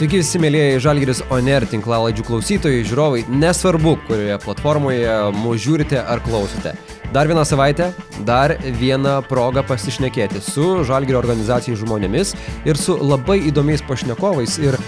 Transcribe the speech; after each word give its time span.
Sveiki 0.00 0.16
visi 0.22 0.38
mėlyjeji 0.40 0.78
Žalgiris 0.80 1.18
Oner 1.28 1.66
tinklalaidžių 1.68 2.22
klausytojai, 2.24 2.86
žiūrovai, 2.88 3.18
nesvarbu, 3.36 3.90
kurioje 4.06 4.38
platformoje 4.40 5.16
mūsų 5.36 5.60
žiūrite 5.60 5.98
ar 6.00 6.22
klausote. 6.24 6.70
Dar 7.12 7.28
vieną 7.28 7.42
savaitę, 7.44 7.90
dar 8.24 8.54
vieną 8.80 9.18
progą 9.28 9.60
pasišnekėti 9.68 10.40
su 10.40 10.86
Žalgirio 10.88 11.18
organizacijai 11.20 11.76
žmonėmis 11.82 12.32
ir 12.64 12.80
su 12.80 12.96
labai 12.96 13.42
įdomiais 13.50 13.84
pašnekovais. 13.84 14.54
Ir 14.64 14.78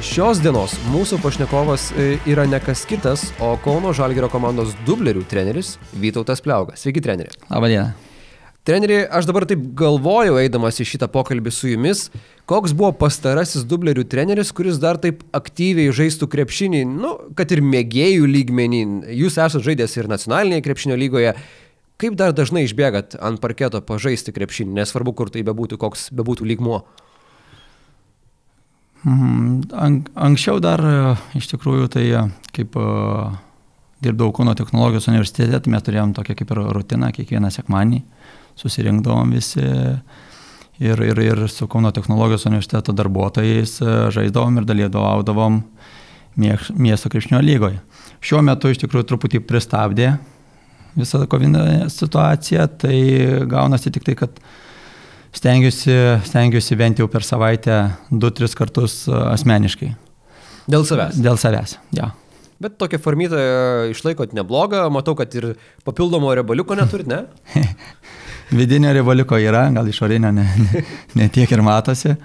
šios 0.00 0.40
dienos 0.40 0.78
mūsų 0.94 1.18
pašnekovas 1.20 1.90
e, 1.92 2.14
yra 2.32 2.46
ne 2.48 2.62
kas 2.64 2.86
kitas, 2.88 3.26
o 3.44 3.52
Kauno 3.60 3.92
Žalgirio 3.92 4.32
komandos 4.32 4.72
dublerių 4.88 5.26
treneris 5.28 5.74
Vytautas 5.92 6.40
Pliaugas. 6.40 6.80
Sveiki, 6.80 7.04
treneri. 7.04 7.36
Labadiena. 7.52 7.90
Treneri, 8.62 9.00
aš 9.10 9.26
dabar 9.26 9.42
taip 9.50 9.62
galvojau, 9.74 10.36
eidamas 10.38 10.76
į 10.78 10.84
šitą 10.86 11.08
pokalbį 11.10 11.50
su 11.50 11.72
jumis, 11.72 12.04
koks 12.46 12.70
buvo 12.78 12.92
pastarasis 12.94 13.64
dublerių 13.66 14.04
treneris, 14.06 14.52
kuris 14.54 14.78
dar 14.78 15.00
taip 15.02 15.24
aktyviai 15.34 15.90
žaistų 15.90 16.28
krepšinį, 16.30 16.84
nu, 16.86 17.10
kad 17.34 17.50
ir 17.50 17.64
mėgėjų 17.66 18.28
lygmenį. 18.30 18.84
Jūs 19.18 19.40
esate 19.42 19.64
žaidęs 19.66 19.98
ir 19.98 20.10
nacionalinėje 20.12 20.66
krepšinio 20.68 21.00
lygoje. 21.00 21.34
Kaip 21.98 22.14
dar 22.18 22.30
dažnai 22.38 22.62
išbėgat 22.68 23.18
ant 23.18 23.42
parketo 23.42 23.82
pažaisti 23.82 24.34
krepšinį, 24.34 24.78
nesvarbu, 24.78 25.10
kur 25.18 25.34
tai 25.34 25.42
bebūtų, 25.46 25.80
koks 25.82 26.12
bebūtų 26.14 26.46
lygmuo? 26.54 26.84
Mm, 29.02 30.06
anksčiau 30.14 30.62
dar 30.62 30.78
iš 31.34 31.50
tikrųjų 31.50 31.90
tai 31.98 32.06
kaip 32.54 32.78
dirbdavau 34.02 34.30
Kauno 34.38 34.54
technologijos 34.58 35.10
universitete, 35.10 35.58
tai 35.58 35.74
mes 35.74 35.82
turėjom 35.82 36.14
tokią 36.14 36.38
kaip 36.38 36.54
ir 36.54 36.66
rutiną 36.78 37.10
kiekvieną 37.14 37.50
sekmanį 37.54 38.04
susirinkdavom 38.60 39.32
visi 39.32 39.62
ir, 40.82 41.02
ir, 41.02 41.18
ir 41.18 41.48
su 41.48 41.68
Kauno 41.70 41.92
technologijos 41.94 42.46
universiteto 42.46 42.92
darbuotojais 42.96 43.78
e, 43.80 43.94
žaisdavom 44.14 44.60
ir 44.60 44.68
dalyvaudavom 44.68 45.62
miesto 46.36 47.10
krepšinio 47.12 47.42
lygoje. 47.44 47.80
Šiuo 48.24 48.40
metu 48.46 48.70
iš 48.72 48.80
tikrųjų 48.82 49.08
truputį 49.10 49.42
pristabdė 49.44 50.14
visą 50.96 51.24
kovinę 51.30 51.88
situaciją, 51.92 52.66
tai 52.80 52.96
gaunasi 53.48 53.92
tik 53.92 54.04
tai, 54.06 54.16
kad 54.18 54.40
stengiuosi, 55.36 55.94
stengiuosi 56.28 56.76
bent 56.80 57.00
jau 57.00 57.08
per 57.12 57.24
savaitę 57.24 57.84
2-3 58.10 58.58
kartus 58.58 59.02
e, 59.08 59.14
asmeniškai. 59.34 59.92
Dėl 60.70 60.84
savęs. 60.86 61.18
Dėl 61.22 61.40
savęs, 61.40 61.78
ja. 61.96 62.12
Bet 62.62 62.76
tokią 62.78 63.00
formitą 63.02 63.38
išlaikot 63.90 64.36
neblogą, 64.36 64.84
matau, 64.94 65.16
kad 65.18 65.32
ir 65.34 65.54
papildomo 65.86 66.30
rebaliuko 66.38 66.76
neturit, 66.78 67.08
ne? 67.10 67.24
vidinio 68.52 68.92
riebaliuko 68.94 69.38
yra, 69.40 69.66
gal 69.74 69.88
išorinio 69.88 70.32
ne, 70.34 70.46
ne, 70.64 70.86
ne 71.18 71.28
tiek 71.32 71.50
ir 71.52 71.62
matosi, 71.64 72.16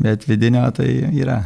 bet 0.00 0.26
vidinio 0.28 0.64
tai 0.76 0.88
yra. 1.12 1.42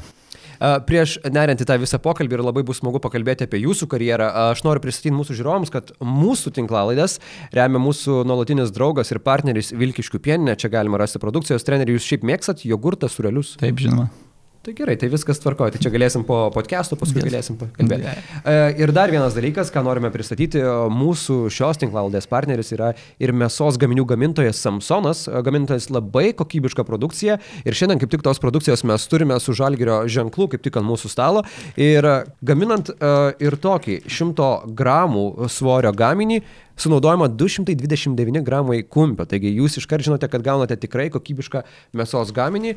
Prieš 0.59 1.21
neriant 1.31 1.61
į 1.63 1.67
tą 1.71 1.77
visą 1.79 2.01
pokalbį 2.03 2.35
ir 2.35 2.43
labai 2.43 2.65
bus 2.67 2.81
smagu 2.81 2.99
pakalbėti 3.03 3.47
apie 3.47 3.61
jūsų 3.63 3.87
karjerą, 3.93 4.27
aš 4.51 4.65
noriu 4.67 4.83
pristatyti 4.83 5.15
mūsų 5.15 5.37
žiūrovams, 5.39 5.71
kad 5.71 5.93
mūsų 6.03 6.51
tinklalaidas 6.57 7.21
remia 7.55 7.83
mūsų 7.83 8.25
nuolatinis 8.27 8.75
draugas 8.75 9.15
ir 9.15 9.23
partneris 9.23 9.71
Vilkiškių 9.79 10.19
pieninė, 10.25 10.59
čia 10.59 10.73
galima 10.73 10.99
rasti 10.99 11.23
produkcijos 11.23 11.67
trenerių, 11.67 11.95
jūs 11.95 12.11
šiaip 12.11 12.27
mėgstat 12.27 12.67
jogurtą 12.67 13.11
surelius? 13.13 13.55
Taip, 13.63 13.79
žinoma. 13.79 14.11
Tai 14.69 14.75
gerai, 14.77 14.99
tai 15.01 15.09
viskas 15.09 15.39
tvarkoja. 15.41 15.73
Tai 15.73 15.79
čia 15.81 15.89
galėsim 15.89 16.27
po 16.29 16.37
podcast'o, 16.53 16.97
paskui 17.01 17.23
yes. 17.23 17.25
galėsim 17.31 17.57
pakalbėti. 17.57 18.05
Yeah. 18.05 18.75
Ir 18.77 18.91
dar 18.93 19.09
vienas 19.09 19.33
dalykas, 19.33 19.71
ką 19.73 19.81
norime 19.87 20.11
pristatyti, 20.13 20.61
mūsų 20.93 21.39
šios 21.57 21.81
tinklaldės 21.81 22.29
partneris 22.29 22.75
yra 22.77 22.91
ir 23.17 23.33
mėsos 23.33 23.79
gaminių 23.81 24.05
gamintojas 24.11 24.61
Samsonas, 24.61 25.23
gamintojas 25.47 25.89
labai 25.89 26.35
kokybišką 26.37 26.85
produkciją. 26.85 27.39
Ir 27.65 27.79
šiandien 27.81 28.03
kaip 28.03 28.13
tik 28.13 28.27
tos 28.27 28.43
produkcijos 28.45 28.85
mes 28.85 29.09
turime 29.09 29.41
su 29.41 29.57
žalgerio 29.57 30.03
ženklu, 30.05 30.51
kaip 30.53 30.67
tik 30.69 30.77
ant 30.77 30.91
mūsų 30.91 31.15
stalo. 31.15 31.47
Ir 31.81 32.05
gaminant 32.45 32.93
ir 33.41 33.57
tokį 33.65 34.03
100 34.05 34.51
gramų 34.77 35.49
svorio 35.49 35.97
gaminį, 35.97 36.43
sunaudojama 36.77 37.33
229 37.33 38.45
gramai 38.45 38.83
kumpio. 38.85 39.25
Taigi 39.33 39.57
jūs 39.57 39.81
iškart 39.81 40.05
žinote, 40.05 40.29
kad 40.29 40.45
gaunate 40.45 40.77
tikrai 40.77 41.09
kokybišką 41.17 41.65
mėsos 41.97 42.37
gaminį. 42.37 42.77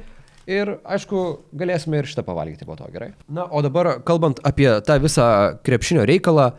Ir, 0.49 0.73
aišku, 0.89 1.21
galėsime 1.53 1.99
ir 2.01 2.09
šitą 2.09 2.23
pavalgyti 2.25 2.65
po 2.65 2.73
to, 2.79 2.87
gerai. 2.93 3.11
Na, 3.29 3.45
o 3.45 3.61
dabar, 3.61 3.99
kalbant 4.05 4.39
apie 4.47 4.69
tą 4.87 4.97
visą 5.03 5.25
krepšinio 5.65 6.05
reikalą, 6.09 6.49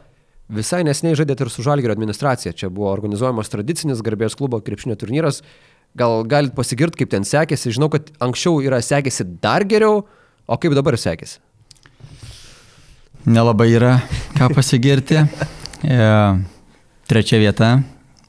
visai 0.52 0.82
nesiniai 0.86 1.18
žaidėte 1.18 1.46
ir 1.46 1.50
su 1.50 1.64
Žalgirio 1.66 1.94
administracija. 1.96 2.54
Čia 2.54 2.70
buvo 2.70 2.92
organizuojamas 2.92 3.50
tradicinis 3.50 4.02
garbės 4.04 4.36
klubo 4.38 4.60
krepšinio 4.62 4.96
turnyras. 5.00 5.42
Gal 5.98 6.22
galit 6.28 6.54
pasigirti, 6.56 7.02
kaip 7.02 7.10
ten 7.12 7.26
sekėsi. 7.26 7.72
Žinau, 7.74 7.90
kad 7.92 8.12
anksčiau 8.22 8.62
yra 8.64 8.78
sekėsi 8.84 9.26
dar 9.42 9.66
geriau, 9.68 10.04
o 10.46 10.60
kaip 10.60 10.76
dabar 10.78 10.96
sekėsi? 11.00 11.40
Nelabai 13.26 13.68
yra 13.74 13.96
ką 14.38 14.52
pasigirti. 14.56 15.26
e, 15.82 16.06
trečia 17.10 17.42
vieta. 17.42 17.74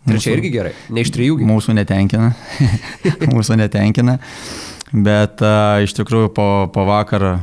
Trečia 0.03 0.33
irgi 0.35 0.49
gerai, 0.51 0.73
ne 0.91 1.05
iš 1.05 1.13
trijų. 1.15 1.37
Mūsų 1.47 1.77
netenkina. 1.77 2.33
mūsų 3.35 3.55
netenkina. 3.61 4.17
Bet 4.93 5.41
a, 5.41 5.81
iš 5.83 5.95
tikrųjų 5.97 6.29
po, 6.35 6.47
po 6.73 6.85
vakar 6.89 7.25
a, 7.29 7.33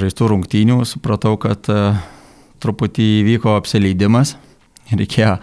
žaistų 0.00 0.30
rungtynių 0.34 0.82
supratau, 0.88 1.34
kad 1.42 1.66
a, 1.72 1.96
truputį 2.62 3.08
įvyko 3.24 3.56
apsileidimas. 3.58 4.36
Reikėjo. 4.90 5.36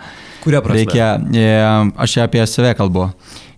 Kuria 0.44 0.62
prasme? 0.64 0.80
Reikia, 0.82 1.12
e, 1.36 1.52
aš 2.04 2.16
čia 2.18 2.26
apie 2.28 2.46
save 2.48 2.74
kalbu 2.80 3.12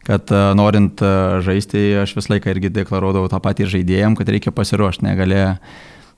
kad 0.10 0.32
norint 0.58 0.98
žaisti, 1.46 1.92
aš 2.02 2.16
visą 2.18 2.32
laiką 2.34 2.50
irgi 2.50 2.72
deklaruodavau 2.74 3.30
tą 3.30 3.38
patį 3.46 3.68
žaidėjim, 3.70 4.16
kad 4.18 4.32
reikia 4.34 4.50
pasiruošti, 4.58 5.06
negali, 5.06 5.44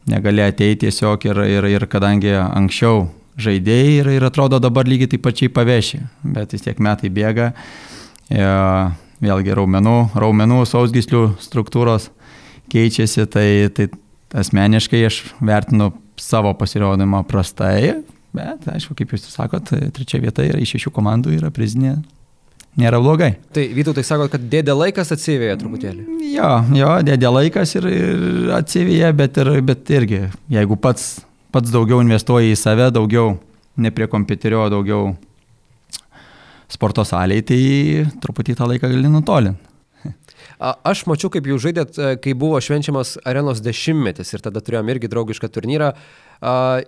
negali 0.08 0.46
ateiti 0.46 0.86
tiesiog 0.86 1.26
ir, 1.28 1.42
ir, 1.58 1.68
ir 1.74 1.86
kadangi 1.92 2.32
anksčiau 2.40 3.10
žaidėjai 3.42 3.94
ir, 4.00 4.10
ir 4.18 4.28
atrodo 4.28 4.62
dabar 4.64 4.88
lygiai 4.88 5.12
taip 5.12 5.26
pačiai 5.26 5.52
paveši, 5.54 6.02
bet 6.24 6.56
vis 6.56 6.66
tiek 6.66 6.80
metai 6.84 7.12
bėga, 7.14 7.52
e, 8.32 8.48
vėlgi 9.22 9.56
raumenų, 9.58 9.98
raumenų 10.18 10.64
sausgyslių 10.70 11.26
struktūros 11.42 12.10
keičiasi, 12.72 13.28
tai, 13.32 13.48
tai 13.76 13.90
asmeniškai 14.38 15.04
aš 15.08 15.22
vertinu 15.44 15.92
savo 16.22 16.54
pasirodymą 16.58 17.24
prastai, 17.30 18.02
bet 18.36 18.68
aišku, 18.72 18.96
kaip 18.98 19.14
jūs 19.16 19.28
sakot, 19.34 19.74
trečia 19.96 20.22
vieta 20.24 20.46
yra 20.48 20.62
iš 20.62 20.78
šešių 20.78 20.94
komandų 20.96 21.36
yra 21.38 21.52
prizinė. 21.54 22.00
Nėra 22.80 23.02
blogai. 23.04 23.34
Tai 23.52 23.66
Vytautai 23.76 24.04
sako, 24.08 24.30
kad 24.32 24.44
dėdė 24.48 24.72
laikas 24.72 25.10
atsivėja 25.12 25.58
truputėlį. 25.60 26.06
Jo, 26.32 26.52
jo, 26.72 26.92
dėdė 27.04 27.32
laikas 27.36 27.74
ir, 27.76 27.88
ir 27.92 28.54
atsivėja, 28.56 29.10
bet, 29.18 29.40
ir, 29.44 29.50
bet 29.68 29.92
irgi, 29.92 30.22
jeigu 30.54 30.78
pats, 30.80 31.18
pats 31.52 31.74
daugiau 31.74 32.00
investuoji 32.00 32.54
į 32.54 32.62
save, 32.62 32.88
daugiau 32.96 33.34
ne 33.76 33.92
prie 33.92 34.08
kompiuterio, 34.08 34.64
daugiau 34.72 35.10
sporto 36.72 37.06
salėje, 37.08 37.48
tai 37.52 37.62
truputį 38.24 38.58
tą 38.60 38.70
laiką 38.72 38.92
gali 38.92 39.12
nutolinti. 39.12 39.68
Aš 40.62 41.08
mačiau, 41.10 41.32
kaip 41.34 41.48
jūs 41.50 41.64
žaidėt, 41.64 41.96
e, 41.98 42.10
kai 42.22 42.34
buvo 42.38 42.60
švenčiamas 42.62 43.16
arenos 43.26 43.64
dešimtmetis 43.66 44.30
ir 44.36 44.44
tada 44.46 44.62
turėjom 44.62 44.92
irgi 44.94 45.10
draugišką 45.10 45.50
turnyrą. 45.50 45.92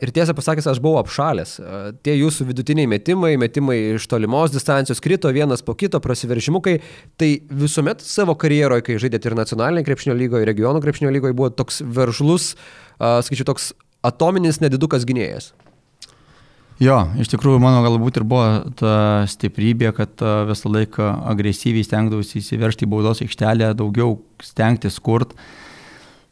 Ir 0.01 0.09
tiesą 0.13 0.33
pasakęs, 0.33 0.65
aš 0.69 0.79
buvau 0.81 0.99
apšalęs. 1.03 1.51
Tie 2.05 2.15
jūsų 2.17 2.47
vidutiniai 2.49 2.89
metimai, 2.89 3.35
metimai 3.37 3.75
iš 3.99 4.07
tolimos 4.09 4.53
distancijos 4.53 5.01
krito 5.01 5.29
vienas 5.33 5.61
po 5.61 5.75
kito, 5.77 6.01
prasiveržimukai. 6.01 6.79
Tai 7.21 7.29
visuomet 7.61 8.01
savo 8.01 8.33
karjeroje, 8.33 8.85
kai 8.87 8.97
žaidėt 9.01 9.29
ir 9.29 9.37
nacionalinėje 9.37 9.89
krepšinio 9.91 10.17
lygoje, 10.17 10.45
ir 10.45 10.49
regionų 10.53 10.81
krepšinio 10.81 11.13
lygoje, 11.13 11.37
buvo 11.37 11.51
toks 11.53 11.83
veržlus, 11.85 12.55
skaičiu, 12.97 13.45
toks 13.45 13.75
atominis 14.01 14.57
nedidukas 14.61 15.05
gynėjas. 15.05 15.51
Jo, 16.81 16.95
iš 17.21 17.29
tikrųjų 17.29 17.59
mano 17.61 17.83
galbūt 17.85 18.17
ir 18.17 18.23
buvo 18.25 18.45
ta 18.79 18.93
stiprybė, 19.29 19.91
kad 19.93 20.23
visą 20.49 20.71
laiką 20.73 21.09
agresyviai 21.29 21.85
stengdavausi 21.85 22.39
įsiveršti 22.39 22.87
į 22.87 22.89
baudos 22.89 23.21
aikštelę, 23.21 23.69
daugiau 23.77 24.15
stengtis 24.41 24.97
kurt. 25.03 25.35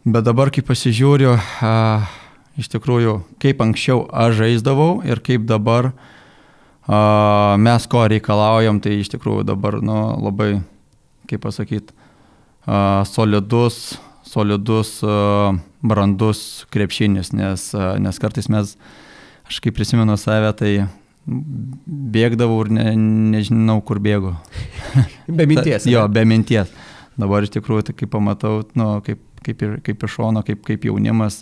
Bet 0.01 0.25
dabar, 0.25 0.49
kai 0.49 0.63
pasižiūriu, 0.65 1.35
a, 1.37 1.73
iš 2.57 2.71
tikrųjų, 2.73 3.19
kaip 3.43 3.61
anksčiau 3.61 4.07
aš 4.09 4.39
žaisdavau 4.39 5.03
ir 5.05 5.21
kaip 5.21 5.45
dabar 5.45 5.91
a, 5.91 7.53
mes 7.61 7.85
ko 7.85 8.07
reikalaujam, 8.09 8.81
tai 8.81 8.97
iš 9.03 9.13
tikrųjų 9.13 9.45
dabar 9.51 9.77
nu, 9.85 9.99
labai, 10.25 10.55
kaip 11.29 11.45
pasakyti, 11.45 11.93
solidus, 13.13 13.77
solidus, 14.25 14.97
a, 15.05 15.53
brandus 15.85 16.65
krepšinis, 16.73 17.29
nes, 17.37 17.69
a, 17.77 17.93
nes 18.01 18.21
kartais 18.25 18.49
mes 18.49 18.73
Aš 19.51 19.57
kaip 19.59 19.75
prisimenu 19.75 20.13
save, 20.15 20.47
tai 20.55 20.69
bėgdavau 21.27 22.61
ir 22.63 22.69
ne, 22.71 22.85
nežinau, 23.33 23.81
kur 23.83 23.99
bėgu. 23.99 24.31
be 25.27 25.43
minties. 25.43 25.83
Ta, 25.83 25.91
jo, 25.91 26.05
be 26.07 26.23
minties. 26.23 26.71
Dabar 27.19 27.43
iš 27.43 27.51
tikrųjų, 27.57 27.89
tai 27.89 27.95
kaip 27.99 28.13
pamatau, 28.13 28.61
nu, 28.79 28.85
kaip, 29.03 29.19
kaip, 29.43 29.65
ir, 29.67 29.73
kaip 29.83 30.05
iš 30.07 30.15
šono, 30.15 30.45
kaip, 30.47 30.61
kaip 30.63 30.87
jaunimas, 30.87 31.41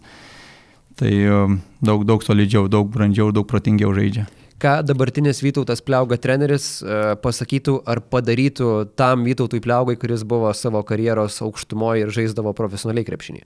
tai 0.97 1.11
um, 1.29 1.59
daug, 1.85 2.01
daug 2.09 2.25
solidžiau, 2.25 2.65
daug 2.65 2.89
brandžiau, 2.89 3.29
daug 3.35 3.45
protingiau 3.45 3.93
žaidžia. 3.93 4.25
Ką 4.59 4.79
dabartinis 4.89 5.43
Vytautas 5.45 5.85
Pliauga 5.85 6.17
treneris 6.17 6.79
e, 6.81 6.95
pasakytų 7.21 7.77
ar 7.87 8.01
padarytų 8.01 8.71
tam 8.97 9.21
Vytautui 9.23 9.61
Pliaugai, 9.61 9.99
kuris 10.01 10.25
buvo 10.25 10.49
savo 10.57 10.81
karjeros 10.81 11.37
aukštumoje 11.45 12.07
ir 12.07 12.15
žaisdavo 12.17 12.57
profesionaliai 12.57 13.05
krepšinį? 13.07 13.45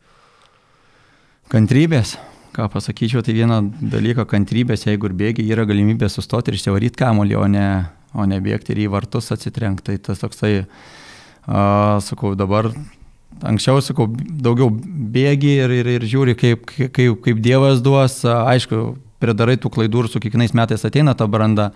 Kantrybės. 1.52 2.16
Ką 2.54 2.68
pasakyčiau, 2.70 3.24
tai 3.26 3.34
vieną 3.34 3.56
dalyką 3.90 4.28
kantrybės, 4.30 4.86
jeigu 4.86 5.10
ir 5.10 5.14
bėgi, 5.18 5.46
yra 5.50 5.64
galimybė 5.66 6.06
sustoti 6.12 6.52
ir 6.52 6.58
išsivaryti 6.60 7.00
kamolį, 7.00 7.38
o 7.42 7.48
ne, 7.50 7.68
o 8.14 8.26
ne 8.30 8.38
bėgti 8.46 8.76
ir 8.76 8.84
į 8.84 8.92
vartus 8.94 9.32
atsitrenkti. 9.34 9.88
Tai 9.88 9.96
tas 10.10 10.22
toksai, 10.22 10.52
uh, 10.62 11.96
sakau, 12.06 12.36
dabar 12.38 12.70
anksčiau, 13.42 13.82
sakau, 13.82 14.06
daugiau 14.14 14.70
bėgi 14.70 15.56
ir, 15.64 15.74
ir, 15.80 15.90
ir 15.96 16.06
žiūri, 16.12 16.36
kaip, 16.38 16.68
kaip, 16.70 17.24
kaip 17.26 17.42
Dievas 17.42 17.82
duos, 17.82 18.20
aišku, 18.30 18.84
pridarai 19.24 19.58
tų 19.58 19.72
klaidų 19.74 20.04
ir 20.04 20.12
su 20.12 20.22
kiekvienais 20.22 20.54
metais 20.54 20.86
ateina 20.86 21.16
ta 21.18 21.26
branda. 21.26 21.72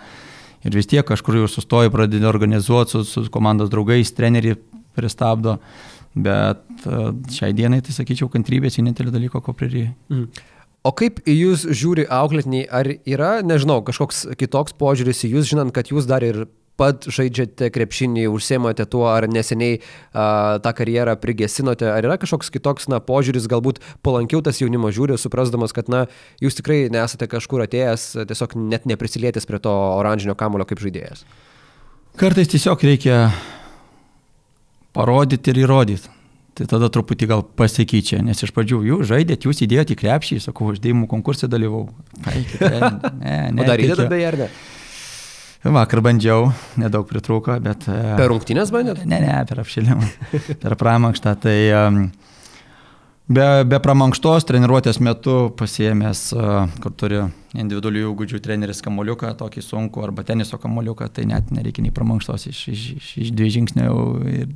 Ir 0.65 0.77
vis 0.77 0.89
tiek 0.89 1.05
kažkur 1.05 1.39
jau 1.39 1.47
sustoji, 1.49 1.89
pradedi 1.93 2.25
organizuoti 2.27 2.97
su, 2.97 3.01
su 3.07 3.23
komandos 3.33 3.71
draugais, 3.73 4.13
treneriai 4.13 4.57
pristabdo. 4.97 5.57
Bet 6.17 6.85
šiai 7.33 7.53
dienai, 7.57 7.81
tai 7.85 7.93
sakyčiau, 7.93 8.29
kantrybės 8.33 8.79
vienintelį 8.79 9.13
dalyką, 9.13 9.41
ko 9.45 9.53
prireikia. 9.57 9.93
Mm. 10.13 10.29
O 10.87 10.93
kaip 10.95 11.19
į 11.27 11.33
jūs 11.35 11.65
žiūri 11.75 12.05
auklėtiniai, 12.07 12.67
ar 12.71 12.87
yra, 13.03 13.31
nežinau, 13.43 13.81
kažkoks 13.83 14.23
kitoks 14.39 14.77
požiūris 14.79 15.25
į 15.27 15.33
jūs, 15.33 15.49
žinant, 15.49 15.73
kad 15.75 15.91
jūs 15.91 16.07
dar 16.07 16.23
ir 16.23 16.45
pat 16.77 17.07
žaidžiate 17.09 17.71
krepšinį, 17.73 18.27
užsiemate 18.29 18.85
tuo, 18.87 19.07
ar 19.09 19.25
neseniai 19.31 19.79
a, 19.81 20.59
tą 20.63 20.73
karjerą 20.77 21.17
prigesinote, 21.19 21.89
ar 21.89 22.05
yra 22.05 22.19
kažkoks 22.21 22.53
kitoks, 22.53 22.87
na, 22.93 23.01
požiūris, 23.03 23.49
galbūt 23.49 23.81
palankiau 24.05 24.43
tas 24.45 24.61
jaunimo 24.61 24.93
žiūri, 24.93 25.17
suprasdamas, 25.19 25.73
kad, 25.75 25.89
na, 25.91 26.05
jūs 26.43 26.59
tikrai 26.59 26.83
nesate 26.93 27.27
kažkur 27.31 27.65
atėjęs, 27.65 28.05
tiesiog 28.29 28.53
net 28.61 28.85
neprisilietęs 28.89 29.49
prie 29.49 29.59
to 29.63 29.73
oranžinio 29.73 30.37
kamulio 30.37 30.69
kaip 30.69 30.83
žaidėjas? 30.83 31.25
Kartais 32.17 32.53
tiesiog 32.53 32.85
reikia 32.85 33.25
parodyti 34.95 35.53
ir 35.53 35.65
įrodyti. 35.65 36.16
Tai 36.57 36.65
tada 36.65 36.87
truputį 36.89 37.27
gal 37.29 37.43
pasikeičia, 37.59 38.23
nes 38.25 38.39
iš 38.41 38.49
pradžių 38.55 38.79
jūs 38.87 39.09
žaidėt, 39.11 39.45
jūs 39.45 39.61
įdėjote 39.61 39.93
į 39.93 39.99
krepšį, 39.99 40.39
sakau, 40.47 40.71
aš 40.73 40.81
dėjimų 40.81 41.05
konkursą 41.11 41.49
dalyvau. 41.51 41.83
Ne, 42.23 42.39
ne, 42.41 42.89
ne. 43.53 43.61
O 43.61 43.67
dar 43.67 43.83
įdėjote 43.83 44.07
beje 44.09 44.31
ar 44.31 44.39
ne? 44.41 44.47
Vakar 45.67 46.01
bandžiau, 46.05 46.51
nedaug 46.79 47.05
pritrūko, 47.09 47.59
bet... 47.61 47.85
E, 47.91 47.97
per 48.17 48.31
rungtynės 48.31 48.71
bandėt? 48.73 49.03
Ne, 49.09 49.19
ne, 49.21 49.35
per 49.49 49.61
apšilimą, 49.61 50.09
per 50.63 50.75
pramankštą. 50.79 51.33
Tai 51.43 51.55
be, 53.27 53.47
be 53.67 53.81
pramankštos 53.83 54.47
treniruotės 54.49 55.01
metu 55.03 55.37
pasiemęs, 55.59 56.21
uh, 56.37 56.77
kur 56.81 56.93
turi 56.97 57.23
individualių 57.57 58.05
įgūdžių 58.07 58.41
treneris 58.45 58.81
kamoliuką, 58.85 59.33
tokį 59.41 59.65
sunku, 59.65 60.05
arba 60.05 60.25
teniso 60.25 60.57
kamoliuką, 60.61 61.09
tai 61.13 61.27
net 61.29 61.51
nereikia 61.53 61.85
nei 61.85 61.93
pramankštos 61.93 62.49
iš, 62.53 62.67
iš, 62.73 62.87
iš, 62.97 63.11
iš 63.27 63.33
dviejų 63.35 63.59
žingsnių. 63.59 63.97
Ir, 64.33 64.55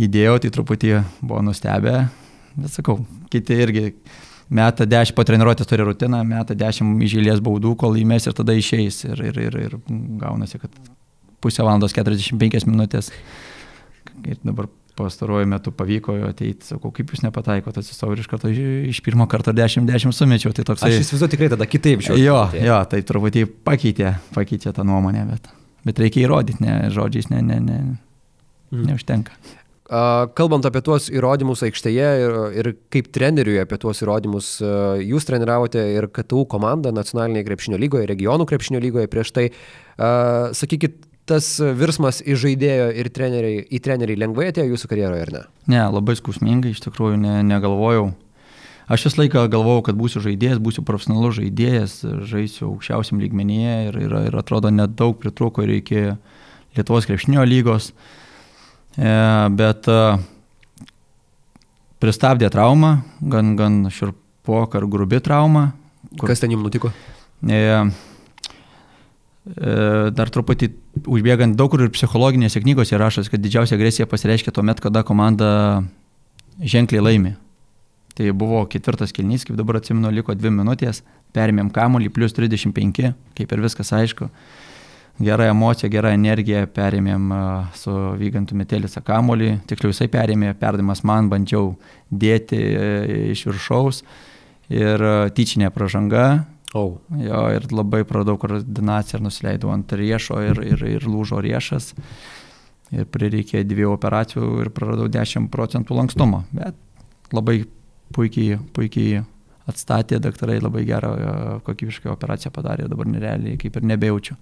įdėjau, 0.00 0.38
tai 0.42 0.50
truputį 0.54 0.92
buvo 1.20 1.42
nustebę. 1.44 2.06
Bet 2.56 2.74
sakau, 2.74 2.98
kiti 3.32 3.56
irgi 3.64 3.86
metą 4.52 4.86
10 4.88 5.16
po 5.16 5.24
treniruotės 5.26 5.68
turi 5.68 5.86
rutiną, 5.86 6.20
metą 6.28 6.56
10 6.58 7.00
išėlės 7.06 7.40
baudų, 7.44 7.74
kol 7.80 7.96
įmės 8.00 8.28
ir 8.28 8.36
tada 8.36 8.56
išeis. 8.56 9.04
Ir, 9.08 9.24
ir, 9.30 9.40
ir, 9.48 9.58
ir 9.68 9.78
gaunasi, 10.20 10.60
kad 10.62 10.76
pusę 11.42 11.64
valandos 11.64 11.96
45 11.96 12.68
minutės. 12.68 13.10
Ir 14.28 14.38
dabar 14.44 14.68
pastaruoju 14.96 15.48
metu 15.48 15.72
pavyko 15.72 16.14
ateiti, 16.28 16.66
sakau, 16.68 16.92
kaip 16.94 17.14
jūs 17.14 17.22
nepataikote, 17.24 17.80
atsisau 17.80 18.12
ir 18.12 18.20
iš 18.20 18.28
karto 18.28 18.50
iš 18.52 19.00
pirmo 19.04 19.24
karto 19.30 19.54
10-10 19.56 20.12
sumečiau. 20.16 20.52
Tai 20.56 20.66
toksai... 20.68 20.92
Aš 20.92 21.06
įsivaizduoju 21.06 21.32
tikrai 21.32 21.48
tada 21.54 21.68
kitaip 21.68 22.04
žiūrėjau. 22.04 22.26
Jo, 22.26 22.66
jo, 22.68 22.78
tai 22.90 23.00
truputį 23.08 23.46
pakeitė, 23.64 24.12
pakeitė 24.36 24.74
tą 24.76 24.84
nuomonę, 24.86 25.24
bet, 25.30 25.48
bet 25.88 26.02
reikia 26.04 26.26
įrodyti, 26.26 26.60
ne 26.66 26.76
žodžiais, 26.92 27.30
ne, 27.32 27.40
ne, 27.46 27.58
ne, 27.64 27.78
mm. 28.68 28.84
neužtenka. 28.90 29.38
Kalbant 29.92 30.64
apie 30.64 30.80
tuos 30.80 31.10
įrodymus 31.12 31.60
aikštėje 31.66 32.08
ir, 32.22 32.34
ir 32.56 32.68
kaip 32.92 33.10
treneriui 33.12 33.58
apie 33.60 33.76
tuos 33.80 33.98
įrodymus, 34.00 34.54
jūs 35.04 35.26
treniravote 35.28 35.82
ir 35.98 36.06
KTU 36.08 36.46
komandą 36.48 36.94
nacionalinėje 36.96 37.44
krepšinio 37.50 37.80
lygoje, 37.82 38.06
regionų 38.08 38.46
krepšinio 38.48 38.80
lygoje 38.80 39.10
prieš 39.12 39.34
tai. 39.36 39.44
Sakykit, 40.56 40.96
tas 41.28 41.48
virsmas 41.60 42.22
iš 42.24 42.40
žaidėjo 42.46 42.86
ir 43.02 43.10
treneriai, 43.12 43.66
į 43.68 43.82
treneriai 43.84 44.22
lengvai 44.22 44.48
atėjo 44.48 44.70
jūsų 44.70 44.90
karjeroje 44.94 45.26
ar 45.26 45.34
ne? 45.34 45.44
Ne, 45.74 45.82
labai 45.92 46.16
skausmingai, 46.16 46.72
iš 46.72 46.80
tikrųjų 46.86 47.20
ne, 47.20 47.36
negalvojau. 47.50 48.08
Aš 48.92 49.06
visą 49.10 49.22
laiką 49.22 49.44
galvojau, 49.52 49.84
kad 49.90 50.00
būsiu 50.00 50.24
žaidėjas, 50.24 50.62
būsiu 50.62 50.86
profesionalus 50.88 51.36
žaidėjas, 51.36 52.00
žaisiu 52.32 52.70
aukščiausiam 52.70 53.20
lygmenyje 53.20 53.76
ir, 53.90 54.00
ir, 54.08 54.16
ir 54.32 54.40
atrodo 54.40 54.72
net 54.72 54.96
daug 54.96 55.20
pritruko 55.20 55.68
ir 55.68 55.76
iki 55.82 56.08
Lietuvos 56.72 57.04
krepšinio 57.04 57.44
lygos. 57.44 57.92
Uh, 57.92 58.21
bet 58.96 59.88
e, 59.88 59.98
pristabdė 62.02 62.50
traumą, 62.52 62.96
gan, 63.20 63.54
gan 63.56 63.82
širpok 63.90 64.76
ar 64.78 64.86
grubi 64.90 65.20
trauma. 65.24 65.70
Kur, 66.18 66.28
Kas 66.28 66.42
ten 66.42 66.52
jums 66.52 66.66
nutiko? 66.66 66.92
E, 67.48 67.62
dar 70.14 70.30
truputį 70.30 70.68
užbėgant 71.02 71.56
daug 71.58 71.72
kur 71.72 71.82
ir 71.82 71.94
psichologinėse 71.94 72.60
knygose 72.62 72.98
rašas, 73.00 73.30
kad 73.32 73.42
didžiausia 73.42 73.78
agresija 73.78 74.06
pasireiškia 74.06 74.52
tuo 74.54 74.62
metu, 74.66 74.84
kada 74.84 75.02
komanda 75.06 75.48
ženkliai 76.60 77.02
laimi. 77.02 77.34
Tai 78.12 78.28
buvo 78.36 78.60
ketvirtas 78.68 79.14
kilnys, 79.16 79.46
kaip 79.48 79.56
dabar 79.56 79.80
atsimenu, 79.80 80.10
liko 80.12 80.34
dvi 80.36 80.52
minutės, 80.52 81.00
perėmėm 81.32 81.72
kamuolį, 81.72 82.10
plus 82.12 82.36
35, 82.36 83.14
kaip 83.38 83.54
ir 83.56 83.62
viskas 83.64 83.94
aišku 83.96 84.28
gera 85.22 85.48
emocija, 85.50 85.90
gera 85.92 86.12
energija, 86.16 86.66
perėmėm 86.66 87.32
su 87.78 87.92
Vygantu 88.20 88.56
Metėlis 88.58 88.98
Akamolį, 89.00 89.54
tiksliau 89.70 89.92
jisai 89.92 90.08
perėmė, 90.12 90.52
perdamas 90.58 91.04
man 91.08 91.30
bandžiau 91.32 91.72
dėti 92.10 92.58
e, 92.58 92.90
iš 93.32 93.46
viršaus 93.50 94.02
ir 94.72 95.04
tyčinė 95.36 95.70
pražanga. 95.74 96.44
Oh. 96.72 96.96
Jo, 97.20 97.44
ir 97.52 97.66
labai 97.68 98.00
pradau 98.08 98.38
koordinaciją 98.40 99.18
ir 99.18 99.26
nusileidau 99.26 99.72
ant 99.74 99.92
riešo 99.92 100.38
ir, 100.40 100.62
ir, 100.72 100.86
ir 100.96 101.04
lūžo 101.04 101.42
riešas. 101.44 101.92
Ir 102.92 103.08
prireikė 103.08 103.62
dviejų 103.64 103.92
operacijų 103.94 104.48
ir 104.64 104.70
praradau 104.72 105.08
10 105.12 105.50
procentų 105.52 105.96
lankstumo. 105.96 106.42
Bet 106.52 106.76
labai 107.32 107.62
puikiai, 108.12 108.58
puikiai 108.76 109.22
atstatė, 109.70 110.18
daktarai 110.22 110.58
labai 110.62 110.84
gerą 110.88 111.12
e, 111.12 111.34
kokybišką 111.66 112.10
operaciją 112.12 112.52
padarė, 112.54 112.88
dabar 112.90 113.10
nerealiai 113.10 113.58
kaip 113.60 113.78
ir 113.78 113.86
nebejaučiu. 113.92 114.38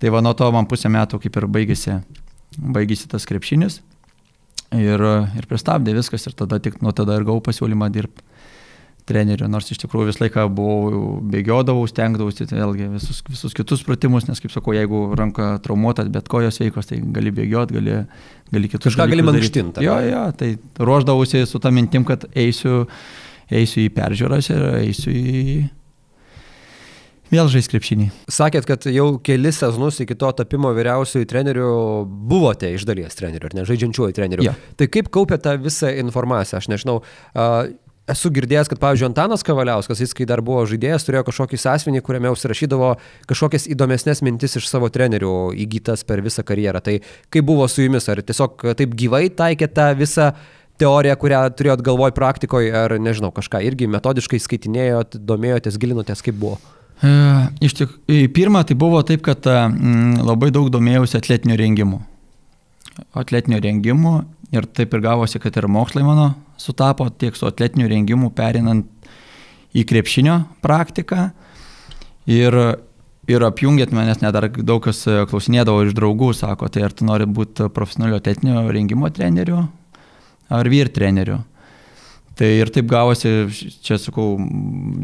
Tai 0.00 0.14
va 0.14 0.22
nuo 0.24 0.32
to 0.38 0.48
man 0.54 0.68
pusę 0.70 0.92
metų 0.92 1.20
kaip 1.24 1.36
ir 1.40 1.48
baigėsi, 1.58 1.98
baigėsi 2.56 3.10
tas 3.12 3.28
krepšinis 3.28 3.80
ir, 4.76 5.04
ir 5.36 5.50
pristabdė 5.50 5.96
viskas 5.96 6.26
ir 6.28 6.36
tada 6.38 6.60
tik 6.62 6.80
nuo 6.82 6.94
tada 6.96 7.18
ir 7.18 7.28
gavau 7.28 7.44
pasiūlymą 7.44 7.90
dirbti 7.94 8.24
treneriu, 9.06 9.46
nors 9.50 9.68
iš 9.70 9.78
tikrųjų 9.84 10.10
visą 10.10 10.24
laiką 10.24 10.46
buvau, 10.54 11.02
bėgiodavau, 11.30 11.84
stengdavausi, 11.90 12.46
tai 12.50 12.58
vėlgi 12.58 12.88
visus, 12.96 13.20
visus 13.28 13.54
kitus 13.54 13.84
pratimus, 13.86 14.26
nes 14.26 14.42
kaip 14.42 14.50
sakau, 14.50 14.74
jeigu 14.74 15.02
ranka 15.18 15.52
traumuotas, 15.62 16.10
bet 16.12 16.26
kojos 16.32 16.58
veikos, 16.62 16.90
tai 16.90 16.98
gali 17.14 17.30
bėgioti, 17.34 17.76
gali, 17.78 18.00
gali 18.50 18.72
kitus. 18.72 18.90
Kažką 18.90 19.06
gali 19.12 19.26
mankštinti. 19.26 19.84
Jo, 19.86 20.00
jo, 20.02 20.24
tai 20.40 20.50
ruoždavausi 20.82 21.44
su 21.46 21.62
tą 21.62 21.70
mintim, 21.74 22.06
kad 22.08 22.26
eisiu 22.34 22.82
eisiu 23.50 23.86
į 23.86 23.90
peržiūras 23.94 24.50
ir 24.52 24.64
eisiu 24.82 25.14
į 25.14 25.64
vėl 27.32 27.48
žais 27.50 27.68
krepšinį. 27.70 28.10
Sakėt, 28.32 28.66
kad 28.68 28.86
jau 28.90 29.08
kelis 29.24 29.60
sezonus 29.62 29.98
iki 30.02 30.16
to 30.18 30.30
tapimo 30.38 30.70
vyriausiųjų 30.76 31.30
trenerių 31.30 31.72
buvote 32.30 32.70
iš 32.76 32.86
dalies 32.88 33.18
trenerių, 33.18 33.50
ar 33.50 33.58
ne, 33.58 33.66
žaidžiančiųjų 33.68 34.16
trenerių. 34.16 34.46
Ja. 34.46 34.54
Tai 34.78 34.88
kaip 34.92 35.10
kaupė 35.14 35.40
tą 35.42 35.56
visą 35.62 35.90
informaciją, 36.04 36.62
aš 36.62 36.70
nežinau. 36.74 37.02
Uh, 37.34 37.74
Esu 38.06 38.30
girdėjęs, 38.30 38.68
kad, 38.70 38.78
pavyzdžiui, 38.78 39.08
Antanas 39.08 39.42
Kavaliauskas, 39.42 39.98
jis 39.98 40.12
kai 40.14 40.22
dar 40.30 40.38
buvo 40.46 40.60
žaidėjas, 40.70 41.02
turėjo 41.02 41.24
kažkokį 41.26 41.58
sąsvinį, 41.58 42.02
kuriame 42.06 42.30
užsirašydavo 42.30 42.92
kažkokias 43.26 43.66
įdomesnės 43.74 44.22
mintis 44.22 44.54
iš 44.60 44.68
savo 44.70 44.86
trenerių 44.94 45.32
įgytas 45.64 46.06
per 46.06 46.22
visą 46.22 46.44
karjerą. 46.46 46.84
Tai 46.86 46.94
kaip 47.34 47.48
buvo 47.48 47.66
su 47.66 47.82
jumis, 47.82 48.06
ar 48.06 48.22
tiesiog 48.22 48.62
taip 48.78 48.94
gyvai 48.94 49.24
taikė 49.34 49.66
tą 49.74 49.88
visą 49.98 50.28
uh, 50.30 50.65
teoriją, 50.80 51.16
kurią 51.20 51.42
turėjot 51.56 51.82
galvoj 51.84 52.14
praktikoje, 52.16 52.72
ar 52.76 52.96
nežinau, 53.02 53.32
kažką 53.34 53.62
irgi 53.66 53.88
metodiškai 53.90 54.40
skaitinėjot, 54.42 55.18
domėjotės, 55.28 55.78
gilinotės, 55.80 56.22
kaip 56.24 56.38
buvo? 56.40 56.58
E, 57.04 57.10
iš 57.64 57.76
tikrųjų, 57.80 58.30
pirmą 58.36 58.62
tai 58.68 58.76
buvo 58.78 59.02
taip, 59.06 59.24
kad 59.26 59.44
mm, 59.44 60.22
labai 60.24 60.52
daug 60.54 60.70
domėjausi 60.72 61.18
atletiniu 61.18 61.58
rengimu. 61.60 62.00
Atletiniu 63.16 63.60
rengimu 63.60 64.18
ir 64.54 64.68
taip 64.76 64.94
ir 64.96 65.04
gavosi, 65.04 65.40
kad 65.42 65.56
ir 65.58 65.68
mokslai 65.68 66.04
mano 66.06 66.30
sutapo 66.60 67.08
tiek 67.10 67.36
su 67.36 67.48
atletiniu 67.48 67.88
rengimu, 67.90 68.30
perinant 68.36 68.88
į 69.76 69.84
krepšinio 69.88 70.40
praktiką. 70.64 71.30
Ir, 72.32 72.56
ir 73.30 73.44
apjungėt 73.46 73.92
manęs, 73.94 74.22
net 74.22 74.34
dar 74.34 74.48
daug 74.48 74.80
kas 74.82 75.04
klausinėdavo 75.04 75.84
iš 75.86 75.92
draugų, 75.94 76.32
sako, 76.34 76.70
tai 76.72 76.86
ar 76.88 76.94
tu 76.96 77.06
nori 77.06 77.28
būti 77.28 77.68
profesionalio 77.74 78.18
atletinio 78.18 78.64
rengimo 78.72 79.12
treneriu, 79.14 79.66
ar 80.52 80.68
vyr 80.70 80.90
treneriu. 80.94 81.42
Tai 82.36 82.48
ir 82.52 82.68
taip 82.68 82.88
gavosi, 82.90 83.30
čia 83.80 83.96
sakau, 83.96 84.34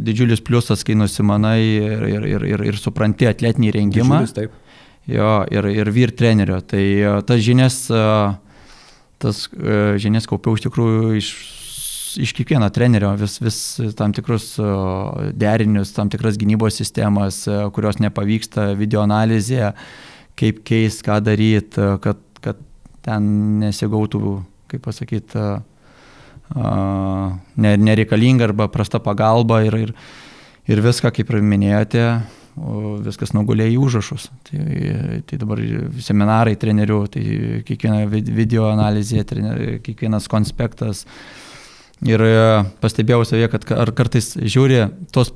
didžiulis 0.05 0.43
pliusas, 0.45 0.83
kai 0.85 0.99
nusimanai 1.01 1.61
ir, 1.63 2.03
ir, 2.11 2.27
ir, 2.29 2.45
ir, 2.51 2.65
ir 2.69 2.81
supranti 2.81 3.29
atletinį 3.31 3.71
rengimą. 3.79 4.19
Didžiulis, 4.21 4.37
taip. 4.37 4.59
Jo, 5.09 5.43
ir, 5.51 5.67
ir 5.73 5.91
vyr 5.91 6.13
trenerio. 6.15 6.61
Tai 6.61 6.83
e, 6.83 7.15
tas 7.27 7.41
žinias, 7.43 7.79
e, 7.91 8.03
tas 9.23 9.47
e, 9.57 9.81
žinias 10.03 10.29
kaupiau 10.31 10.59
iš 10.59 10.69
tikrųjų 10.69 11.17
iš 11.19 11.33
iš 12.21 12.35
kiekvieno 12.37 12.67
trenerio 12.69 13.15
vis, 13.17 13.39
vis 13.41 13.59
tam 13.97 14.13
tikrus 14.13 14.59
derinius, 15.33 15.95
tam 15.97 16.11
tikras 16.13 16.37
gynybos 16.37 16.77
sistemas, 16.77 17.39
kurios 17.73 17.97
nepavyksta, 18.05 18.75
video 18.77 19.01
analizė, 19.01 19.71
kaip 20.37 20.59
keist, 20.69 21.01
ką 21.07 21.17
daryti, 21.25 21.87
kad, 22.05 22.21
kad 22.45 22.61
ten 23.01 23.31
nesigautų, 23.63 24.35
kaip 24.73 24.83
pasakyti, 24.89 25.47
nereikalinga 27.57 28.51
arba 28.51 28.69
prasta 28.69 29.01
pagalba 29.01 29.63
ir, 29.65 29.75
ir, 29.87 29.93
ir 30.69 30.83
viską, 30.85 31.13
kaip 31.15 31.31
ir 31.31 31.45
minėjote, 31.45 32.07
viskas 33.07 33.33
nugulė 33.33 33.69
į 33.73 33.79
užrašus. 33.81 34.29
Tai, 34.49 34.63
tai 35.29 35.39
dabar 35.41 35.63
seminarai 36.05 36.57
trenerių, 36.61 37.01
tai 37.13 37.23
kiekviena 37.69 38.05
video 38.11 38.69
analizė, 38.71 39.25
trener, 39.25 39.79
kiekvienas 39.85 40.29
konspektas. 40.29 41.07
Ir 42.03 42.19
e, 42.27 42.39
pastebėjau 42.83 43.23
savie, 43.29 43.47
kad 43.49 43.65
ar 43.79 43.93
kartais 43.95 44.33
žiūri 44.35 44.89
tos, 45.15 45.31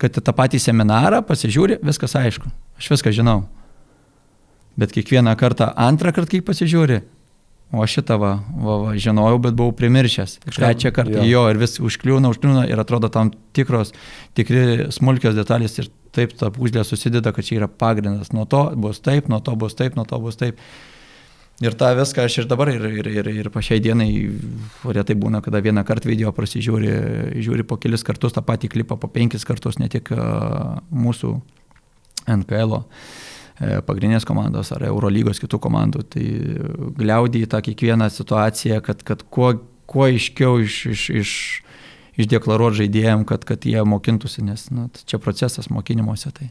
kad 0.00 0.12
tą 0.12 0.34
patį 0.36 0.60
seminarą 0.60 1.22
pasižiūri, 1.24 1.78
viskas 1.84 2.14
aišku, 2.20 2.50
aš 2.76 2.90
viską 2.92 3.12
žinau. 3.16 3.38
Bet 4.78 4.92
kiekvieną 4.92 5.32
kartą, 5.40 5.70
antrą 5.80 6.12
kartą, 6.12 6.36
kai 6.36 6.44
pasižiūri, 6.44 7.00
O 7.70 7.84
šitą 7.86 8.16
va, 8.18 8.32
va, 8.58 8.76
va 8.82 8.92
žinojau, 8.98 9.38
bet 9.44 9.54
buvau 9.54 9.70
primiršęs. 9.78 10.40
Trečią 10.48 10.90
kartą 10.94 11.20
jo. 11.22 11.26
jo 11.30 11.42
ir 11.52 11.60
vis 11.60 11.76
užkliūna, 11.78 12.32
užkliūna 12.34 12.64
ir 12.66 12.82
atrodo 12.82 13.10
tam 13.14 13.30
tikros, 13.54 13.92
tikri 14.34 14.88
smulkios 14.90 15.36
detalės 15.38 15.78
ir 15.78 15.90
taip 16.10 16.34
ta 16.38 16.50
pūzlė 16.50 16.82
susideda, 16.86 17.30
kad 17.36 17.46
čia 17.46 17.60
yra 17.60 17.68
pagrindas. 17.70 18.32
Nuo 18.34 18.48
to 18.50 18.64
bus 18.74 18.98
taip, 19.04 19.30
nuo 19.30 19.38
to 19.38 19.54
bus 19.54 19.78
taip, 19.78 19.94
nuo 19.94 20.06
to 20.08 20.18
bus 20.18 20.40
taip. 20.40 20.58
Ir 21.62 21.76
tą 21.78 21.92
viską 21.94 22.24
aš 22.26 22.40
ir 22.40 22.50
dabar, 22.50 22.72
ir, 22.72 22.88
ir, 22.88 23.08
ir, 23.20 23.32
ir 23.44 23.52
po 23.54 23.62
šiai 23.62 23.82
dienai, 23.84 24.08
retai 24.96 25.14
būna, 25.20 25.42
kada 25.44 25.60
vieną 25.62 25.84
kartą 25.86 26.10
video 26.10 26.32
prasižiūri, 26.34 26.94
žiūri 27.38 27.68
po 27.68 27.78
kelis 27.78 28.02
kartus 28.02 28.34
tą 28.34 28.42
patį 28.42 28.72
klipą, 28.72 28.96
po 28.98 29.12
penkis 29.12 29.44
kartus, 29.46 29.78
ne 29.78 29.92
tik 29.92 30.10
mūsų 30.90 31.36
NKL. 32.40 32.80
-o. 32.80 33.29
E, 33.60 33.80
pagrindinės 33.84 34.24
komandos 34.24 34.70
ar 34.72 34.86
Eurolygos 34.88 35.40
kitų 35.42 35.58
komandų. 35.60 36.04
Tai 36.14 36.26
gliaudį 36.96 37.44
į 37.44 37.50
tą 37.52 37.60
kiekvieną 37.66 38.08
situaciją, 38.12 38.80
kad, 38.86 39.04
kad 39.04 39.26
kuo, 39.28 39.52
kuo 39.90 40.06
aiškiau 40.06 40.62
iš, 40.64 40.78
iš, 40.94 41.02
iš, 41.20 41.32
išdeklaruoti 42.24 42.84
žaidėjim, 42.84 43.26
kad, 43.28 43.44
kad 43.48 43.66
jie 43.68 43.82
mokintųsi, 43.84 44.46
nes 44.46 44.68
nu, 44.72 44.88
čia 45.04 45.20
procesas 45.20 45.68
mokymuose. 45.72 46.32
Tai. 46.36 46.48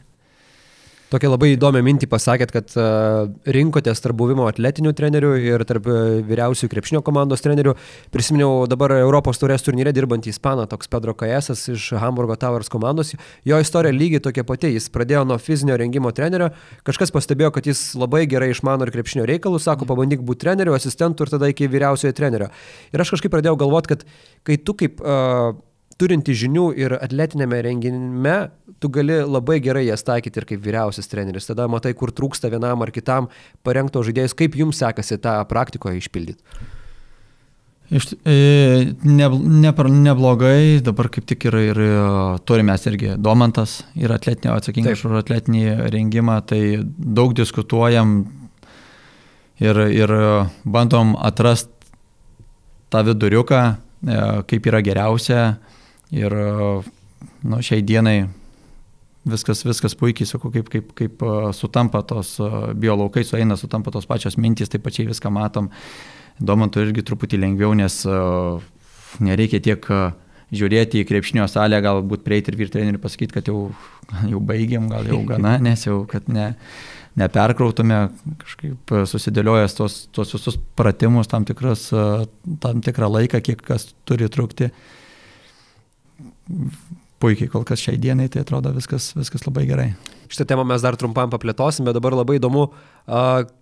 Tokią 1.09 1.31
labai 1.31 1.55
įdomią 1.55 1.79
mintį 1.81 2.05
pasakėt, 2.05 2.51
kad 2.53 2.73
uh, 2.77 3.31
rinkotės 3.49 3.97
tarp 4.03 4.13
buvimo 4.19 4.43
atletinių 4.45 4.91
trenerių 4.93 5.31
ir 5.41 5.63
tarp 5.65 5.87
uh, 5.89 6.19
vyriausių 6.21 6.67
krepšinio 6.69 6.99
komandos 7.05 7.41
trenerių. 7.41 7.73
Prisiminiau 8.13 8.67
dabar 8.69 8.93
Europos 8.99 9.41
turės 9.41 9.65
turnyre 9.65 9.89
dirbantį 9.95 10.29
ispaną, 10.29 10.67
toks 10.69 10.91
Pedro 10.91 11.15
Kajesas 11.17 11.63
iš 11.73 11.87
Hamburgo 11.97 12.37
Towers 12.37 12.69
komandos. 12.69 13.15
Jo 13.41 13.57
istorija 13.57 13.95
lygiai 13.95 14.21
tokia 14.21 14.45
pati. 14.45 14.69
Jis 14.75 14.91
pradėjo 14.93 15.23
nuo 15.25 15.39
fizinio 15.41 15.79
rengimo 15.81 16.11
trenerio. 16.13 16.51
Kažkas 16.85 17.09
pastebėjo, 17.15 17.49
kad 17.57 17.71
jis 17.71 17.81
labai 17.97 18.27
gerai 18.29 18.51
išmano 18.53 18.85
ir 18.85 18.93
krepšinio 18.93 19.25
reikalus, 19.29 19.65
sako, 19.65 19.89
pabandyk 19.89 20.21
būti 20.21 20.43
treneriu, 20.45 20.75
asistentu 20.77 21.25
ir 21.25 21.33
tada 21.33 21.49
iki 21.49 21.71
vyriausiojo 21.73 22.13
trenerio. 22.13 22.51
Ir 22.93 23.01
aš 23.01 23.15
kažkaip 23.15 23.33
pradėjau 23.33 23.57
galvoti, 23.65 23.95
kad 23.95 24.05
kai 24.45 24.61
tu 24.61 24.77
kaip 24.77 25.01
uh, 25.01 25.57
turinti 25.99 26.33
žinių 26.37 26.65
ir 26.79 26.95
atletinėme 26.95 27.59
renginime, 27.65 28.37
tu 28.79 28.89
gali 28.93 29.19
labai 29.25 29.59
gerai 29.63 29.85
jas 29.89 30.05
taikyti 30.07 30.41
ir 30.41 30.47
kaip 30.49 30.63
vyriausias 30.63 31.11
treneris. 31.11 31.49
Tada 31.49 31.67
matai, 31.71 31.93
kur 31.97 32.13
trūksta 32.15 32.51
vienam 32.51 32.85
ar 32.85 32.93
kitam 32.95 33.27
parengto 33.67 34.03
žaidėjus, 34.07 34.37
kaip 34.39 34.55
jums 34.59 34.79
sekasi 34.79 35.19
tą 35.21 35.39
praktikoje 35.49 35.99
išpildyti. 35.99 36.43
Iš, 37.89 38.05
e, 38.21 38.33
ne, 39.01 39.27
ne, 39.33 39.71
neblogai, 39.89 40.77
dabar 40.85 41.07
kaip 41.09 41.25
tik 41.25 41.47
ir, 41.49 41.55
ir 41.71 41.79
e, 41.81 41.93
turime 42.45 42.75
irgi 42.77 43.15
Domantas, 43.17 43.79
yra 43.97 44.19
atletinio 44.21 44.53
atsakingas 44.53 45.01
už 45.07 45.15
atletinį 45.23 45.63
rengimą, 45.95 46.35
tai 46.45 46.61
daug 46.85 47.33
diskutuojam 47.33 48.19
ir, 49.57 49.81
ir 49.89 50.13
bandom 50.69 51.15
atrasti 51.17 51.73
tą 52.93 53.01
viduriuką, 53.09 53.63
e, 54.05 54.21
kaip 54.53 54.69
yra 54.69 54.83
geriausia. 54.85 55.41
Ir 56.15 56.33
nu, 56.33 57.59
šiai 57.61 57.83
dienai 57.85 58.23
viskas, 59.29 59.61
viskas 59.67 59.95
puikiai, 59.99 60.27
sakau, 60.29 60.51
kaip, 60.53 60.69
kaip, 60.71 60.93
kaip 60.97 61.25
sutampa 61.57 62.01
tos 62.07 62.37
biolaukai, 62.79 63.25
sueina, 63.27 63.57
sutampa 63.59 63.93
tos 63.93 64.07
pačios 64.09 64.39
mintys, 64.41 64.71
taip 64.71 64.85
pačiai 64.85 65.09
viską 65.11 65.31
matom. 65.33 65.69
Domantų 66.39 66.87
irgi 66.87 67.03
truputį 67.05 67.41
lengviau, 67.43 67.75
nes 67.77 68.01
nereikia 69.19 69.59
tiek 69.63 69.85
žiūrėti 70.55 71.03
į 71.03 71.07
krepšinio 71.09 71.45
salę, 71.51 71.77
galbūt 71.83 72.23
prieiti 72.25 72.49
ir 72.49 72.57
vyr 72.57 72.71
treneriui 72.73 73.01
pasakyti, 73.01 73.35
kad 73.35 73.49
jau, 73.51 73.69
jau 74.33 74.39
baigiam, 74.41 74.89
gal 74.91 75.07
jau 75.09 75.21
gana, 75.27 75.57
nes 75.67 75.85
jau, 75.85 76.01
kad 76.09 76.29
ne, 76.31 76.53
neperkrautume, 77.19 78.07
kažkaip 78.45 78.95
susidėliojęs 79.11 79.75
tos, 79.77 79.99
tos 80.15 80.33
visus 80.37 80.57
pratimus 80.79 81.29
tam, 81.29 81.45
tikras, 81.45 81.89
tam 82.63 82.81
tikrą 82.85 83.11
laiką, 83.19 83.43
kiek 83.45 83.61
kas 83.65 83.91
turi 84.09 84.29
trukti 84.31 84.71
puikiai 87.19 87.51
kol 87.51 87.65
kas 87.67 87.81
šiai 87.83 87.99
dienai, 87.99 88.29
tai 88.31 88.43
atrodo 88.45 88.71
viskas, 88.75 89.11
viskas 89.17 89.43
labai 89.47 89.65
gerai. 89.67 89.89
Šitą 90.29 90.45
temą 90.51 90.63
mes 90.69 90.83
dar 90.85 90.93
trumpam 90.99 91.31
paplėtosim, 91.33 91.87
bet 91.87 91.95
dabar 91.97 92.13
labai 92.13 92.35
įdomu, 92.37 92.67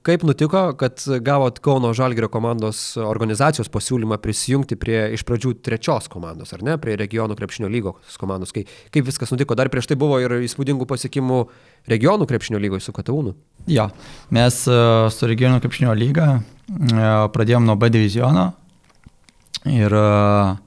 kaip 0.06 0.26
nutiko, 0.28 0.66
kad 0.78 1.00
gavot 1.24 1.62
Kauno 1.64 1.94
Žalgerio 1.96 2.28
komandos 2.30 2.82
organizacijos 3.00 3.72
pasiūlymą 3.72 4.18
prisijungti 4.22 4.76
prie 4.80 4.98
iš 5.16 5.24
pradžių 5.28 5.54
trečios 5.64 6.10
komandos, 6.12 6.52
ar 6.54 6.66
ne, 6.68 6.76
prie 6.82 6.98
regionų 7.00 7.40
krepšinio 7.40 7.72
lygos 7.72 8.20
komandos. 8.20 8.52
Kai, 8.56 8.66
kaip 8.92 9.08
viskas 9.08 9.32
nutiko, 9.32 9.56
dar 9.58 9.72
prieš 9.74 9.88
tai 9.94 9.98
buvo 10.00 10.20
ir 10.22 10.38
įspūdingų 10.44 10.90
pasiekimų 10.92 11.40
regionų 11.88 12.28
krepšinio 12.30 12.62
lygoje 12.62 12.84
su 12.84 12.96
Kataūnu. 13.00 13.34
Jo, 13.72 13.88
mes 14.36 14.62
su 14.68 15.32
regionų 15.32 15.64
krepšinio 15.64 15.96
lyga 15.98 16.30
pradėjom 17.32 17.64
nuo 17.64 17.80
B 17.80 17.90
diviziono 17.96 18.50
ir 19.72 19.96
uh, 19.96 20.58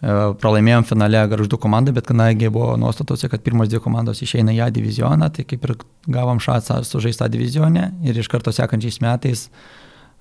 pralaimėjom 0.00 0.86
finale 0.88 1.20
Garždų 1.28 1.58
komandai, 1.60 1.92
bet 1.96 2.06
kadangi 2.08 2.48
buvo 2.52 2.72
nuostatose, 2.80 3.28
kad 3.28 3.42
pirmos 3.44 3.68
dvi 3.68 3.82
komandos 3.84 4.22
išeina 4.24 4.54
į 4.56 4.62
A 4.64 4.68
divizioną, 4.72 5.28
tai 5.34 5.44
kaip 5.48 5.66
ir 5.66 5.74
gavom 6.08 6.40
šansą 6.40 6.80
sužaisti 6.88 7.26
A 7.26 7.28
divizionę 7.28 7.90
ir 8.08 8.16
iš 8.16 8.30
karto 8.32 8.52
sekančiais 8.52 9.00
metais 9.04 9.48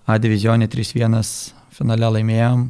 A 0.08 0.18
divizionė 0.20 0.68
3-1 0.68 1.24
finale 1.76 2.12
laimėjom. 2.18 2.68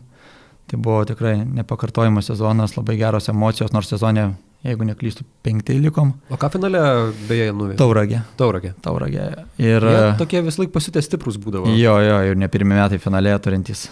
Tai 0.70 0.78
buvo 0.78 1.02
tikrai 1.10 1.40
nepakartojimas 1.42 2.28
sezonas, 2.30 2.76
labai 2.78 3.00
geros 3.00 3.26
emocijos, 3.32 3.72
nors 3.74 3.90
sezonė, 3.90 4.28
jeigu 4.68 4.86
neklystu, 4.86 5.24
penktai 5.42 5.80
likom. 5.82 6.12
O 6.30 6.38
ką 6.38 6.52
finale 6.54 6.84
beje 7.26 7.48
nuveikė? 7.56 7.80
Tauragė. 7.80 8.20
Tauragė. 8.38 8.76
Tauragė. 8.86 9.24
Ir... 9.58 9.88
Jie 9.90 10.04
tokie 10.20 10.44
vis 10.46 10.60
laik 10.62 10.76
pasitė 10.76 11.02
stiprus 11.02 11.42
būdavo. 11.42 11.74
Jo, 11.74 11.98
jo, 12.06 12.22
ir 12.30 12.38
ne 12.38 12.52
pirmie 12.54 12.78
metai 12.78 13.02
finale 13.02 13.34
turintys 13.42 13.88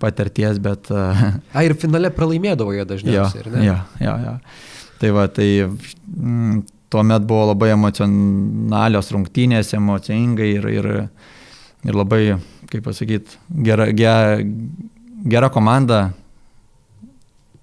patirties, 0.00 0.60
bet... 0.62 0.90
A, 0.92 1.64
ir 1.64 1.74
finale 1.80 2.12
pralaimėdavo 2.14 2.74
jie 2.76 2.86
dažniausiai, 2.88 3.44
jo, 3.50 3.58
jo, 3.66 3.76
jo, 4.06 4.14
jo. 4.26 4.36
Tai 5.02 5.10
va, 5.16 5.26
tai 5.34 5.48
mm, 5.66 6.62
tuomet 6.92 7.24
buvo 7.26 7.48
labai 7.50 7.72
emocionalios 7.74 9.10
rungtynės, 9.14 9.72
emocingai 9.78 10.50
ir, 10.58 10.68
ir, 10.70 10.90
ir 11.88 11.98
labai, 11.98 12.22
kaip 12.70 12.84
pasakyti, 12.86 13.38
gera, 13.66 13.88
gera, 13.96 14.36
gera 15.26 15.50
komanda, 15.52 16.04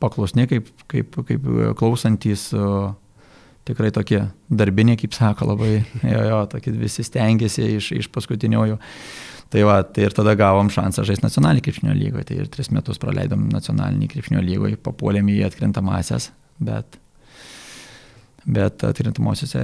paklusni, 0.03 0.47
kaip, 0.49 0.71
kaip, 0.91 1.21
kaip 1.27 1.47
klausantis, 1.79 2.49
tikrai 3.69 3.91
tokie 3.93 4.23
darbiniai, 4.49 4.97
kaip 4.99 5.13
sako, 5.15 5.51
labai, 5.53 5.79
jo, 6.01 6.21
jo, 6.31 6.43
tokie 6.51 6.73
visi 6.75 7.05
stengiasi 7.05 7.75
iš, 7.77 7.91
iš 8.03 8.11
paskutiniųjų. 8.15 8.79
Tai 9.49 9.63
va, 9.65 9.79
tai 9.81 10.05
ir 10.05 10.13
tada 10.13 10.35
gavom 10.37 10.67
šansą 10.69 11.03
žaisti 11.07 11.25
nacionalinį 11.25 11.63
krepšinio 11.65 11.95
lygoje. 11.97 12.27
Tai 12.29 12.35
ir 12.43 12.49
tris 12.53 12.69
metus 12.73 13.01
praleidom 13.01 13.47
nacionalinį 13.49 14.09
krepšinio 14.11 14.43
lygoje, 14.45 14.77
papuolėm 14.85 15.31
į 15.33 15.39
atkrintamasias, 15.47 16.29
bet, 16.61 16.99
bet 18.45 18.85
atkrintamosiose 18.85 19.63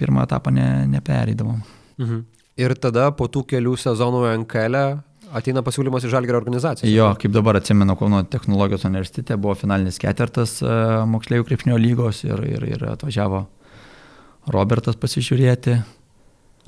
pirmą 0.00 0.26
etapą 0.26 0.54
ne, 0.54 0.66
nepereidavom. 0.96 1.62
Mhm. 2.00 2.26
Ir 2.60 2.74
tada 2.82 3.06
po 3.16 3.30
tų 3.30 3.44
kelių 3.54 3.76
sezonų 3.78 4.24
NKL 4.42 4.80
e 4.80 4.88
ateina 5.36 5.62
pasiūlymas 5.64 6.04
iš 6.04 6.14
Žalgerio 6.14 6.40
organizacijos. 6.40 6.90
Jo, 6.90 7.12
kaip 7.20 7.32
dabar 7.34 7.60
atsimenu, 7.60 7.94
Kauno 7.98 8.22
technologijos 8.26 8.84
universitete 8.88 9.38
buvo 9.40 9.54
finalinis 9.58 10.00
ketvirtas 10.02 10.58
e, 10.62 10.74
moksleivių 11.10 11.46
krepšinio 11.46 11.78
lygos 11.80 12.24
ir, 12.26 12.42
ir, 12.50 12.66
ir 12.74 12.84
atvažiavo 12.90 13.44
Robertas 14.50 14.98
pasižiūrėti, 14.98 15.76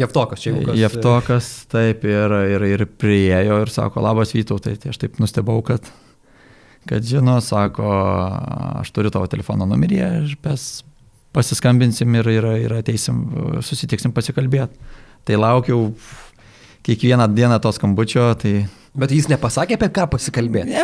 Jeftokas, 0.01 0.41
čia 0.41 0.55
jau. 0.55 0.75
Jeftokas, 0.77 1.51
taip, 1.73 2.07
ir, 2.09 2.33
ir, 2.55 2.65
ir 2.71 2.87
priejo 2.87 3.61
ir 3.63 3.73
sako, 3.73 4.01
labas 4.05 4.33
Vytautai, 4.33 4.79
tai 4.81 4.93
aš 4.95 5.01
taip 5.03 5.21
nustebau, 5.21 5.59
kad, 5.67 5.85
kad 6.89 7.05
žino, 7.05 7.37
sako, 7.45 7.91
aš 8.81 8.93
turiu 8.97 9.13
tavo 9.13 9.29
telefono 9.31 9.69
numerį, 9.69 10.01
mes 10.47 10.67
pasiskambinsim 11.37 12.21
ir, 12.21 12.29
ir, 12.33 12.49
ir 12.65 12.77
ateisim, 12.81 13.25
susitiksim 13.65 14.15
pasikalbėti. 14.17 15.01
Tai 15.29 15.39
laukiau 15.39 15.91
kiekvieną 16.83 17.29
dieną 17.31 17.61
to 17.63 17.73
skambučio, 17.77 18.33
tai 18.41 18.63
Bet 18.93 19.09
jis 19.09 19.25
nepasakė, 19.31 19.79
apie 19.79 19.87
ką 19.89 20.05
pasikalbėti. 20.13 20.69
Ne, 20.69 20.83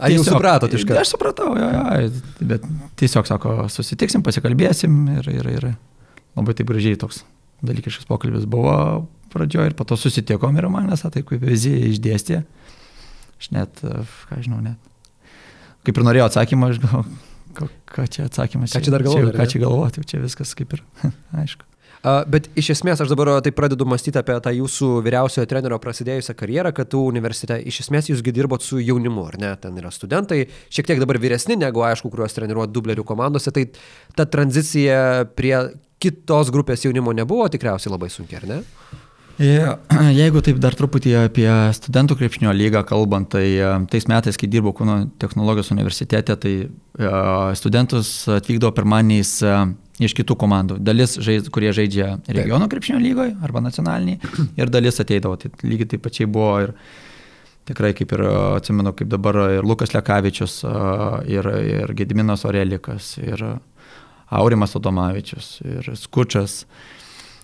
Ar 0.00 0.12
jūs 0.14 0.24
supratot 0.24 0.72
iš 0.72 0.86
karto? 0.88 1.02
Aš 1.02 1.10
supratau, 1.12 1.50
jo, 1.60 1.66
jo, 1.68 2.46
bet 2.48 2.64
tiesiog 2.96 3.28
sako, 3.28 3.56
susitiksim, 3.72 4.22
pasikalbėsim 4.24 5.02
ir, 5.18 5.28
ir, 5.34 5.50
ir 5.58 5.66
labai 6.32 6.54
taip 6.56 6.72
gražiai 6.72 6.96
toks 6.96 7.20
dalykiškas 7.66 8.08
pokalbis 8.08 8.46
buvo 8.50 8.76
pradžioje 9.32 9.72
ir 9.72 9.76
po 9.78 9.86
to 9.88 9.96
susitikom 9.96 10.56
ir 10.58 10.68
man 10.72 10.90
nesą 10.92 11.10
taip 11.12 11.28
kaip 11.30 11.42
vizija 11.42 11.80
išdėstė. 11.88 12.42
Aš 13.42 13.50
net, 13.54 13.82
ką 14.28 14.40
žinau, 14.44 14.60
net. 14.62 14.78
Kaip 15.82 15.98
ir 15.98 16.06
norėjau 16.06 16.28
atsakymą, 16.28 16.70
aš 16.70 16.80
galvoju, 16.82 17.68
ką 17.90 18.06
čia 18.06 18.28
atsakymas. 18.28 18.74
Ką 18.76 18.84
čia 18.86 18.94
dar 18.94 19.02
galvoti? 19.02 19.34
Ką 19.34 19.48
čia 19.50 19.62
galvoti, 19.64 20.06
čia 20.06 20.22
viskas 20.22 20.54
kaip 20.58 20.76
ir, 20.76 20.84
aišku. 21.42 21.66
Uh, 22.02 22.24
bet 22.26 22.48
iš 22.58 22.72
esmės 22.74 22.98
aš 22.98 23.12
dabar 23.12 23.28
taip 23.46 23.54
pradedu 23.54 23.86
mąstyti 23.86 24.18
apie 24.18 24.34
tą 24.42 24.50
jūsų 24.56 24.86
vyriausiojo 25.06 25.46
trenerio 25.46 25.76
prasidėjusią 25.78 26.34
karjerą, 26.34 26.72
kad 26.74 26.88
tu 26.90 26.98
universitete 27.06 27.60
iš 27.70 27.84
esmės 27.84 28.08
jūsgi 28.10 28.32
dirbot 28.34 28.64
su 28.66 28.80
jaunimu, 28.82 29.28
ar 29.30 29.36
ne? 29.38 29.52
Ten 29.62 29.78
yra 29.78 29.92
studentai, 29.94 30.40
šiek 30.66 30.88
tiek 30.88 30.98
dabar 30.98 31.20
vyresni 31.22 31.54
negu, 31.60 31.84
aišku, 31.86 32.10
kuriuos 32.10 32.34
treniruot 32.34 32.74
dublerių 32.74 33.06
komandose, 33.06 33.54
tai 33.54 33.68
ta 34.18 34.26
tranzicija 34.26 35.28
prie 35.38 35.54
kitos 36.02 36.50
grupės 36.54 36.86
jaunimo 36.86 37.14
nebuvo 37.16 37.46
tikriausiai 37.52 37.94
labai 37.94 38.10
sunki, 38.12 38.38
ar 38.40 38.48
ne? 38.50 38.60
Jeigu 40.20 40.42
taip 40.44 40.58
dar 40.62 40.74
truputį 40.76 41.14
apie 41.24 41.48
studentų 41.76 42.18
krepšinio 42.20 42.52
lygą 42.54 42.82
kalbant, 42.86 43.30
tai 43.32 43.46
tais 43.90 44.06
metais, 44.10 44.38
kai 44.38 44.48
dirbau 44.50 44.74
Kūno 44.76 44.98
technologijos 45.22 45.72
universitete, 45.74 46.36
tai 46.36 46.54
studentus 47.58 48.12
atvykdavo 48.30 48.74
pirmaniais 48.76 49.38
iš 50.02 50.14
kitų 50.18 50.36
komandų. 50.38 50.78
Dalis, 50.82 51.16
žaid, 51.22 51.48
kurie 51.54 51.72
žaidžia 51.74 52.16
regiono 52.28 52.68
krepšinio 52.70 53.00
lygoje 53.02 53.36
arba 53.44 53.64
nacionaliniai, 53.64 54.20
ir 54.60 54.72
dalis 54.72 55.00
ateidavo. 55.02 55.38
Tai 55.40 55.52
lygiai 55.64 55.94
taip 55.94 56.04
pačiai 56.06 56.28
buvo 56.30 56.52
ir 56.66 56.76
tikrai 57.68 57.92
kaip 57.94 58.12
ir 58.16 58.24
atsimenu, 58.26 58.92
kaip 58.98 59.10
dabar 59.10 59.38
ir 59.58 59.66
Lukas 59.66 59.94
Lekavičius, 59.94 60.60
ir, 61.30 61.50
ir 61.62 61.92
Gediminas 61.98 62.42
Orelikas, 62.48 63.14
ir 63.22 63.44
Aurimas 64.32 64.76
Odomavičius, 64.78 65.54
ir 65.64 65.92
Skučas. 65.98 66.62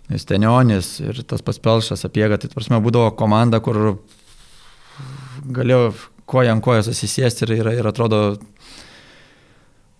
Stenionis 0.09 0.95
ir 1.04 1.18
tas 1.28 1.42
paspelšas 1.45 2.07
apiega, 2.09 2.38
tai 2.40 2.49
prasme 2.49 2.78
būdavo 2.80 3.11
komanda, 3.18 3.61
kur 3.61 3.99
galėjau 5.45 5.90
koja 6.28 6.54
ant 6.54 6.64
kojos 6.64 6.88
susisėsti 6.88 7.45
ir, 7.45 7.52
ir, 7.59 7.68
ir 7.83 7.88
atrodo 7.90 8.23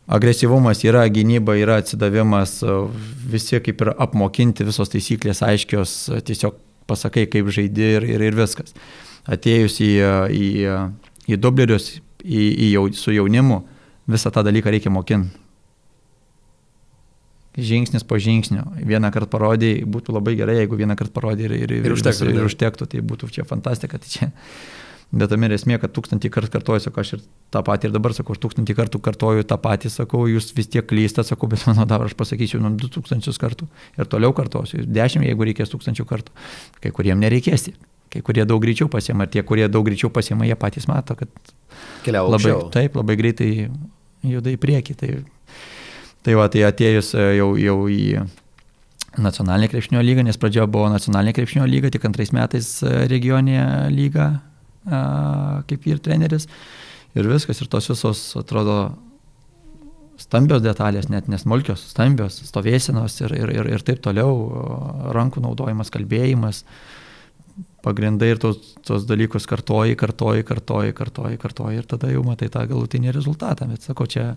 agresyvumas 0.09 0.80
yra, 0.88 1.04
gynyba 1.12 1.59
yra 1.61 1.76
atsidavimas, 1.83 2.62
visi 3.28 3.61
kaip 3.61 3.85
ir 3.85 3.92
apmokinti, 3.92 4.64
visos 4.64 4.88
taisyklės 4.92 5.42
aiškios, 5.45 5.97
tiesiog 6.25 6.57
pasakai, 6.88 7.26
kaip 7.28 7.50
žaidi 7.52 7.90
ir, 7.99 8.09
ir, 8.16 8.25
ir 8.30 8.38
viskas. 8.38 8.73
Atėjus 9.28 9.76
į, 9.85 9.90
į, 10.33 10.47
į 11.28 11.37
dublerius, 11.37 11.99
į, 12.25 12.47
į 12.49 12.71
jau, 12.73 12.87
su 12.97 13.12
jaunimu, 13.12 13.61
visą 14.09 14.33
tą 14.33 14.47
dalyką 14.47 14.73
reikia 14.73 14.92
mokinti. 14.95 15.48
Žingsnis 17.59 18.05
po 18.07 18.19
žingsnio. 18.23 18.62
Vieną 18.87 19.11
kartą 19.15 19.31
parodai, 19.33 19.73
būtų 19.83 20.15
labai 20.15 20.37
gerai, 20.38 20.61
jeigu 20.61 20.79
vieną 20.79 20.95
kartą 20.99 21.15
parodai 21.17 21.49
ir, 21.49 21.57
ir, 21.59 21.73
ir, 21.81 21.95
užtektų, 21.97 22.29
ir, 22.29 22.37
ir 22.38 22.50
užtektų, 22.50 22.87
tai 22.93 23.03
būtų 23.03 23.33
čia 23.35 23.47
fantastika. 23.49 23.99
Tai 23.99 24.12
čia 24.12 24.31
Bet 25.09 25.31
tam 25.33 25.45
ir 25.47 25.55
esmė, 25.57 25.79
kad 25.81 25.93
tūkstantį 25.97 26.29
kartų 26.29 26.50
kartuoju, 26.53 26.83
sakau, 26.85 27.00
aš 27.00 27.15
ir 27.17 27.21
tą 27.55 27.62
patį 27.65 27.88
ir 27.88 27.93
dabar 27.95 28.12
sakau, 28.12 28.35
aš 28.37 28.43
tūkstantį 28.43 28.75
kartų 28.77 28.99
kartuoju 29.07 29.47
tą 29.49 29.57
patį, 29.65 29.88
sakau, 29.95 30.27
jūs 30.29 30.50
vis 30.53 30.69
tiek 30.69 30.85
klystate, 30.85 31.31
sakau, 31.31 31.49
bet 31.49 31.62
mano 31.65 31.87
dabar 31.88 32.11
aš 32.11 32.17
pasakysiu, 32.19 32.61
nu, 32.61 32.75
2000 32.77 33.41
kartų 33.41 33.71
ir 33.97 34.11
toliau 34.12 34.35
kartuosiu, 34.37 34.83
10, 34.85 35.25
jeigu 35.25 35.49
reikės 35.49 35.73
tūkstančių 35.73 36.05
kartų. 36.11 36.35
Kai 36.85 36.93
kuriem 36.93 37.25
nereikės, 37.25 37.71
kai 38.12 38.21
kurie 38.27 38.45
daug 38.45 38.61
greičiau 38.61 38.90
pasiema, 38.92 39.25
ir 39.25 39.33
tie, 39.33 39.47
kurie 39.49 39.64
daug 39.73 39.88
greičiau 39.88 40.12
pasiema, 40.12 40.44
jie 40.44 40.59
patys 40.61 40.90
mato, 40.92 41.16
kad 41.16 41.33
Keliauja 42.05 42.35
labai, 42.37 42.55
taip, 42.77 43.01
labai 43.01 43.16
greitai 43.16 43.51
juda 44.29 44.53
į 44.53 44.61
priekį. 44.61 44.99
Tai, 45.01 45.14
tai 46.29 46.37
va, 46.37 46.49
tai 46.53 46.67
atėjus 46.69 47.14
e, 47.17 47.25
jau, 47.38 47.55
jau 47.57 47.79
į 47.88 48.21
nacionalinę 49.19 49.71
krepšinio 49.73 50.03
lygą, 50.05 50.27
nes 50.27 50.37
pradžioje 50.41 50.69
buvo 50.69 50.91
nacionalinė 50.93 51.33
krepšinio 51.38 51.64
lyga, 51.64 51.91
tik 51.95 52.05
antrais 52.05 52.35
metais 52.37 52.69
e, 52.85 52.93
regioninė 53.09 53.88
lyga 53.95 54.35
kaip 55.69 55.85
ir 55.85 55.99
treneris. 56.01 56.47
Ir 57.19 57.27
viskas, 57.29 57.59
ir 57.61 57.69
tos 57.69 57.91
visos, 57.91 58.21
atrodo, 58.41 58.77
stambios 60.21 60.62
detalės, 60.64 61.11
net 61.12 61.29
nesmulkios, 61.29 61.83
stambios, 61.93 62.38
stovėsinos 62.49 63.19
ir, 63.21 63.35
ir, 63.37 63.53
ir, 63.59 63.69
ir 63.75 63.85
taip 63.85 64.01
toliau, 64.05 64.33
rankų 65.12 65.43
naudojimas, 65.45 65.93
kalbėjimas, 65.93 66.62
pagrindai 67.85 68.33
ir 68.33 68.41
tos, 68.41 68.73
tos 68.87 69.05
dalykus 69.09 69.49
kartoji, 69.51 69.99
kartoji, 69.99 70.47
kartoji, 70.49 70.97
kartoji, 70.97 71.43
kartoji 71.43 71.83
ir 71.83 71.91
tada 71.91 72.14
jau 72.14 72.25
matai 72.25 72.49
tą 72.55 72.64
galutinį 72.71 73.12
rezultatą. 73.19 73.69
Bet 73.69 73.85
sakau, 73.85 74.09
čia, 74.09 74.31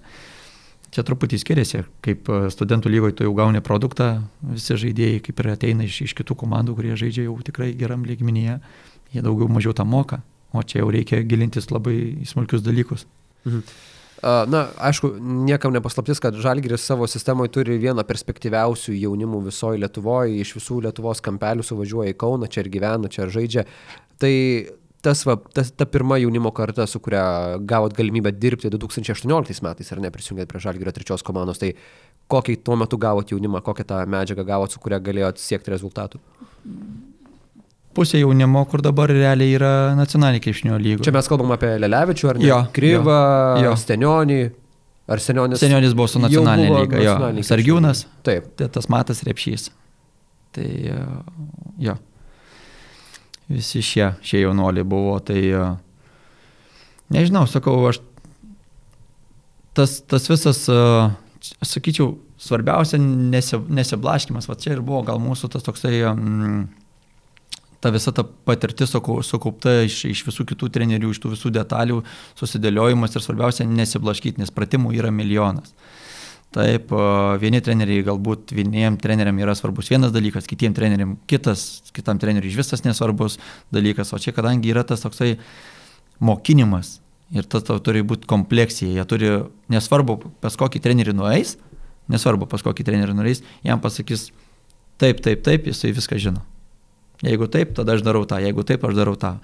čia 0.92 1.06
truputį 1.08 1.40
skiriasi, 1.42 1.84
kaip 2.06 2.30
studentų 2.54 2.92
lygoje 2.92 3.18
tu 3.20 3.28
jau 3.28 3.36
gauni 3.38 3.62
produktą, 3.64 4.10
visi 4.44 4.78
žaidėjai 4.80 5.22
kaip 5.28 5.40
ir 5.40 5.52
ateina 5.54 5.88
iš, 5.88 6.02
iš 6.10 6.16
kitų 6.20 6.38
komandų, 6.44 6.76
kurie 6.80 6.98
žaidžia 7.00 7.30
jau 7.30 7.38
tikrai 7.48 7.72
geram 7.80 8.04
lygmenyje, 8.08 8.60
jie 9.16 9.24
daugiau 9.24 9.50
mažiau 9.52 9.76
tą 9.78 9.88
moka. 9.88 10.22
O 10.52 10.64
čia 10.68 10.82
jau 10.82 10.92
reikia 10.92 11.22
gilintis 11.24 11.70
labai 11.72 11.96
į 12.24 12.28
smulkius 12.28 12.64
dalykus. 12.66 13.06
Mhm. 13.48 13.64
Na, 14.22 14.68
aišku, 14.78 15.16
niekam 15.48 15.74
nepaslaptis, 15.74 16.20
kad 16.22 16.36
Žalgiris 16.38 16.84
savo 16.86 17.08
sistemoje 17.10 17.50
turi 17.56 17.80
vieną 17.82 18.04
perspektyviausių 18.06 18.94
jaunimų 18.94 19.40
visoje 19.48 19.80
Lietuvoje, 19.82 20.36
iš 20.44 20.52
visų 20.60 20.84
Lietuvos 20.86 21.24
kampelių 21.26 21.66
suvažiuoja 21.66 22.14
į 22.14 22.20
Kauną, 22.22 22.50
čia 22.52 22.62
ir 22.62 22.70
gyvena, 22.76 23.10
čia 23.10 23.26
ir 23.26 23.34
žaidžia. 23.34 23.64
Tai 24.22 24.34
tas, 25.06 25.26
va, 25.28 25.38
tas, 25.54 25.72
ta 25.74 25.88
pirma 25.90 26.20
jaunimo 26.22 26.52
karta, 26.56 26.88
su 26.88 27.02
kuria 27.04 27.58
gavot 27.58 27.94
galimybę 27.98 28.34
dirbti 28.38 28.72
2018 28.74 29.66
metais, 29.66 29.92
ar 29.94 30.02
ne, 30.04 30.12
prisijungėt 30.14 30.50
prie 30.50 30.64
Žalgirio 30.64 30.94
trečios 30.96 31.26
komandos, 31.26 31.62
tai 31.62 31.74
kokį 32.32 32.62
tuo 32.66 32.78
metu 32.80 33.00
gavot 33.02 33.34
jaunimą, 33.34 33.64
kokią 33.66 33.88
tą 33.88 34.02
medžiagą 34.10 34.46
gavot, 34.48 34.74
su 34.74 34.82
kuria 34.84 35.02
galėjot 35.04 35.42
siekti 35.42 35.74
rezultatų? 35.74 36.22
pusė 37.96 38.22
jaunimo, 38.22 38.64
kur 38.72 38.84
dabar 38.84 39.12
realiai 39.12 39.56
yra 39.58 39.72
nacionalinė 39.98 40.42
krepšinio 40.44 40.78
lyga. 40.82 41.06
Čia 41.06 41.14
mes 41.16 41.28
kalbam 41.28 41.54
apie 41.56 41.74
Lelevičių 41.82 42.30
ar 42.32 42.40
ne? 42.40 42.48
Jo, 42.48 42.60
Kryvą, 42.76 43.18
jo, 43.60 43.66
jo. 43.68 43.74
Stenionį. 43.82 44.42
Ar 45.12 45.20
Senionis? 45.20 45.60
Senionis 45.60 45.96
buvo 45.98 46.08
su 46.08 46.22
nacionalinė 46.24 46.84
lyga, 46.86 47.02
jo. 47.04 47.16
Sargiūnas. 47.44 48.06
Taip. 48.24 48.48
Tai 48.60 48.70
tas 48.78 48.88
matas 48.92 49.24
repšys. 49.28 49.68
Tai 50.56 50.68
jo. 51.82 51.98
Visi 53.52 53.82
šie, 53.84 54.14
šie 54.24 54.46
jaunoliai 54.46 54.88
buvo, 54.88 55.18
tai 55.20 55.42
nežinau, 57.12 57.44
sakau, 57.50 57.76
aš 57.90 58.00
tas, 59.76 60.00
tas 60.08 60.30
visas, 60.32 60.64
aš 60.72 61.74
sakyčiau, 61.74 62.14
svarbiausia 62.42 62.98
nesiblaškimas, 63.02 64.48
va 64.50 64.58
čia 64.60 64.76
ir 64.76 64.86
buvo 64.86 65.04
gal 65.06 65.20
mūsų 65.22 65.52
tas 65.54 65.66
toksai 65.66 66.00
mm, 66.10 66.64
ta 67.82 67.92
visa 67.94 68.14
ta 68.14 68.24
patirtis 68.24 68.94
sukaupta 68.94 69.82
iš, 69.86 70.04
iš 70.10 70.24
visų 70.28 70.46
kitų 70.54 70.70
trenerių, 70.78 71.12
iš 71.14 71.22
tų 71.22 71.34
visų 71.36 71.52
detalių, 71.58 72.02
susidėliojimas 72.40 73.18
ir 73.18 73.26
svarbiausia 73.26 73.66
nesiblaškyti, 73.70 74.42
nes 74.42 74.54
pratimų 74.54 74.94
yra 74.98 75.14
milijonas. 75.14 75.74
Taip, 76.52 76.90
vieni 77.40 77.62
treneriai 77.64 78.04
galbūt 78.04 78.52
vieniem 78.52 78.98
treneriam 79.00 79.38
yra 79.40 79.54
svarbus 79.56 79.88
vienas 79.88 80.12
dalykas, 80.12 80.50
kitiem 80.52 80.74
treneriam 80.76 81.14
kitas, 81.32 81.80
kitam 81.96 82.20
treneriui 82.20 82.52
iš 82.52 82.58
visas 82.60 82.84
nesvarbus 82.84 83.38
dalykas, 83.72 84.12
o 84.12 84.20
čia 84.20 84.34
kadangi 84.36 84.74
yra 84.74 84.84
tas 84.84 85.06
toksai 85.06 85.38
mokinimas 86.20 86.98
ir 87.32 87.48
tas 87.48 87.64
turi 87.64 88.04
būti 88.04 88.28
kompleksija, 88.28 88.92
jie 88.98 89.08
turi, 89.08 89.32
nesvarbu, 89.72 90.18
pas 90.44 90.60
kokį 90.60 90.84
trenerį 90.84 91.16
nueis, 91.16 91.56
nesvarbu, 92.12 92.50
pas 92.52 92.64
kokį 92.68 92.84
trenerį 92.84 93.16
nueis, 93.16 93.46
jam 93.64 93.80
pasakys 93.80 94.30
taip, 95.00 95.24
taip, 95.24 95.46
taip, 95.48 95.72
jisai 95.72 95.94
viską 95.96 96.20
žino. 96.20 96.44
Jeigu 97.24 97.48
taip, 97.54 97.72
tada 97.78 97.96
aš 97.96 98.04
darau 98.04 98.26
tą, 98.28 98.42
jeigu 98.44 98.66
taip, 98.68 98.84
aš 98.84 98.98
darau 98.98 99.16
tą. 99.16 99.38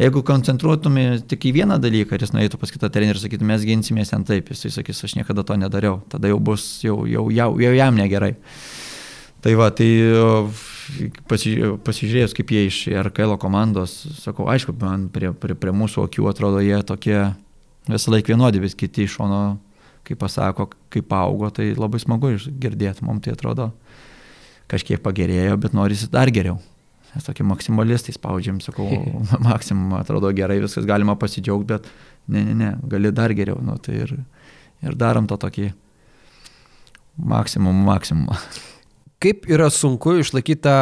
Jeigu 0.00 0.24
koncentruotumė 0.26 1.22
tik 1.30 1.44
į 1.46 1.52
vieną 1.60 1.76
dalyką 1.78 2.16
ir 2.16 2.24
jis 2.24 2.32
nueitų 2.34 2.58
pas 2.58 2.72
kitą 2.74 2.88
trenerį 2.90 3.14
ir 3.14 3.20
sakytų, 3.22 3.46
mes 3.46 3.66
ginsimės 3.66 4.10
ten 4.10 4.24
taip, 4.26 4.48
jisai 4.50 4.72
sakys, 4.74 5.04
aš 5.06 5.14
niekada 5.20 5.44
to 5.46 5.54
nedariau, 5.60 6.00
tada 6.10 6.30
jau 6.32 6.40
bus, 6.42 6.64
jau, 6.82 7.04
jau, 7.06 7.28
jau, 7.30 7.52
jau 7.62 7.70
jam 7.76 7.94
negerai. 8.00 8.32
Tai 9.44 9.52
va, 9.60 9.68
tai 9.76 9.86
pasižiūrėjus, 11.30 12.34
kaip 12.34 12.50
jie 12.50 12.64
iš 12.66 12.80
RKL 13.06 13.36
komandos, 13.38 14.00
sakau, 14.18 14.48
aišku, 14.50 14.74
man 14.80 15.06
prie, 15.14 15.30
prie, 15.36 15.54
prie 15.54 15.76
mūsų 15.76 16.08
akių 16.08 16.26
atrodo 16.32 16.64
jie 16.64 16.80
tokie 16.86 17.18
visą 17.86 18.16
laiką 18.16 18.34
vienodi, 18.34 18.64
vis 18.64 18.74
kiti 18.74 19.06
iš 19.06 19.18
šono, 19.20 19.42
kaip 20.08 20.18
pasako, 20.20 20.72
kaip 20.92 21.12
augo, 21.16 21.52
tai 21.54 21.70
labai 21.76 22.02
smagu 22.02 22.34
girdėti, 22.34 23.04
mums 23.06 23.24
tai 23.24 23.36
atrodo 23.36 23.70
kažkiek 24.70 25.02
pagerėjo, 25.04 25.58
bet 25.60 25.76
norisi 25.76 26.08
dar 26.10 26.32
geriau. 26.34 26.58
Mes 27.14 27.26
tokie 27.26 27.46
maksimalistai 27.46 28.14
spaudžiam, 28.16 28.60
sakau, 28.64 28.88
maksimum 29.48 29.94
atrodo 30.00 30.32
gerai, 30.34 30.60
viskas 30.64 30.86
galima 30.88 31.16
pasidžiaugti, 31.20 31.76
bet 31.76 31.88
ne, 32.28 32.44
ne, 32.44 32.58
ne, 32.58 32.74
gali 32.90 33.14
dar 33.14 33.34
geriau, 33.36 33.60
nu, 33.62 33.78
tai 33.82 34.02
ir, 34.02 34.14
ir 34.82 34.98
darom 34.98 35.30
tą 35.30 35.38
tokį 35.46 35.70
maksimum, 37.30 37.84
maksimumą. 37.86 38.38
kaip 39.24 39.46
yra 39.48 39.70
sunku 39.72 40.18
išlaikyti 40.20 40.64
tą 40.66 40.74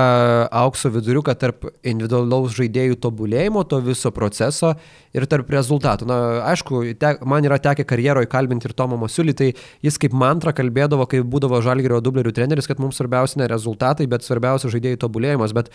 aukso 0.63 0.91
viduriuką 0.93 1.35
tarp 1.39 1.69
individualaus 1.87 2.57
žaidėjų 2.57 2.99
tobulėjimo, 3.05 3.63
to 3.71 3.79
viso 3.85 4.11
proceso 4.15 4.73
ir 5.15 5.27
tarp 5.31 5.51
rezultatų. 5.55 6.09
Na, 6.11 6.19
aišku, 6.51 6.83
te, 6.99 7.15
man 7.29 7.47
yra 7.47 7.61
tekę 7.63 7.87
karjeroje 7.87 8.31
kalbinti 8.33 8.67
ir 8.67 8.75
Tomą 8.79 8.99
Masiulį, 9.05 9.37
tai 9.39 9.51
jis 9.87 9.99
kaip 10.03 10.17
mantra 10.19 10.55
kalbėdavo, 10.57 11.07
kai 11.11 11.23
būdavo 11.23 11.63
Žalgerio 11.63 12.01
dublerių 12.03 12.35
treneris, 12.35 12.67
kad 12.71 12.83
mums 12.83 12.99
svarbiausia 12.99 13.43
ne 13.43 13.51
rezultatai, 13.53 14.09
bet 14.11 14.27
svarbiausia 14.27 14.73
žaidėjų 14.75 15.03
tobulėjimas. 15.05 15.55
Bet 15.55 15.71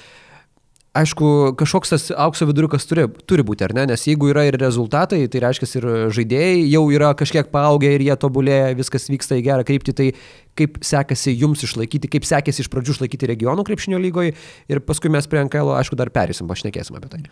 aišku, 0.97 1.27
kažkoks 1.59 1.93
tas 1.93 2.07
aukso 2.25 2.47
viduriukas 2.49 2.87
turi, 2.89 3.05
turi 3.29 3.45
būti, 3.45 3.65
ar 3.67 3.73
ne? 3.77 3.85
Nes 3.91 4.03
jeigu 4.07 4.29
yra 4.31 4.45
ir 4.47 4.57
rezultatai, 4.59 5.19
tai 5.31 5.41
reiškia 5.43 5.69
ir 5.79 5.87
žaidėjai 6.15 6.65
jau 6.71 6.83
yra 6.93 7.13
kažkiek 7.17 7.51
paaugę 7.53 7.93
ir 7.95 8.05
jie 8.07 8.17
tobulėja, 8.19 8.75
viskas 8.77 9.07
vyksta 9.11 9.37
į 9.39 9.45
gerą 9.47 9.67
kryptį, 9.67 9.95
tai 9.97 10.09
kaip 10.57 10.81
sekasi 10.85 11.35
jums 11.37 11.63
išlaikyti, 11.67 12.09
kaip 12.11 12.27
sekėsi 12.27 12.63
iš 12.65 12.71
pradžių 12.73 12.97
išlaikyti 12.97 13.29
regionų 13.33 13.65
krepšinio 13.67 14.01
lygoje 14.01 14.33
ir 14.71 14.83
paskui 14.85 15.13
mes 15.13 15.29
prie 15.29 15.43
NKL, 15.45 15.75
aišku, 15.77 15.99
dar 15.99 16.11
perėsim, 16.13 16.49
pašnekėsim 16.49 16.97
apie 16.97 17.13
tai. 17.13 17.23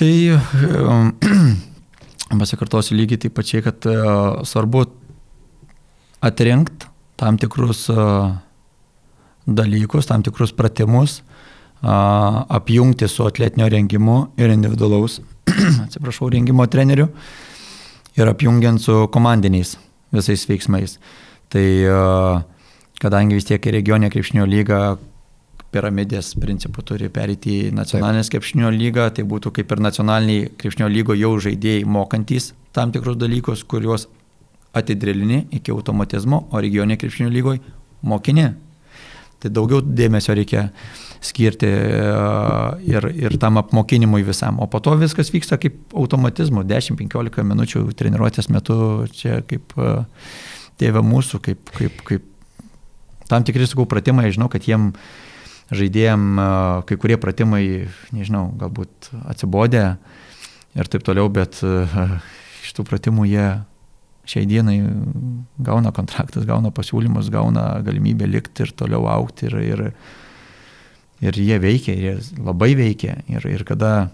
Tai 0.00 0.12
um, 0.80 1.12
pasikartosiu 2.42 2.98
lygiai 2.98 3.26
taip 3.26 3.36
pačiai, 3.38 3.64
kad 3.66 3.86
uh, 3.90 4.40
svarbu 4.48 4.86
atrinkti 6.24 6.88
tam 7.20 7.36
tikrus 7.40 7.84
uh, 7.92 8.32
dalykus, 9.46 10.08
tam 10.08 10.24
tikrus 10.24 10.54
pratimus, 10.56 11.20
apjungti 11.82 13.08
su 13.08 13.26
atletinio 13.26 13.68
rengimo 13.72 14.18
ir 14.36 14.50
individualaus, 14.52 15.20
atsiprašau, 15.86 16.28
rengimo 16.30 16.66
treneriu 16.66 17.08
ir 18.16 18.28
apjungiant 18.28 18.80
su 18.80 19.06
komandiniais 19.12 19.76
visais 20.12 20.46
veiksmais. 20.48 20.98
Tai 21.50 21.66
kadangi 23.00 23.38
vis 23.38 23.48
tiek 23.48 23.64
regionė 23.72 24.10
krepšinio 24.12 24.44
lyga 24.46 24.98
piramidės 25.70 26.34
principų 26.40 26.84
turi 26.86 27.08
perėti 27.12 27.56
į 27.66 27.74
nacionalinės 27.74 28.30
krepšinio 28.32 28.70
lygą, 28.74 29.06
tai 29.14 29.24
būtų 29.28 29.52
kaip 29.58 29.72
ir 29.72 29.82
nacionaliniai 29.86 30.48
krepšinio 30.58 30.88
lygo 30.90 31.14
jau 31.18 31.36
žaidėjai 31.42 31.86
mokantys 31.86 32.52
tam 32.74 32.92
tikrus 32.94 33.18
dalykus, 33.18 33.62
kuriuos 33.64 34.08
atidrilini 34.74 35.44
iki 35.54 35.72
automatizmo, 35.74 36.44
o 36.50 36.62
regionė 36.62 36.98
krepšinio 36.98 37.30
lygoje 37.34 37.62
mokini. 38.02 38.50
Tai 39.40 39.50
daugiau 39.56 39.80
dėmesio 39.80 40.34
reikia 40.36 40.68
skirti 41.24 41.68
e, 41.68 42.00
ir, 42.88 43.06
ir 43.12 43.36
tam 43.40 43.60
apmokinimui 43.60 44.22
visam. 44.24 44.60
O 44.60 44.68
po 44.70 44.80
to 44.84 44.96
viskas 45.00 45.32
vyksta 45.32 45.56
kaip 45.60 45.94
automatizmu, 45.96 46.64
10-15 46.68 47.44
minučių 47.48 47.84
treniruotės 47.96 48.50
metu 48.52 48.76
čia 49.16 49.40
kaip 49.48 49.76
e, 49.76 49.94
tėvė 50.80 51.04
mūsų, 51.04 51.42
kaip, 51.44 51.72
kaip, 51.76 52.04
kaip 52.08 52.28
tam 53.30 53.44
tikri, 53.46 53.68
sakau, 53.68 53.88
pratimai, 53.88 54.30
žinau, 54.34 54.50
kad 54.52 54.64
jiem 54.68 54.90
žaidėjim 55.72 56.28
e, 56.40 56.50
kai 56.88 57.00
kurie 57.00 57.20
pratimai, 57.20 57.64
nežinau, 58.16 58.48
galbūt 58.60 59.12
atsibodė 59.24 59.86
ir 60.76 60.92
taip 60.92 61.04
toliau, 61.04 61.32
bet 61.32 61.60
iš 62.64 62.76
tų 62.76 62.88
pratimų 62.88 63.28
jie 63.28 63.48
šiai 64.30 64.46
dienai 64.48 64.78
gauna 65.66 65.92
kontraktus, 65.94 66.46
gauna 66.48 66.70
pasiūlymus, 66.74 67.30
gauna 67.32 67.66
galimybę 67.86 68.28
likti 68.30 68.66
ir 68.66 68.74
toliau 68.78 69.08
aukti 69.10 69.48
ir, 69.48 69.56
ir, 69.64 69.84
ir 71.26 71.40
jie 71.42 71.60
veikia, 71.62 71.96
ir 71.96 72.04
jie 72.06 72.42
labai 72.46 72.72
veikia. 72.78 73.18
Ir, 73.32 73.46
ir 73.50 73.64
kada, 73.68 74.10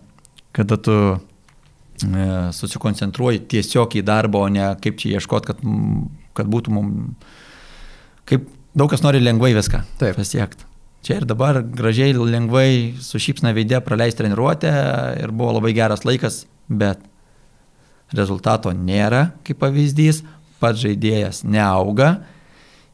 kada 0.56 0.78
tu 0.80 0.96
e, 1.12 2.28
susikoncentruoji 2.56 3.44
tiesiog 3.52 3.98
į 4.00 4.04
darbą, 4.06 4.46
o 4.46 4.52
ne 4.52 4.70
kaip 4.82 5.00
čia 5.02 5.16
ieškoti, 5.18 5.52
kad, 5.52 5.66
kad 6.38 6.52
būtų 6.52 6.76
mums... 6.76 7.34
Kaip 8.26 8.48
daug 8.76 8.90
kas 8.90 9.04
nori 9.04 9.20
lengvai 9.22 9.52
viską 9.56 9.84
Taip. 10.00 10.16
pasiekti. 10.18 10.66
Čia 11.06 11.20
ir 11.20 11.26
dabar 11.28 11.60
gražiai, 11.62 12.16
lengvai, 12.16 12.96
su 12.98 13.20
šypsna 13.22 13.52
veidė 13.54 13.78
praleisti 13.84 14.24
treniruotę 14.24 14.72
ir 15.20 15.30
buvo 15.30 15.52
labai 15.60 15.70
geras 15.76 16.02
laikas, 16.08 16.40
bet 16.66 17.04
rezultato 18.14 18.70
nėra, 18.70 19.32
kaip 19.46 19.58
pavyzdys, 19.64 20.22
pats 20.60 20.84
žaidėjas 20.84 21.42
neauga 21.44 22.16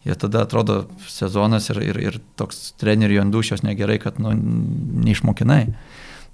Ir 0.03 0.18
tada 0.18 0.42
atrodo 0.42 0.88
sezonas 1.07 1.68
ir, 1.70 1.79
ir, 1.92 1.98
ir 2.03 2.16
toks 2.38 2.72
trenerių 2.83 3.20
ant 3.22 3.35
dušios 3.35 3.62
negerai, 3.62 4.01
kad 4.03 4.18
nu, 4.22 4.33
neišmokinai. 4.35 5.62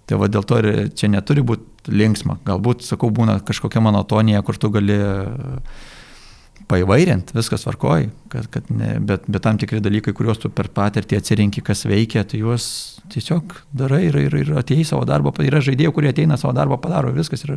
Tai 0.09 0.21
va 0.23 0.29
dėl 0.33 0.47
to 0.49 0.61
ir 0.62 0.69
čia 0.97 1.11
neturi 1.12 1.45
būti 1.45 1.93
linksma. 1.93 2.38
Galbūt, 2.49 2.87
sakau, 2.87 3.11
būna 3.12 3.37
kažkokia 3.45 3.83
monotonija, 3.85 4.41
kur 4.47 4.57
tu 4.57 4.71
gali 4.73 4.97
paivairinti, 6.69 7.37
viskas 7.37 7.64
varkoji, 7.69 8.09
kad, 8.33 8.49
kad 8.53 8.73
ne, 8.73 8.95
bet, 9.05 9.29
bet 9.29 9.45
tam 9.45 9.61
tikri 9.61 9.83
dalykai, 9.85 10.12
kuriuos 10.17 10.41
tu 10.41 10.51
per 10.53 10.69
patirtį 10.73 11.21
atsirinki, 11.21 11.64
kas 11.64 11.85
veikia, 11.88 12.25
tai 12.29 12.41
juos 12.41 12.64
tiesiog 13.12 13.55
darai 13.77 14.03
ir, 14.09 14.19
ir, 14.29 14.37
ir 14.43 14.51
atėjai 14.61 14.85
savo 14.91 15.05
darbą, 15.09 15.33
yra 15.45 15.62
žaidėjų, 15.64 15.95
kurie 15.97 16.12
ateina 16.12 16.37
savo 16.41 16.53
darbą, 16.57 16.77
padaro 16.81 17.12
viskas 17.17 17.45
ir, 17.47 17.57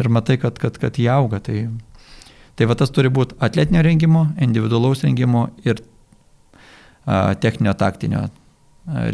ir 0.00 0.08
matai, 0.08 0.38
kad, 0.40 0.58
kad, 0.58 0.78
kad 0.80 0.98
jie 0.98 1.10
auga. 1.12 1.40
Tai, 1.44 1.64
Tai 2.52 2.68
va 2.68 2.76
tas 2.76 2.92
turi 2.92 3.08
būti 3.08 3.38
atletinio 3.40 3.80
rengimo, 3.84 4.26
individualaus 4.44 5.00
rengimo 5.06 5.46
ir 5.64 5.80
a, 7.06 7.32
techninio 7.40 7.72
taktinio 7.80 8.26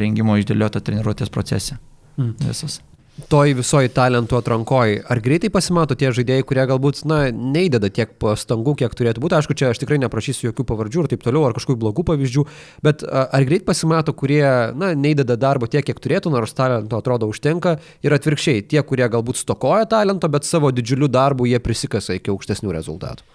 rengimo 0.00 0.34
išdėliota 0.40 0.82
treniruotės 0.82 1.30
procese. 1.30 1.78
Mm. 2.18 2.34
Visas 2.48 2.80
toj 3.26 3.56
visoj 3.58 3.88
talentų 3.90 4.38
atrankoji, 4.38 5.00
ar 5.10 5.20
greitai 5.22 5.50
pasimato 5.50 5.96
tie 5.98 6.12
žaidėjai, 6.14 6.44
kurie 6.46 6.64
galbūt, 6.70 7.00
na, 7.08 7.18
neįdeda 7.34 7.90
tiek 7.94 8.12
pastangų, 8.22 8.76
kiek 8.78 8.94
turėtų 8.94 9.22
būti. 9.24 9.36
Aišku, 9.38 9.56
čia 9.58 9.72
aš 9.72 9.80
tikrai 9.82 9.98
neprašysiu 10.04 10.50
jokių 10.50 10.66
pavardžių 10.68 11.02
ir 11.02 11.10
taip 11.12 11.24
toliau, 11.26 11.42
ar 11.48 11.56
kažkokių 11.56 11.80
blogų 11.82 12.04
pavyzdžių, 12.08 12.44
bet 12.86 13.02
ar 13.08 13.46
greit 13.48 13.66
pasimato, 13.66 14.14
kurie, 14.14 14.44
na, 14.78 14.92
neįdeda 14.94 15.38
darbo 15.40 15.66
tiek, 15.70 15.82
kiek 15.86 15.98
turėtų, 15.98 16.30
nors 16.34 16.54
talento 16.56 17.00
atrodo 17.00 17.30
užtenka, 17.30 17.78
ir 18.06 18.14
atvirkščiai, 18.14 18.62
tie, 18.70 18.82
kurie 18.86 19.08
galbūt 19.10 19.40
stokoja 19.42 19.88
talento, 19.90 20.30
bet 20.30 20.46
savo 20.46 20.70
didžiuliu 20.74 21.10
darbu 21.10 21.48
jie 21.50 21.58
prisikasa 21.62 22.18
iki 22.18 22.32
aukštesnių 22.34 22.76
rezultatų. 22.76 23.26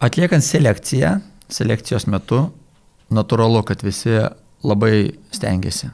Atliekant 0.00 0.44
selekciją, 0.44 1.18
selekcijos 1.52 2.06
metu, 2.08 2.46
natūralu, 3.12 3.60
kad 3.68 3.82
visi 3.84 4.14
labai 4.64 5.10
stengiasi 5.34 5.90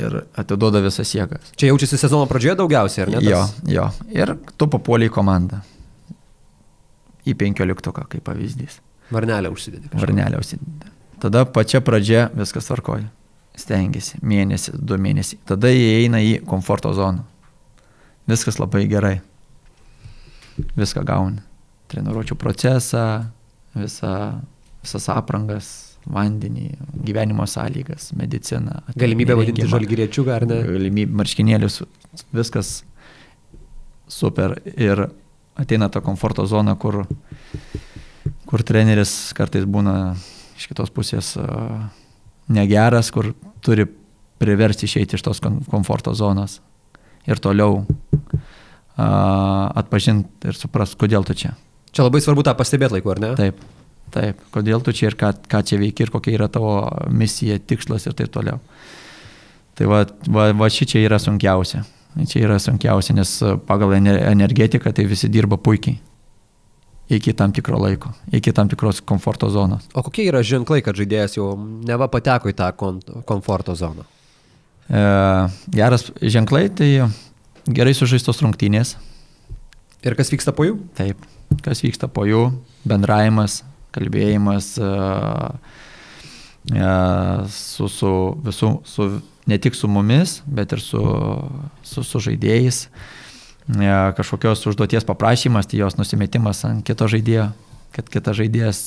ir 0.00 0.16
atiduoda 0.40 0.82
visas 0.84 1.10
jėgas. 1.14 1.52
Čia 1.58 1.70
jaučiasi 1.70 1.98
sezono 2.00 2.28
pradžioje 2.30 2.56
daugiausiai, 2.60 3.04
ar 3.06 3.12
ne? 3.14 3.20
Tas? 3.20 3.28
Jo, 3.64 3.76
jo. 3.76 3.86
Ir 4.14 4.34
tu 4.58 4.68
papuoliai 4.70 5.12
komandą. 5.12 5.60
Į 7.28 7.36
penkioliktuką, 7.40 8.06
kaip 8.10 8.24
pavyzdys. 8.26 8.80
Varnelę 9.12 9.50
užsidedi. 9.52 9.88
Kažką. 9.88 10.00
Varnelę 10.06 10.40
užsidedi. 10.40 10.92
Tada 11.20 11.44
pačia 11.44 11.82
pradžia 11.84 12.28
viskas 12.34 12.68
tvarkoja. 12.70 13.10
Stengiasi. 13.58 14.20
Mėnesį, 14.24 14.78
du 14.78 14.96
mėnesiai. 14.96 15.40
Tada 15.48 15.68
jie 15.72 16.04
eina 16.04 16.22
į 16.24 16.38
komforto 16.48 16.92
zoną. 16.96 17.26
Viskas 18.30 18.60
labai 18.60 18.86
gerai. 18.88 19.18
Viską 20.78 21.04
gauni. 21.04 21.42
Treniruočio 21.90 22.36
procesą, 22.38 23.26
visa, 23.74 24.14
visas 24.84 25.08
aprangas, 25.10 25.89
vandenį, 26.08 26.70
gyvenimo 27.04 27.46
sąlygas, 27.48 28.12
mediciną. 28.16 28.80
Galimybę 28.96 29.36
vadinti 29.38 29.66
žalgyriečių, 29.68 30.24
ar 30.32 30.46
ne? 30.48 30.60
Galimybė, 30.66 31.12
marškinėlius, 31.20 31.82
viskas 32.34 32.80
super. 34.10 34.56
Ir 34.74 35.08
ateina 35.60 35.90
ta 35.92 36.02
komforto 36.04 36.46
zona, 36.48 36.76
kur, 36.80 37.02
kur 38.48 38.64
treneris 38.66 39.32
kartais 39.36 39.68
būna 39.68 40.14
iš 40.58 40.70
kitos 40.72 40.92
pusės 40.94 41.34
negeras, 42.50 43.12
kur 43.14 43.32
turi 43.64 43.86
priversti 44.40 44.88
išeiti 44.88 45.18
iš 45.18 45.24
tos 45.26 45.42
komforto 45.42 46.14
zonos 46.16 46.60
ir 47.28 47.40
toliau 47.42 47.84
atpažinti 48.96 50.50
ir 50.50 50.56
suprast, 50.56 50.96
kodėl 51.00 51.24
tu 51.28 51.36
čia. 51.36 51.54
Čia 51.90 52.06
labai 52.06 52.22
svarbu 52.22 52.44
tą 52.46 52.54
pastebėti 52.56 52.98
laiku, 52.98 53.12
ar 53.12 53.20
ne? 53.22 53.30
Taip. 53.38 53.60
Taip, 54.10 54.40
kodėl 54.54 54.82
tu 54.82 54.94
čia 54.96 55.10
ir 55.10 55.16
ką, 55.18 55.32
ką 55.50 55.62
čia 55.66 55.78
veiki 55.78 56.06
ir 56.06 56.10
kokia 56.10 56.34
yra 56.34 56.48
tavo 56.50 56.74
misija, 57.14 57.60
tikslas 57.62 58.08
ir 58.08 58.16
taip 58.18 58.32
toliau. 58.34 58.58
Tai 59.78 59.88
va, 59.88 60.04
va, 60.26 60.50
va 60.56 60.68
ši 60.68 60.88
čia 60.90 61.04
yra 61.06 61.20
sunkiausia. 61.22 61.84
Čia 62.26 62.42
yra 62.42 62.58
sunkiausia, 62.58 63.14
nes 63.14 63.36
pagal 63.68 63.94
energetiką 63.94 64.90
tai 64.92 65.06
visi 65.08 65.30
dirba 65.30 65.60
puikiai. 65.62 66.00
Iki 67.10 67.32
tam 67.34 67.50
tikro 67.54 67.78
laiko, 67.82 68.12
iki 68.34 68.52
tam 68.54 68.68
tikros 68.70 69.00
komforto 69.02 69.48
zonos. 69.50 69.88
O 69.98 70.02
kokie 70.06 70.28
yra 70.30 70.44
ženklai, 70.46 70.78
kad 70.86 70.98
žaidėjas 70.98 71.34
jau 71.38 71.56
neva 71.58 72.06
pateko 72.10 72.50
į 72.50 72.54
tą 72.58 72.68
komforto 73.26 73.74
zoną? 73.74 74.04
E, 74.90 75.00
geras 75.74 76.06
ženklai, 76.22 76.68
tai 76.70 76.90
gerai 77.66 77.96
sužaistos 77.98 78.42
rungtynės. 78.44 78.94
Ir 80.06 80.14
kas 80.18 80.30
vyksta 80.30 80.54
po 80.54 80.68
jų? 80.68 80.78
Taip, 80.98 81.26
kas 81.66 81.82
vyksta 81.82 82.06
po 82.10 82.28
jų, 82.28 82.44
bendravimas, 82.86 83.62
kalbėjimas 83.94 84.74
su, 87.50 87.88
su 87.88 88.12
visų, 88.46 88.70
su, 88.84 89.08
ne 89.50 89.58
tik 89.58 89.74
su 89.74 89.88
mumis, 89.90 90.40
bet 90.46 90.76
ir 90.76 90.82
su, 90.84 91.00
su, 91.82 92.04
su 92.04 92.22
žaidėjais. 92.28 92.84
Kažkokios 94.18 94.66
užduoties 94.66 95.06
paprašymas, 95.06 95.68
tai 95.70 95.80
jos 95.82 95.98
nusimetimas 95.98 96.64
ant 96.68 96.86
kito 96.86 97.08
žaidėjo. 97.10 97.50
kad 97.90 98.06
kitas 98.06 98.36
žaidėjas, 98.38 98.80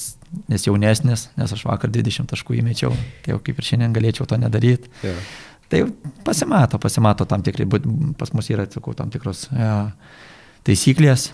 nes 0.47 0.63
jaunesnis, 0.63 1.25
nes 1.35 1.51
aš 1.51 1.65
vakar 1.67 1.91
20 1.91 2.29
taškų 2.31 2.55
įmečiau, 2.61 2.93
tai 3.23 3.33
jau 3.33 3.39
kaip 3.43 3.57
ir 3.59 3.67
šiandien 3.67 3.95
galėčiau 3.95 4.27
to 4.29 4.37
nedaryti. 4.39 4.91
Yeah. 5.03 5.19
Tai 5.67 5.81
pasimato, 6.23 6.79
pasimato 6.79 7.27
tam 7.27 7.43
tikrai, 7.43 7.67
pas 8.15 8.31
mus 8.31 8.49
yra, 8.53 8.63
sakau, 8.71 8.93
tam 8.95 9.11
tikros 9.13 9.47
ja, 9.51 9.91
taisyklės, 10.67 11.31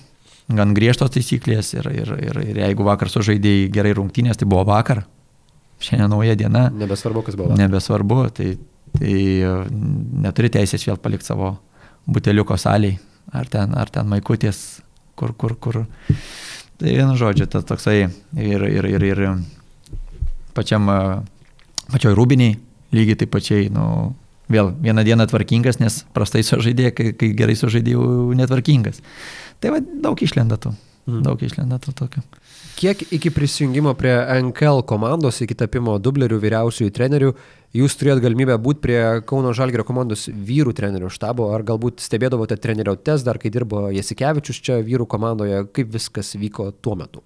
gan 0.49 0.73
griežtos 0.77 1.13
taisyklės 1.13 1.73
ir, 1.77 1.87
ir, 1.93 2.11
ir, 2.29 2.41
ir 2.51 2.59
jeigu 2.63 2.85
vakar 2.87 3.11
sužaidėjai 3.11 3.69
gerai 3.73 3.93
rungtynės, 3.97 4.39
tai 4.39 4.47
buvo 4.49 4.65
vakar, 4.69 5.03
šiandien 5.83 6.11
nauja 6.11 6.35
diena. 6.39 6.67
Nebesvarbu, 6.73 7.23
kas 7.27 7.37
buvo. 7.39 7.57
Nebesvarbu, 7.59 8.19
tai, 8.35 8.51
tai 8.97 9.15
neturi 10.25 10.51
teisės 10.53 10.85
vėl 10.87 10.99
palikti 11.01 11.29
savo 11.29 11.55
buteliuko 12.09 12.57
saliai, 12.57 12.97
ar 13.35 13.49
ten, 13.51 13.75
ar 13.77 13.91
ten 13.93 14.09
maikutės, 14.09 14.81
kur, 15.19 15.35
kur, 15.37 15.55
kur. 15.61 15.83
Tai 16.79 16.95
vienu 16.95 17.17
žodžiu, 17.19 17.49
tas 17.51 17.67
toksai 17.67 17.99
ir, 18.05 18.65
ir, 18.65 18.87
ir, 18.87 19.05
ir 19.11 19.23
pačiam, 20.57 20.89
pačioj 21.91 22.15
rūbiniai, 22.17 22.57
lygiai 22.95 23.19
taip 23.19 23.33
pačiai, 23.35 23.69
nu, 23.73 23.85
vėl 24.49 24.71
vieną 24.81 25.03
dieną 25.05 25.27
tvarkingas, 25.29 25.79
nes 25.81 26.01
prastai 26.15 26.41
sužaidė, 26.45 26.89
kai, 26.95 27.11
kai 27.17 27.31
gerai 27.37 27.55
sužaidė, 27.59 27.93
jau 27.97 28.33
netvarkingas. 28.37 29.03
Tai 29.59 29.73
va, 29.75 29.81
daug 30.03 30.21
išlenda 30.23 30.59
tų. 30.61 30.73
Mm. 31.09 31.23
Daug 31.25 31.41
išlenda 31.43 31.79
tų 31.81 31.93
tokių. 32.03 32.21
Kiek 32.79 33.01
iki 33.11 33.31
prisijungimo 33.33 33.91
prie 33.99 34.13
NKL 34.39 34.85
komandos, 34.87 35.41
iki 35.43 35.57
tapimo 35.57 35.97
dublerių 35.99 36.37
vyriausiųjų 36.39 36.93
trenerių, 36.95 37.31
jūs 37.75 37.97
turėjot 37.99 38.21
galimybę 38.23 38.55
būti 38.61 38.83
prie 38.83 38.99
Kauno 39.27 39.51
Žalgėrio 39.57 39.83
komandos 39.87 40.27
vyrų 40.29 40.75
trenerių 40.77 41.09
štabo, 41.11 41.49
ar 41.55 41.65
galbūt 41.67 42.03
stebėdavote 42.05 42.55
trenerių 42.61 42.95
test 43.03 43.27
dar, 43.27 43.41
kai 43.41 43.51
dirbo 43.51 43.89
Jasikevičius 43.91 44.61
čia 44.63 44.79
vyrų 44.85 45.09
komandoje, 45.11 45.65
kaip 45.75 45.91
viskas 45.91 46.35
vyko 46.39 46.69
tuo 46.79 46.95
metu? 46.99 47.25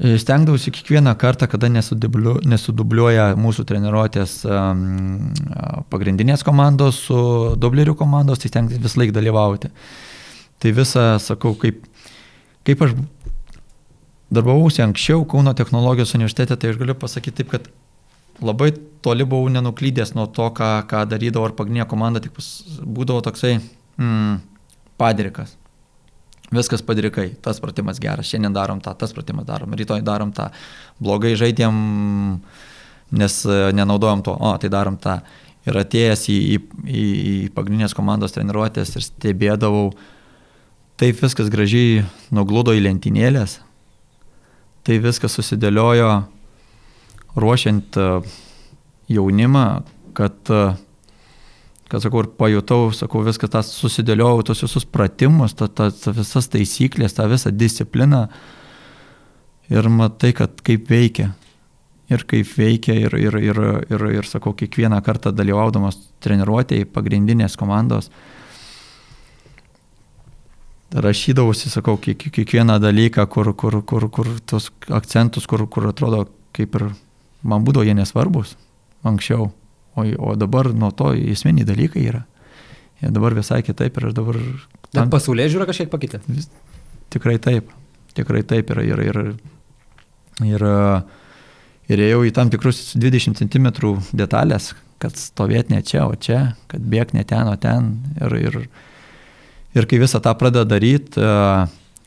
E, 0.00 0.18
stengdavausi 0.20 0.74
kiekvieną 0.76 1.14
kartą, 1.20 1.48
kada 1.48 1.70
nesudubliuoja 1.72 3.30
mūsų 3.40 3.64
treniruotės 3.70 4.36
pagrindinės 5.92 6.44
komandos 6.44 7.00
su 7.08 7.24
dublerių 7.60 7.96
komandos, 7.96 8.42
tai 8.42 8.52
stengdavausi 8.52 8.84
vis 8.84 9.00
laik 9.00 9.16
dalyvauti. 9.16 9.72
Tai 10.60 10.72
visą, 10.76 11.04
sakau, 11.22 11.54
kaip, 11.58 11.84
kaip 12.68 12.82
aš 12.84 12.96
darbavausi 14.30 14.84
anksčiau 14.84 15.24
Kauno 15.28 15.54
technologijos 15.56 16.14
universitete, 16.18 16.56
tai 16.56 16.72
aš 16.72 16.80
galiu 16.80 16.96
pasakyti 16.98 17.42
taip, 17.42 17.54
kad 17.54 17.70
labai 18.44 18.72
toli 19.04 19.24
buvau 19.28 19.48
nenuklydęs 19.52 20.12
nuo 20.16 20.28
to, 20.28 20.50
ką, 20.56 20.72
ką 20.90 21.06
darydavo 21.08 21.48
ar 21.48 21.56
pagrindinė 21.56 21.88
komanda, 21.88 22.22
tik 22.24 22.36
būdavo 22.84 23.24
toksai 23.24 23.56
mm, 23.58 24.36
padrikas 25.00 25.56
viskas 26.50 26.82
padrikai, 26.82 27.30
tas 27.42 27.60
pratimas 27.62 28.00
geras, 28.02 28.28
šiandien 28.28 28.54
darom 28.54 28.80
tą, 28.82 28.94
tas 28.98 29.14
pratimas 29.14 29.46
darom, 29.46 29.74
rytoj 29.78 30.02
darom 30.06 30.32
tą, 30.34 30.48
blogai 31.02 31.36
žaidėm, 31.38 31.76
nes 33.20 33.36
e, 33.46 33.60
nenaudojom 33.76 34.24
to, 34.26 34.34
o 34.34 34.54
tai 34.60 34.70
darom 34.72 34.98
tą. 35.00 35.20
Ir 35.68 35.76
atėjęs 35.76 36.24
į, 36.32 36.38
į, 36.88 37.02
į, 37.04 37.34
pagrindinės 37.54 37.94
komandos 37.94 38.32
treniruotės 38.34 38.94
ir 38.96 39.04
stebėdavau, 39.04 39.90
taip 41.00 41.22
viskas 41.22 41.48
gražiai 41.52 42.04
nugludo 42.34 42.74
į 42.76 42.84
lentynėlės, 42.84 43.58
tai 44.84 45.00
viskas 45.00 45.32
susidėliojo 45.38 46.12
ruošiant 47.40 47.96
e, 47.96 48.06
jaunimą, 49.16 49.66
kad 50.18 50.52
uh, 50.52 50.74
kad 51.90 52.04
sakau, 52.04 52.22
ir 52.22 52.30
pajutau, 52.38 52.90
sakau, 52.94 53.24
viską 53.26 53.48
tą 53.50 53.62
susidėliojau, 53.66 54.44
tos 54.46 54.62
visus 54.62 54.86
pratimus, 54.86 55.56
tas 55.58 55.72
ta, 55.74 55.88
ta 55.90 56.14
visas 56.14 56.46
taisyklės, 56.52 57.16
tą 57.16 57.26
visą 57.30 57.50
discipliną 57.50 58.28
ir 59.74 59.88
matai, 59.90 60.30
kad 60.38 60.62
kaip 60.66 60.86
veikia. 60.90 61.32
Ir 62.10 62.22
kaip 62.30 62.46
veikia, 62.58 62.94
ir, 62.94 63.14
ir, 63.18 63.38
ir, 63.42 63.58
ir, 63.90 64.04
ir 64.18 64.26
sakau, 64.26 64.54
kiekvieną 64.58 64.98
kartą 65.06 65.30
dalyvaudamas 65.34 65.98
treniruotėjai 66.22 66.88
pagrindinės 66.90 67.58
komandos, 67.58 68.10
rašydavausi, 70.90 71.70
sakau, 71.70 71.96
kiek, 72.02 72.18
kiekvieną 72.34 72.78
dalyką, 72.82 73.26
kur, 73.30 73.52
kur, 73.54 73.80
kur, 73.86 74.08
kur 74.10 74.32
tos 74.46 74.70
akcentus, 74.88 75.46
kur, 75.46 75.66
kur 75.70 75.86
atrodo, 75.90 76.24
kaip 76.56 76.74
ir 76.78 76.88
man 77.46 77.64
būdavo 77.66 77.86
jie 77.86 77.94
nesvarbus 77.94 78.56
anksčiau. 79.06 79.50
O, 79.98 80.04
o 80.06 80.34
dabar 80.38 80.70
nuo 80.74 80.90
to 80.94 81.12
esminiai 81.14 81.66
dalykai 81.66 82.02
yra. 82.12 82.24
Ir 83.00 83.14
dabar 83.14 83.34
visai 83.34 83.62
kitaip 83.64 83.96
ir 83.96 84.10
aš 84.10 84.16
dabar... 84.18 84.38
Tam... 84.90 85.06
Net 85.06 85.14
pasaulyje 85.14 85.54
žiūra 85.54 85.66
kažkiek 85.70 85.90
pakeitė. 85.92 86.20
Vis, 86.28 86.50
tikrai 87.12 87.38
taip. 87.42 87.70
Tikrai 88.16 88.42
taip. 88.46 88.70
Ir, 88.74 88.82
ir, 88.90 89.02
ir, 89.06 89.20
ir, 90.50 90.66
ir 91.90 92.04
ėjau 92.10 92.22
į 92.28 92.34
tam 92.36 92.52
tikrus 92.52 92.82
20 92.98 93.40
cm 93.40 93.70
detalės, 94.12 94.72
kad 95.00 95.16
stovėt 95.16 95.72
ne 95.72 95.80
čia, 95.86 96.04
o 96.10 96.18
čia, 96.18 96.42
kad 96.70 96.84
bėg 96.84 97.14
ne 97.16 97.24
ten, 97.24 97.48
o 97.48 97.56
ten. 97.60 97.92
Ir, 98.20 98.36
ir, 98.42 98.60
ir 99.74 99.86
kai 99.90 100.00
visą 100.02 100.20
tą 100.22 100.34
pradeda 100.38 100.66
daryti, 100.68 101.20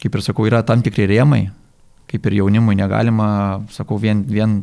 kaip 0.04 0.16
ir 0.16 0.26
sakau, 0.26 0.48
yra 0.50 0.64
tam 0.68 0.84
tikri 0.84 1.08
rėmai, 1.10 1.46
kaip 2.12 2.26
ir 2.28 2.40
jaunimui 2.42 2.76
negalima, 2.80 3.28
sakau, 3.72 4.00
vien, 4.02 4.26
vien 4.28 4.62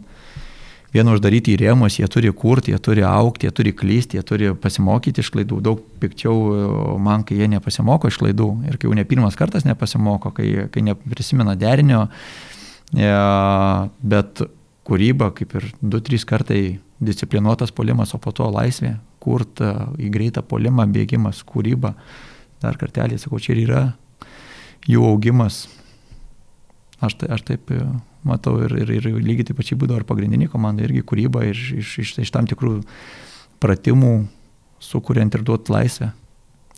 vien 0.95 1.11
uždaryti 1.11 1.55
į 1.55 1.61
rėmus, 1.63 1.99
jie 2.01 2.09
turi 2.11 2.33
kurti, 2.35 2.75
jie 2.75 2.81
turi 2.83 3.05
aukti, 3.07 3.47
jie 3.47 3.55
turi 3.55 3.73
klysti, 3.77 4.19
jie 4.19 4.27
turi 4.27 4.53
pasimokyti 4.59 5.23
iš 5.23 5.31
klaidų. 5.35 5.61
Daug 5.65 5.83
pikčiau 6.03 6.97
man, 7.03 7.25
kai 7.27 7.39
jie 7.39 7.51
nepasimoko 7.53 8.11
iš 8.11 8.19
klaidų 8.21 8.49
ir 8.69 8.79
kai 8.79 8.91
jau 8.91 8.97
ne 8.99 9.07
pirmas 9.09 9.39
kartas 9.39 9.67
nepasimoko, 9.69 10.35
kai, 10.35 10.49
kai 10.75 10.85
neprisimena 10.87 11.55
derinio, 11.59 12.07
e, 12.95 13.13
bet 14.15 14.43
kūryba, 14.89 15.31
kaip 15.37 15.55
ir 15.61 15.69
2-3 15.85 16.27
kartai 16.27 16.63
disciplinuotas 17.01 17.71
polimas, 17.73 18.15
o 18.17 18.21
po 18.21 18.35
to 18.35 18.49
laisvė, 18.51 18.97
kurt 19.23 19.63
į 19.63 20.11
greitą 20.13 20.43
polimą, 20.47 20.89
bėgimas, 20.91 21.45
kūryba. 21.47 21.95
Dar 22.61 22.77
kartelį 22.81 23.19
sakau, 23.21 23.41
čia 23.41 23.55
ir 23.55 23.65
yra 23.65 23.83
jų 24.89 25.05
augimas. 25.09 25.65
Aš, 27.01 27.17
tai, 27.21 27.31
aš 27.33 27.45
taip 27.49 27.73
matau 28.27 28.59
ir, 28.61 28.75
ir, 28.83 28.93
ir 28.99 29.21
lygiai 29.25 29.49
taip 29.49 29.61
pačiai 29.61 29.79
būdavo 29.81 30.03
ir 30.03 30.09
pagrindinė 30.09 30.51
komanda, 30.53 30.85
irgi 30.85 31.05
kūryba 31.07 31.47
iš, 31.49 31.71
iš, 31.81 31.93
iš, 32.05 32.15
iš 32.27 32.33
tam 32.35 32.49
tikrų 32.51 32.81
pratimų, 33.61 34.15
sukuriant 34.81 35.37
ir 35.37 35.45
duoti 35.47 35.73
laisvę. 35.73 36.11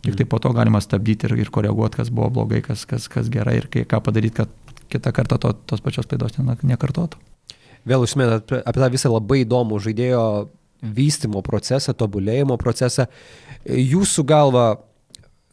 Tik 0.03 0.17
tai 0.19 0.27
po 0.27 0.39
to 0.43 0.51
galima 0.55 0.81
stabdyti 0.83 1.29
ir, 1.29 1.37
ir 1.45 1.51
koreguoti, 1.51 1.99
kas 2.01 2.11
buvo 2.11 2.29
blogai, 2.39 2.59
kas, 2.63 2.83
kas, 2.87 3.07
kas 3.11 3.29
gerai 3.31 3.57
ir 3.61 3.69
kai, 3.71 3.85
ką 3.87 4.01
padaryti, 4.03 4.35
kad 4.41 4.81
kitą 4.91 5.13
kartą 5.15 5.39
to, 5.39 5.53
tos 5.67 5.83
pačios 5.83 6.07
klaidos 6.07 6.35
nekartotų. 6.39 7.19
Vėl 7.87 8.03
užsiminėt 8.03 8.51
apie 8.63 8.79
tą 8.79 8.89
visą 8.91 9.11
labai 9.11 9.41
įdomų 9.43 9.79
žaidėjo 9.83 10.23
vystimo 10.83 11.41
procesą, 11.43 11.95
tobulėjimo 11.95 12.57
procesą. 12.59 13.07
Jūsų 13.63 14.25
galva, 14.27 14.65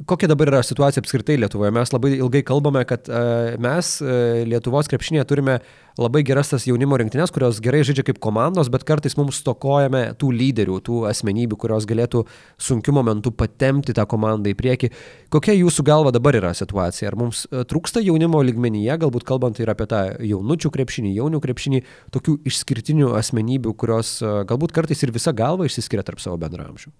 Kokia 0.06 0.30
dabar 0.30 0.48
yra 0.48 0.62
situacija 0.64 1.02
apskritai 1.02 1.34
Lietuvoje? 1.36 1.68
Mes 1.76 1.90
labai 1.92 2.14
ilgai 2.16 2.40
kalbame, 2.48 2.80
kad 2.88 3.08
uh, 3.12 3.50
mes 3.60 3.88
uh, 4.00 4.38
Lietuvos 4.48 4.88
krepšinėje 4.88 5.26
turime 5.28 5.58
labai 6.00 6.22
geras 6.24 6.48
tas 6.48 6.64
jaunimo 6.64 6.96
rinktinės, 6.96 7.28
kurios 7.34 7.58
gerai 7.60 7.82
žaidžia 7.84 8.06
kaip 8.08 8.20
komandos, 8.24 8.70
bet 8.72 8.86
kartais 8.88 9.18
mums 9.18 9.42
stokojame 9.42 10.00
tų 10.16 10.30
lyderių, 10.38 10.78
tų 10.86 11.02
asmenybių, 11.10 11.58
kurios 11.60 11.84
galėtų 11.90 12.24
sunkiu 12.56 12.96
momentu 12.96 13.34
patemti 13.36 13.92
tą 13.96 14.08
komandą 14.08 14.54
į 14.54 14.56
priekį. 14.62 14.92
Kokia 15.36 15.58
jūsų 15.58 15.84
galva 15.90 16.14
dabar 16.16 16.40
yra 16.40 16.54
situacija? 16.56 17.12
Ar 17.12 17.20
mums 17.20 17.44
uh, 17.50 17.66
trūksta 17.68 18.00
jaunimo 18.00 18.40
ligmenyje, 18.46 18.96
galbūt 19.04 19.28
kalbant 19.28 19.60
ir 19.60 19.68
apie 19.68 19.90
tą 19.90 20.06
jaunučių 20.16 20.72
krepšinį, 20.80 21.12
jaunių 21.20 21.44
krepšinį, 21.44 21.84
tokių 22.16 22.40
išskirtinių 22.48 23.12
asmenybių, 23.20 23.76
kurios 23.76 24.16
galbūt 24.24 24.72
kartais 24.80 25.04
ir 25.04 25.12
visa 25.12 25.36
galva 25.36 25.68
išsiskiria 25.68 26.08
tarp 26.08 26.24
savo 26.24 26.40
bendramžių? 26.40 26.96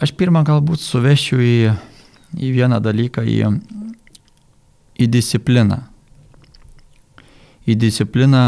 Aš 0.00 0.12
pirmą 0.16 0.42
galbūt 0.46 0.82
suvešiu 0.82 1.40
į, 1.40 1.54
į 2.36 2.50
vieną 2.56 2.80
dalyką, 2.84 3.24
į, 3.24 3.50
į 5.00 5.08
discipliną. 5.12 5.82
Į 7.68 7.76
discipliną, 7.80 8.44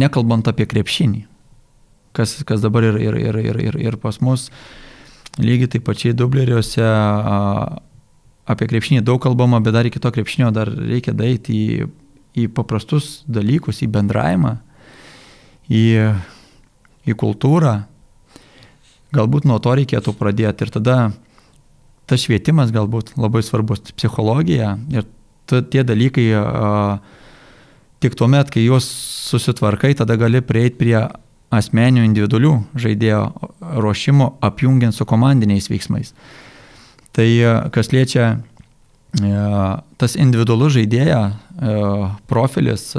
nekalbant 0.00 0.48
apie 0.48 0.66
krepšinį, 0.68 1.24
kas, 2.16 2.38
kas 2.48 2.64
dabar 2.64 2.88
ir, 2.88 3.00
ir, 3.00 3.18
ir, 3.20 3.40
ir, 3.44 3.60
ir, 3.68 3.78
ir 3.80 3.98
pas 4.00 4.18
mus, 4.24 4.48
lygiai 5.38 5.70
taip 5.76 5.86
pačiai 5.86 6.16
dubleriuose 6.16 6.84
apie 8.50 8.66
krepšinį 8.70 9.04
daug 9.06 9.20
kalbama, 9.22 9.60
bet 9.62 9.76
dar 9.76 9.86
iki 9.86 10.02
to 10.02 10.10
krepšinio 10.12 10.50
dar 10.54 10.70
reikia 10.72 11.14
daryti 11.16 11.54
į, 11.54 11.86
į 12.40 12.48
paprastus 12.54 13.20
dalykus, 13.30 13.82
į 13.84 13.90
bendravimą, 13.94 14.56
į, 15.70 15.84
į 17.06 17.16
kultūrą, 17.20 17.76
Galbūt 19.16 19.46
nuo 19.48 19.58
to 19.62 19.74
reikėtų 19.74 20.14
pradėti 20.18 20.66
ir 20.66 20.70
tada 20.74 20.96
tas 22.10 22.24
švietimas 22.26 22.70
galbūt 22.74 23.14
labai 23.18 23.42
svarbus, 23.46 23.82
psichologija 23.94 24.76
ir 24.90 25.06
tie 25.50 25.82
dalykai 25.86 26.26
tik 28.02 28.14
tuomet, 28.18 28.50
kai 28.54 28.64
juos 28.64 28.86
susitvarkai, 29.30 29.92
tada 29.98 30.16
gali 30.18 30.40
prieiti 30.42 30.78
prie 30.78 30.96
asmeninių 31.50 32.04
individualių 32.06 32.52
žaidėjo 32.78 33.22
ruošimo 33.82 34.30
apjungiant 34.46 34.94
su 34.94 35.06
komandiniais 35.06 35.66
veiksmais. 35.70 36.14
Tai 37.10 37.26
kas 37.74 37.90
liečia 37.90 38.36
tas 39.98 40.14
individualus 40.14 40.76
žaidėja 40.78 41.22
profilis, 42.30 42.92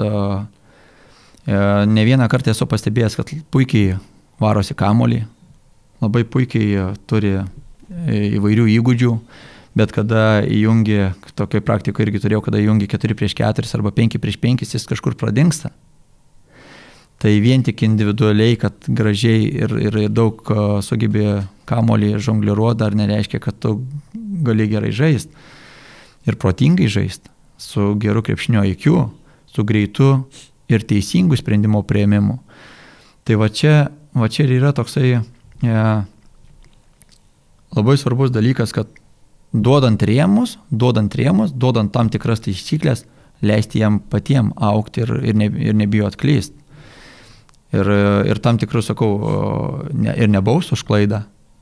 ne 1.48 2.04
vieną 2.08 2.28
kartą 2.32 2.52
esu 2.52 2.68
pastebėjęs, 2.68 3.16
kad 3.16 3.32
puikiai 3.56 3.96
varosi 4.44 4.76
kamolį, 4.76 5.24
labai 6.02 6.24
puikiai 6.28 6.92
turi 7.10 7.38
įvairių 7.92 8.68
įgūdžių, 8.78 9.14
bet 9.78 9.94
kada 9.96 10.42
įjungi, 10.48 11.00
tokiai 11.38 11.64
praktikoje 11.64 12.08
irgi 12.08 12.24
turėjau, 12.24 12.44
kada 12.48 12.60
įjungi 12.62 12.90
4 12.92 13.18
prieš 13.20 13.38
4 13.40 13.72
arba 13.78 13.94
5 13.96 14.20
prieš 14.24 14.40
5, 14.42 14.66
jis 14.66 14.90
kažkur 14.90 15.16
pradingsta. 15.20 15.72
Tai 17.22 17.32
vien 17.38 17.62
tik 17.62 17.84
individualiai, 17.86 18.56
kad 18.58 18.88
gražiai 18.90 19.46
ir, 19.46 19.74
ir, 19.78 19.98
daug 20.10 20.42
sugebė 20.82 21.44
kamolį 21.70 22.16
žongliruoti, 22.18 22.80
dar 22.82 22.98
nereiškia, 22.98 23.40
kad 23.44 23.60
tu 23.62 23.76
gali 24.42 24.66
gerai 24.72 24.90
žaisti 24.90 25.30
ir 26.26 26.38
protingai 26.38 26.88
žaisti, 26.90 27.30
su 27.58 27.94
geru 28.02 28.24
krepšinio 28.26 28.64
IQ, 28.74 28.88
su 29.50 29.64
greitu 29.64 30.12
ir 30.72 30.86
teisingu 30.88 31.38
sprendimo 31.38 31.84
prieimimu. 31.84 32.40
Tai 33.26 33.38
va 33.42 33.50
čia, 33.50 33.92
va 34.18 34.30
čia 34.30 34.46
ir 34.48 34.58
yra 34.58 34.74
toksai 34.76 35.08
e, 35.18 35.22
labai 37.76 37.98
svarbus 37.98 38.32
dalykas, 38.34 38.74
kad 38.76 38.90
duodant 39.54 40.02
rėmus, 40.04 40.58
duodant 40.72 41.16
rėmus, 41.16 41.54
duodant 41.54 41.92
tam 41.94 42.10
tikras 42.10 42.44
taisyklės, 42.46 43.06
leisti 43.42 43.82
jam 43.82 44.00
patiem 44.00 44.52
aukti 44.56 45.04
ir, 45.06 45.14
ir, 45.32 45.38
ne, 45.38 45.50
ir 45.70 45.78
nebijo 45.78 46.08
atklysti. 46.10 46.58
Ir, 47.72 47.88
ir 48.28 48.40
tam 48.44 48.58
tikrų, 48.60 48.82
sakau, 48.84 49.12
ne, 49.96 50.12
ir 50.20 50.28
nebaus 50.28 50.74
už 50.76 50.84
klaidą. 50.88 51.22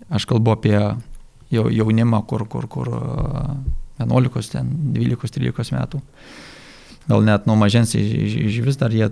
Aš 0.09 0.25
kalbu 0.25 0.55
apie 0.55 0.77
jaunimą, 1.53 2.23
kur, 2.25 2.47
kur, 2.49 2.65
kur 2.69 2.89
11, 4.01 4.53
ten 4.55 4.71
12, 4.95 5.35
13 5.37 5.75
metų. 5.77 6.01
Gal 7.09 7.25
net 7.25 7.45
nuo 7.49 7.55
mažens 7.57 7.93
iš 7.97 8.59
vis 8.65 8.77
dar 8.77 8.93
jie 8.93 9.09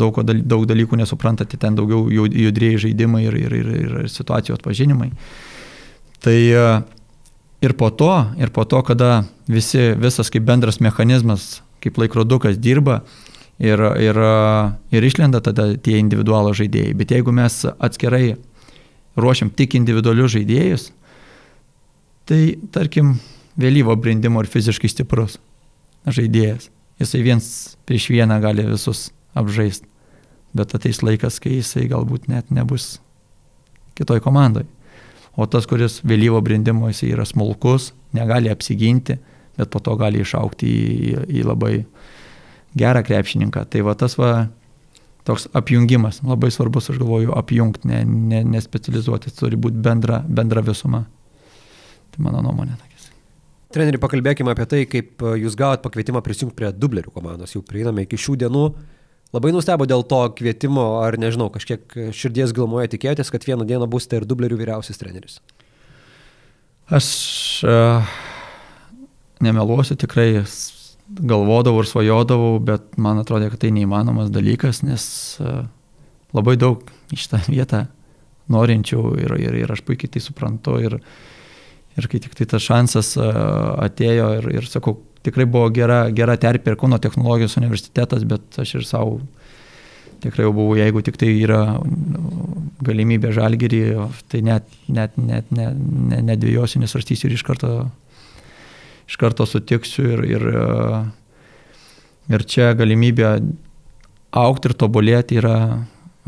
daug, 0.00 0.20
daug 0.24 0.64
dalykų 0.68 0.98
nesupranta, 1.00 1.46
tai 1.48 1.60
ten 1.60 1.76
daugiau 1.78 2.08
judrėjai 2.10 2.84
žaidimai 2.86 3.26
ir, 3.28 3.36
ir, 3.36 3.56
ir, 3.60 3.70
ir 3.84 4.10
situacijų 4.10 4.56
atpažinimai. 4.58 5.10
Tai 6.20 6.36
ir 7.60 7.76
po 7.76 7.90
to, 7.90 8.12
ir 8.40 8.52
po 8.52 8.64
to, 8.64 8.82
kada 8.84 9.24
visi, 9.48 9.92
visas 10.00 10.32
kaip 10.32 10.44
bendras 10.48 10.80
mechanizmas, 10.80 11.60
kaip 11.84 12.00
laikrodukas 12.00 12.58
dirba 12.60 13.00
ir, 13.60 13.80
ir, 14.00 14.20
ir 14.92 15.08
išlenda 15.08 15.42
tada 15.44 15.74
tie 15.76 15.98
individualų 16.00 16.54
žaidėjai. 16.62 16.96
Bet 16.96 17.12
jeigu 17.14 17.34
mes 17.36 17.62
atskirai 17.72 18.34
ruošiam 19.20 19.52
tik 19.52 19.76
individualius 19.78 20.34
žaidėjus, 20.36 20.88
tai 22.28 22.56
tarkim 22.72 23.18
vėlyvo 23.60 23.96
brandimo 24.00 24.42
ir 24.42 24.50
fiziškai 24.50 24.90
stiprus 24.92 25.38
žaidėjas. 26.08 26.70
Jisai 27.00 27.22
viens 27.24 27.46
prieš 27.88 28.10
vieną 28.12 28.40
gali 28.42 28.64
visus 28.68 29.08
apžaisti. 29.36 29.89
Bet 30.56 30.74
ateis 30.74 31.02
laikas, 31.06 31.38
kai 31.42 31.58
jisai 31.60 31.86
galbūt 31.90 32.26
net 32.30 32.50
nebus 32.50 32.98
kitoj 33.98 34.22
komandai. 34.24 34.66
O 35.38 35.46
tas, 35.46 35.66
kuris 35.70 36.00
vėlyvo 36.02 36.40
brandimo 36.42 36.90
jisai 36.90 37.12
yra 37.14 37.26
smulkus, 37.28 37.92
negali 38.16 38.50
apsiginti, 38.50 39.20
bet 39.58 39.70
po 39.70 39.82
to 39.84 39.94
gali 40.00 40.24
išaukti 40.24 40.66
į, 40.66 41.12
į 41.38 41.44
labai 41.46 41.74
gerą 42.78 43.04
krepšininką. 43.06 43.64
Tai 43.70 43.84
va 43.86 43.94
tas 43.98 44.18
va 44.18 44.32
toks 45.28 45.46
apjungimas, 45.54 46.22
labai 46.26 46.50
svarbus, 46.50 46.90
aš 46.90 46.98
galvoju, 46.98 47.34
apjungti, 47.38 47.86
ne, 47.90 48.02
ne, 48.04 48.44
nespecializuoti, 48.56 49.32
turi 49.36 49.58
būti 49.60 49.82
bendra, 49.84 50.22
bendra 50.26 50.64
visuma. 50.66 51.04
Tai 52.10 52.24
mano 52.26 52.42
nuomonė. 52.42 52.90
Treneri, 53.70 54.00
pakalbėkime 54.02 54.50
apie 54.50 54.64
tai, 54.66 54.80
kaip 54.90 55.22
e, 55.22 55.36
jūs 55.44 55.54
gavot 55.58 55.82
pakvietimą 55.84 56.24
prisijungti 56.26 56.56
prie 56.58 56.72
dublerių 56.74 57.12
komandos. 57.14 57.52
Jau 57.54 57.62
prieiname 57.62 58.02
iki 58.02 58.18
šių 58.18 58.34
dienų. 58.42 58.64
Labai 59.30 59.52
nustebo 59.54 59.86
dėl 59.86 60.02
to 60.10 60.24
kvietimo, 60.34 60.86
ar 61.04 61.14
nežinau, 61.20 61.50
kažkiek 61.54 61.84
širdies 62.16 62.54
gilmoje 62.56 62.90
tikėjotės, 62.96 63.30
kad 63.30 63.46
vieną 63.46 63.66
dieną 63.68 63.86
būsite 63.90 64.18
ir 64.18 64.26
dublerių 64.26 64.58
vyriausias 64.58 64.98
treneris. 64.98 65.38
Aš 66.90 67.10
uh, 67.62 68.10
nemeluosiu, 69.38 69.94
tikrai 70.00 70.42
galvodavau 71.06 71.84
ir 71.84 71.90
svajodavau, 71.90 72.56
bet 72.58 72.98
man 72.98 73.22
atrodė, 73.22 73.52
kad 73.52 73.62
tai 73.62 73.70
neįmanomas 73.76 74.32
dalykas, 74.34 74.82
nes 74.82 75.04
uh, 75.38 75.62
labai 76.34 76.56
daug 76.58 76.82
iš 77.14 77.30
tą 77.30 77.38
vietą 77.46 77.84
norinčių 78.50 79.04
ir, 79.22 79.36
ir, 79.46 79.60
ir 79.62 79.76
aš 79.76 79.84
puikiai 79.86 80.10
tai 80.10 80.24
suprantu. 80.26 80.80
Ir, 80.82 80.98
Ir 81.98 82.06
kai 82.06 82.20
tik 82.22 82.36
tai 82.38 82.46
tas 82.46 82.62
šansas 82.62 83.16
atėjo 83.18 84.26
ir, 84.38 84.44
ir 84.60 84.66
sakau, 84.70 84.94
tikrai 85.26 85.46
buvo 85.48 85.68
gera, 85.74 86.04
gera 86.14 86.36
terpė 86.40 86.74
ir 86.74 86.80
Kauno 86.80 86.98
technologijos 87.02 87.58
universitetas, 87.60 88.24
bet 88.28 88.60
aš 88.60 88.78
ir 88.80 88.86
savo 88.88 89.20
tikrai 90.20 90.44
jau 90.44 90.52
buvau, 90.52 90.76
jeigu 90.76 91.00
tik 91.04 91.16
tai 91.20 91.30
yra 91.40 91.62
galimybė 92.84 93.32
žalgerį, 93.36 93.80
tai 94.28 94.42
net, 94.44 94.68
net, 94.88 95.16
net, 95.16 95.48
net, 95.54 95.78
net, 95.80 96.24
nedvėjosiu, 96.28 96.82
nesvarstysiu 96.82 97.30
ir 97.30 97.38
iš 97.38 97.44
karto, 97.46 97.72
iš 99.08 99.16
karto 99.20 99.46
sutiksiu 99.48 100.10
ir, 100.12 100.24
ir, 100.36 100.46
ir 102.36 102.46
čia 102.52 102.72
galimybė 102.76 103.32
aukti 104.40 104.70
ir 104.70 104.76
tobulėti 104.78 105.40
yra 105.40 105.56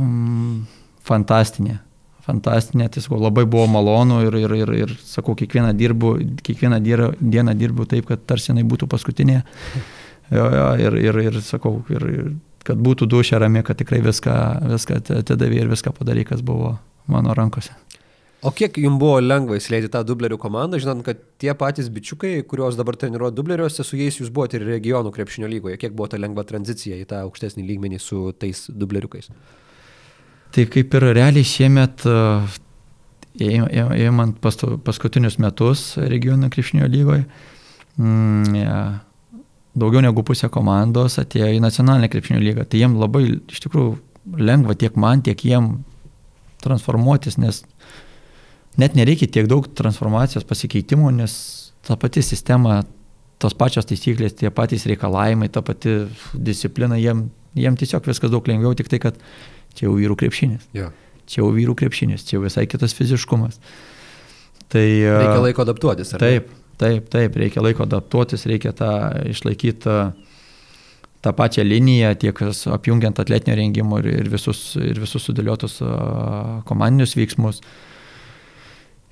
mm, 0.01 0.65
fantastinė 1.05 1.79
fantastinė, 2.27 2.87
tiesiog 2.93 3.19
labai 3.21 3.45
buvo 3.51 3.67
malonu 3.71 4.21
ir, 4.27 4.37
ir, 4.45 4.55
ir, 4.63 4.73
ir 4.85 4.95
sakau, 5.07 5.35
kiekvieną, 5.39 5.73
dirbu, 5.79 6.15
kiekvieną 6.47 6.79
dieną 6.83 7.57
dirbu 7.59 7.89
taip, 7.91 8.07
kad 8.11 8.25
tarsi 8.31 8.53
jinai 8.53 8.65
būtų 8.69 8.89
paskutinė. 8.91 9.43
Jo, 10.33 10.47
jo, 10.49 10.67
ir, 10.81 10.95
ir, 10.97 11.19
ir 11.29 11.41
sakau, 11.45 11.81
ir, 11.93 12.07
kad 12.65 12.79
būtų 12.81 13.09
dušė 13.11 13.43
rami, 13.43 13.61
kad 13.67 13.77
tikrai 13.77 14.01
viską, 14.05 14.37
viską 14.71 15.01
atidavė 15.19 15.65
ir 15.65 15.73
viską 15.73 15.93
padarė, 15.99 16.25
kas 16.31 16.45
buvo 16.47 16.77
mano 17.11 17.35
rankose. 17.37 17.75
O 18.43 18.51
kiek 18.51 18.75
jums 18.83 18.99
buvo 18.99 19.21
lengva 19.23 19.55
įsileidti 19.55 19.91
tą 19.95 20.01
dublerių 20.07 20.35
komandą, 20.43 20.81
žinant, 20.83 21.05
kad 21.07 21.21
tie 21.39 21.53
patys 21.59 21.87
bičiukai, 21.95 22.41
kuriuos 22.51 22.75
dabar 22.79 22.97
treniruoja 22.99 23.35
dubleriuose, 23.37 23.85
su 23.87 23.99
jais 24.01 24.19
jūs 24.19 24.33
buvote 24.35 24.59
ir 24.59 24.65
regionų 24.67 25.13
krepšinio 25.15 25.51
lygoje, 25.51 25.77
kiek 25.79 25.95
buvo 25.95 26.09
ta 26.11 26.19
lengva 26.19 26.43
tranzicija 26.49 26.99
į 26.99 27.07
tą 27.13 27.21
aukštesnį 27.29 27.63
lygmenį 27.69 28.01
su 28.03 28.25
tais 28.35 28.65
dubleriukais? 28.67 29.31
Tai 30.53 30.67
kaip 30.69 30.95
ir 30.99 31.07
realiai 31.17 31.47
šiemet, 31.49 32.05
įimant 33.41 34.37
paskutinius 34.43 35.39
metus 35.41 35.85
regionų 35.97 36.51
krepšinio 36.53 36.89
lygoje, 36.93 37.25
mm, 37.97 39.01
daugiau 39.73 40.03
negu 40.05 40.25
pusė 40.27 40.51
komandos 40.53 41.17
atėjo 41.23 41.49
į 41.57 41.63
nacionalinę 41.65 42.11
krepšinio 42.13 42.43
lygą. 42.43 42.67
Tai 42.69 42.83
jiem 42.83 42.99
labai 43.01 43.25
iš 43.33 43.63
tikrųjų 43.65 43.97
lengva 44.39 44.77
tiek 44.79 44.97
man, 44.97 45.23
tiek 45.25 45.41
jiem 45.41 45.79
transformuotis, 46.63 47.39
nes 47.41 47.63
net 48.79 48.95
nereikia 48.95 49.29
tiek 49.29 49.49
daug 49.51 49.67
transformacijos 49.77 50.47
pasikeitimų, 50.49 51.11
nes 51.17 51.35
ta 51.87 51.97
pati 51.97 52.23
sistema, 52.23 52.83
tos 53.43 53.57
pačios 53.59 53.89
taisyklės, 53.89 54.37
tie 54.39 54.53
patys 54.55 54.87
reikalavimai, 54.87 55.49
ta 55.51 55.65
pati 55.67 56.05
disciplina, 56.35 57.01
jiem, 57.01 57.27
jiem 57.59 57.77
tiesiog 57.79 58.07
viskas 58.07 58.31
daug 58.31 58.47
lengviau, 58.47 58.77
tik 58.79 58.93
tai, 58.93 59.01
kad 59.03 59.19
Čia 59.79 59.89
jau 59.89 59.95
vyrų 59.99 60.17
krepšinis. 60.25 60.67
Ja. 60.77 60.91
Čia 61.29 61.43
jau 61.43 61.53
vyrų 61.55 61.77
krepšinis, 61.79 62.27
čia 62.29 62.39
jau 62.39 62.45
visai 62.45 62.67
kitas 62.71 62.95
fiziškumas. 62.99 63.61
Tai, 64.73 64.83
reikia 64.83 65.39
laiko 65.45 65.65
adaptuotis, 65.67 66.15
ar 66.17 66.23
taip, 66.23 66.51
ne? 66.51 66.61
Taip, 66.83 67.09
taip, 67.13 67.37
reikia 67.39 67.63
laiko 67.63 67.85
adaptuotis, 67.87 68.47
reikia 68.49 68.73
tą 68.77 68.93
išlaikyti 69.31 69.97
tą 71.23 71.33
pačią 71.39 71.63
liniją, 71.63 72.15
tiek 72.19 72.41
apjungiant 72.75 73.21
atletinio 73.23 73.55
rengimo 73.57 74.01
ir, 74.03 74.09
ir, 74.25 74.31
visus, 74.33 74.73
ir 74.83 74.99
visus 74.99 75.23
sudėliotus 75.29 75.79
komandinius 76.67 77.15
veiksmus. 77.15 77.61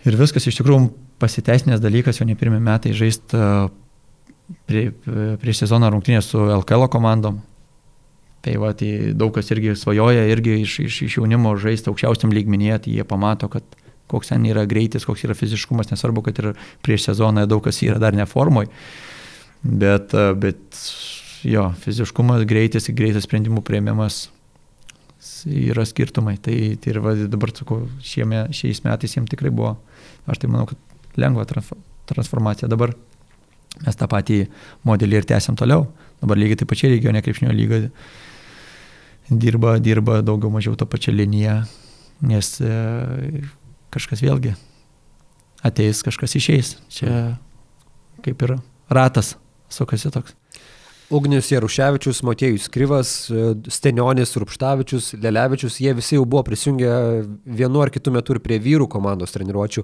Ir 0.09 0.17
viskas 0.19 0.49
iš 0.49 0.59
tikrųjų 0.59 0.89
pasiteisinęs 1.23 1.83
dalykas, 1.83 2.19
jau 2.19 2.27
ne 2.27 2.35
pirmie 2.41 2.59
metai 2.65 2.97
žaisti 2.97 3.39
prie, 4.67 4.89
prieš 5.41 5.63
sezoną 5.63 5.93
rungtynės 5.93 6.33
su 6.33 6.41
LKL 6.41 6.89
komandom. 6.91 7.39
Tai 8.41 8.55
va, 8.57 8.73
tai 8.73 9.13
daug 9.13 9.35
kas 9.37 9.51
irgi 9.53 9.75
svajoja 9.77 10.25
irgi 10.33 10.63
iš, 10.63 10.79
iš, 10.87 10.99
iš 11.05 11.19
jaunimo 11.19 11.53
žaisti 11.61 11.91
aukščiausiam 11.93 12.33
lygmenyje, 12.33 12.79
tai 12.87 12.97
jie 12.97 13.05
pamato, 13.05 13.51
kad 13.53 13.67
koks 14.11 14.33
ten 14.33 14.47
yra 14.49 14.65
greitis, 14.69 15.05
koks 15.07 15.27
yra 15.29 15.37
fiziškumas, 15.37 15.93
nesvarbu, 15.93 16.25
kad 16.27 16.41
ir 16.41 16.53
prieš 16.85 17.11
sezoną 17.11 17.45
daug 17.51 17.63
kas 17.67 17.83
yra 17.85 18.01
dar 18.03 18.17
neformoj, 18.17 18.71
bet, 19.63 20.17
bet 20.41 20.81
jo, 21.47 21.69
fiziškumas, 21.85 22.47
greitis, 22.49 22.89
greitas 22.97 23.29
sprendimų 23.29 23.63
prieimimas 23.67 24.25
yra 25.47 25.85
skirtumai. 25.89 26.39
Tai, 26.43 26.57
tai 26.81 26.95
ir 26.95 27.01
va, 27.05 27.15
dabar, 27.31 27.53
sakau, 27.57 27.85
šiame, 28.05 28.47
šiais 28.57 28.83
metais 28.87 29.17
jiems 29.17 29.31
tikrai 29.31 29.53
buvo, 29.53 29.77
aš 30.31 30.43
tai 30.43 30.51
manau, 30.51 30.67
kad 30.71 31.21
lengva 31.21 31.47
transformacija. 32.09 32.71
Dabar 32.73 32.97
mes 33.79 33.97
tą 33.97 34.09
patį 34.11 34.41
modelį 34.89 35.21
ir 35.21 35.29
tęsiam 35.31 35.59
toliau. 35.59 35.87
Dabar 36.21 36.41
lygiai 36.41 36.59
taip 36.61 36.71
pačiai 36.73 36.95
regione 36.97 37.23
krepšinio 37.25 37.55
lygoje 37.55 37.93
dirba, 39.31 39.79
dirba 39.79 40.21
daugiau 40.23 40.51
mažiau 40.51 40.75
tą 40.77 40.89
pačią 40.91 41.15
liniją, 41.15 41.61
nes 42.27 42.57
e, 42.61 43.45
kažkas 43.95 44.25
vėlgi 44.25 44.57
ateis, 45.67 46.03
kažkas 46.05 46.37
išeis. 46.41 46.75
Čia 46.93 47.39
kaip 48.25 48.43
ir 48.47 48.59
ratas 48.91 49.37
sukasi 49.73 50.11
toks. 50.13 50.35
Ugnius 51.11 51.49
Jaruševičius, 51.51 52.21
Matėjus 52.23 52.69
Kryvas, 52.71 53.11
Stenionis, 53.75 54.37
Rupštavičius, 54.39 55.09
Lelevičius, 55.19 55.81
jie 55.83 55.95
visi 55.99 56.15
jau 56.15 56.23
buvo 56.23 56.45
prisijungę 56.47 56.93
vienu 57.59 57.83
ar 57.83 57.91
kitu 57.91 58.13
metu 58.15 58.37
ir 58.37 58.43
prie 58.45 58.61
vyrų 58.63 58.87
komandos 58.93 59.35
treniruočių. 59.35 59.83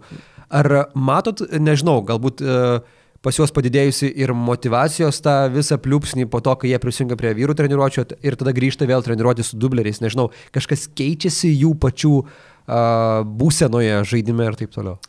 Ar 0.54 0.70
matot, 0.94 1.42
nežinau, 1.58 1.96
galbūt 2.06 2.44
uh, 2.46 2.78
pas 3.26 3.34
juos 3.34 3.50
padidėjusi 3.50 4.12
ir 4.22 4.30
motivacijos 4.38 5.18
tą 5.24 5.34
visą 5.50 5.80
pliūpsnį 5.82 6.28
po 6.30 6.38
to, 6.44 6.52
kai 6.62 6.70
jie 6.70 6.78
prisijungia 6.82 7.18
prie 7.18 7.32
vyrų 7.34 7.56
treniruočio 7.58 8.04
ir 8.22 8.36
tada 8.38 8.54
grįžta 8.54 8.86
vėl 8.86 9.02
treniruoti 9.02 9.42
su 9.46 9.58
dubleriais. 9.58 9.98
Nežinau, 10.04 10.28
kažkas 10.54 10.86
keičiasi 10.94 11.50
jų 11.50 11.72
pačių 11.82 12.12
uh, 12.22 12.28
būsenoje 13.26 14.04
žaidime 14.12 14.46
ir 14.46 14.58
taip 14.60 14.70
toliau. 14.76 15.00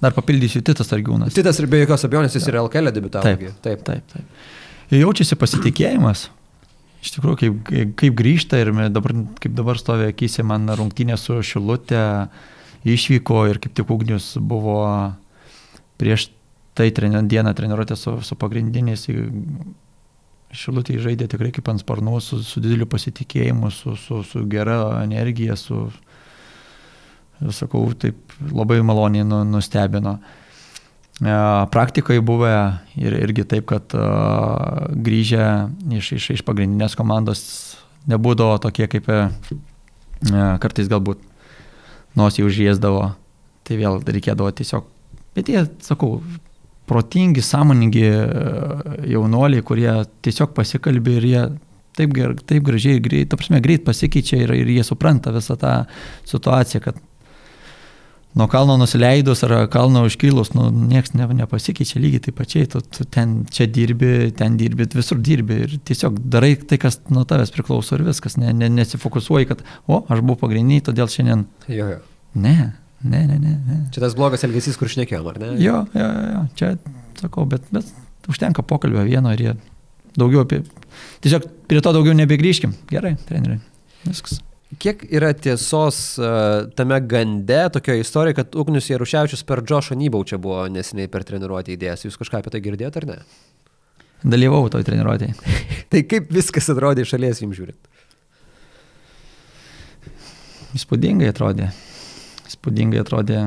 Dar 0.00 0.16
papildysiu 0.16 0.62
Titas 0.64 0.92
Argiūnas. 0.92 1.36
Titas 1.36 1.60
ir 1.60 1.68
be 1.72 1.82
jokios 1.82 2.04
abejonės 2.08 2.36
jis 2.36 2.48
ir 2.48 2.58
LKL 2.62 2.92
debitavo. 2.96 3.28
Taip, 3.28 3.60
taip, 3.64 3.84
taip. 3.84 4.08
taip. 4.12 4.48
Jaučiasi 4.96 5.36
pasitikėjimas. 5.40 6.26
Iš 7.04 7.12
tikrųjų, 7.16 7.38
kaip, 7.40 7.92
kaip 8.00 8.16
grįžta 8.16 8.60
ir 8.60 8.72
dabar, 8.92 9.14
kaip 9.42 9.52
dabar 9.56 9.80
stovi 9.80 10.08
akise 10.10 10.44
man 10.46 10.64
rungtynė 10.80 11.16
su 11.20 11.38
Šilutė 11.44 12.00
išvyko 12.86 13.44
ir 13.50 13.60
kaip 13.62 13.76
tik 13.76 13.92
ugnius 13.92 14.32
buvo 14.40 14.80
prieš 16.00 16.28
tai 16.76 16.90
treni, 16.94 17.22
dieną 17.30 17.52
treniruotė 17.56 17.96
su, 17.98 18.18
su 18.22 18.38
pagrindiniais. 18.38 19.06
Šilutė 20.56 21.00
žaidė 21.02 21.26
tikrai 21.28 21.50
kaip 21.52 21.68
ant 21.68 21.82
sparnų, 21.82 22.20
su, 22.22 22.38
su 22.46 22.62
dideliu 22.62 22.86
pasitikėjimu, 22.88 23.70
su, 23.74 23.96
su, 23.98 24.22
su 24.24 24.44
gera 24.48 25.02
energija, 25.02 25.56
su, 25.58 25.88
sakau, 27.52 27.82
taip 27.98 28.36
labai 28.52 28.78
maloniai 28.86 29.26
nu, 29.26 29.42
nustebino. 29.48 30.16
E, 31.20 31.34
praktikoje 31.72 32.22
buvę 32.24 32.52
ir 33.00 33.18
irgi 33.18 33.46
taip, 33.48 33.66
kad 33.72 33.96
uh, 33.96 34.86
grįžę 34.92 35.46
iš, 35.98 36.12
iš, 36.18 36.30
iš 36.38 36.44
pagrindinės 36.46 36.96
komandos 36.96 37.42
nebūdavo 38.08 38.58
tokie 38.62 38.86
kaip 38.92 39.08
uh, 39.12 39.32
kartais 40.62 40.90
galbūt 40.92 41.20
nosį 42.16 42.46
užėsdavo, 42.46 43.10
tai 43.66 43.78
vėl 43.80 44.00
reikėdavo 44.04 44.52
tiesiog, 44.56 44.86
bet 45.36 45.50
jie, 45.52 45.64
sakau, 45.84 46.20
protingi, 46.86 47.42
sąmoningi 47.42 48.04
e, 48.06 48.18
jaunuoliai, 49.12 49.64
kurie 49.66 49.90
tiesiog 50.26 50.54
pasikalbė 50.56 51.16
ir 51.20 51.28
jie 51.30 51.42
taip, 51.96 52.14
taip 52.46 52.64
gražiai, 52.66 53.02
greit, 53.02 53.30
ta 53.32 53.40
prasme, 53.40 53.60
greit 53.64 53.84
pasikeičia 53.86 54.44
ir, 54.44 54.54
ir 54.54 54.72
jie 54.76 54.86
supranta 54.86 55.32
visą 55.34 55.56
tą 55.60 55.74
situaciją, 56.28 56.82
kad 56.84 57.00
nuo 58.36 58.46
kalno 58.52 58.76
nusileidus 58.76 59.42
ar 59.46 59.54
kalno 59.72 60.04
užkilus, 60.06 60.52
nu, 60.56 60.68
niekas 60.90 61.14
ne, 61.16 61.28
nepasikeičia 61.40 62.00
lygiai 62.02 62.24
taip 62.26 62.36
pačiai, 62.36 62.68
tu, 62.72 62.82
tu 62.84 63.06
ten 63.08 63.38
čia 63.52 63.68
dirbi, 63.72 64.30
ten 64.36 64.58
dirbi, 64.60 64.88
visur 64.92 65.20
dirbi 65.24 65.62
ir 65.64 65.76
tiesiog 65.88 66.18
darai 66.34 66.54
tai, 66.60 66.78
kas 66.82 67.00
nuo 67.08 67.24
tavęs 67.28 67.54
priklauso 67.54 67.96
ir 67.96 68.04
viskas, 68.10 68.36
ne, 68.40 68.52
ne, 68.52 68.68
nesifokusuoji, 68.76 69.48
kad, 69.52 69.64
o, 69.88 70.02
aš 70.04 70.20
buvau 70.20 70.42
pagrindiniai, 70.44 70.84
todėl 70.84 71.08
šiandien. 71.12 71.46
Jo, 71.72 71.94
jo. 71.94 72.02
Ne, 72.36 72.74
Ne, 73.04 73.26
ne, 73.28 73.38
ne, 73.38 73.52
ne. 73.60 73.78
Čia 73.92 74.00
tas 74.06 74.16
blogas 74.16 74.44
elgesys, 74.46 74.78
kur 74.80 74.88
šnekėjom, 74.88 75.26
ar 75.28 75.38
ne? 75.42 75.52
Jo, 75.60 75.82
jo, 75.92 76.08
jo, 76.32 76.42
čia 76.56 76.72
sakau, 77.20 77.44
bet, 77.48 77.66
bet 77.74 77.90
užtenka 78.30 78.64
pokalbio 78.66 79.04
vieno 79.06 79.32
ir 79.36 79.42
jie 79.42 79.54
daugiau 80.16 80.46
apie... 80.46 80.62
Tiesiog 81.24 81.44
prie 81.68 81.82
to 81.84 81.92
daugiau 81.92 82.16
nebegrįžkim. 82.16 82.72
Gerai, 82.90 83.14
treneriai. 83.28 83.60
Viskas. 84.06 84.40
Kiek 84.82 85.04
yra 85.14 85.30
tiesos 85.36 85.98
uh, 86.18 86.66
tame 86.76 86.98
gande, 87.06 87.60
tokio 87.76 87.94
istorija, 88.00 88.40
kad 88.40 88.56
Ugnius 88.58 88.88
Jaruševičius 88.90 89.44
per 89.46 89.62
Džošą 89.62 89.94
Nybaučią 90.00 90.40
buvo 90.42 90.64
neseniai 90.72 91.10
per 91.12 91.24
treniruotę 91.28 91.76
įdėjęs. 91.76 92.08
Jūs 92.08 92.18
kažką 92.18 92.40
apie 92.40 92.52
tai 92.54 92.62
girdėjote 92.64 93.02
ar 93.02 93.08
ne? 93.12 93.18
Dalyvau 94.26 94.64
toj 94.72 94.84
treniruotėje. 94.88 95.36
tai 95.92 96.02
kaip 96.08 96.32
viskas 96.34 96.72
atrodė 96.72 97.04
iš 97.06 97.14
šalies 97.14 97.44
jums 97.44 97.60
žiūrint? 97.60 97.92
Įspūdingai 100.76 101.30
atrodė 101.30 101.70
spūdingai 102.56 103.04
atrodė. 103.04 103.44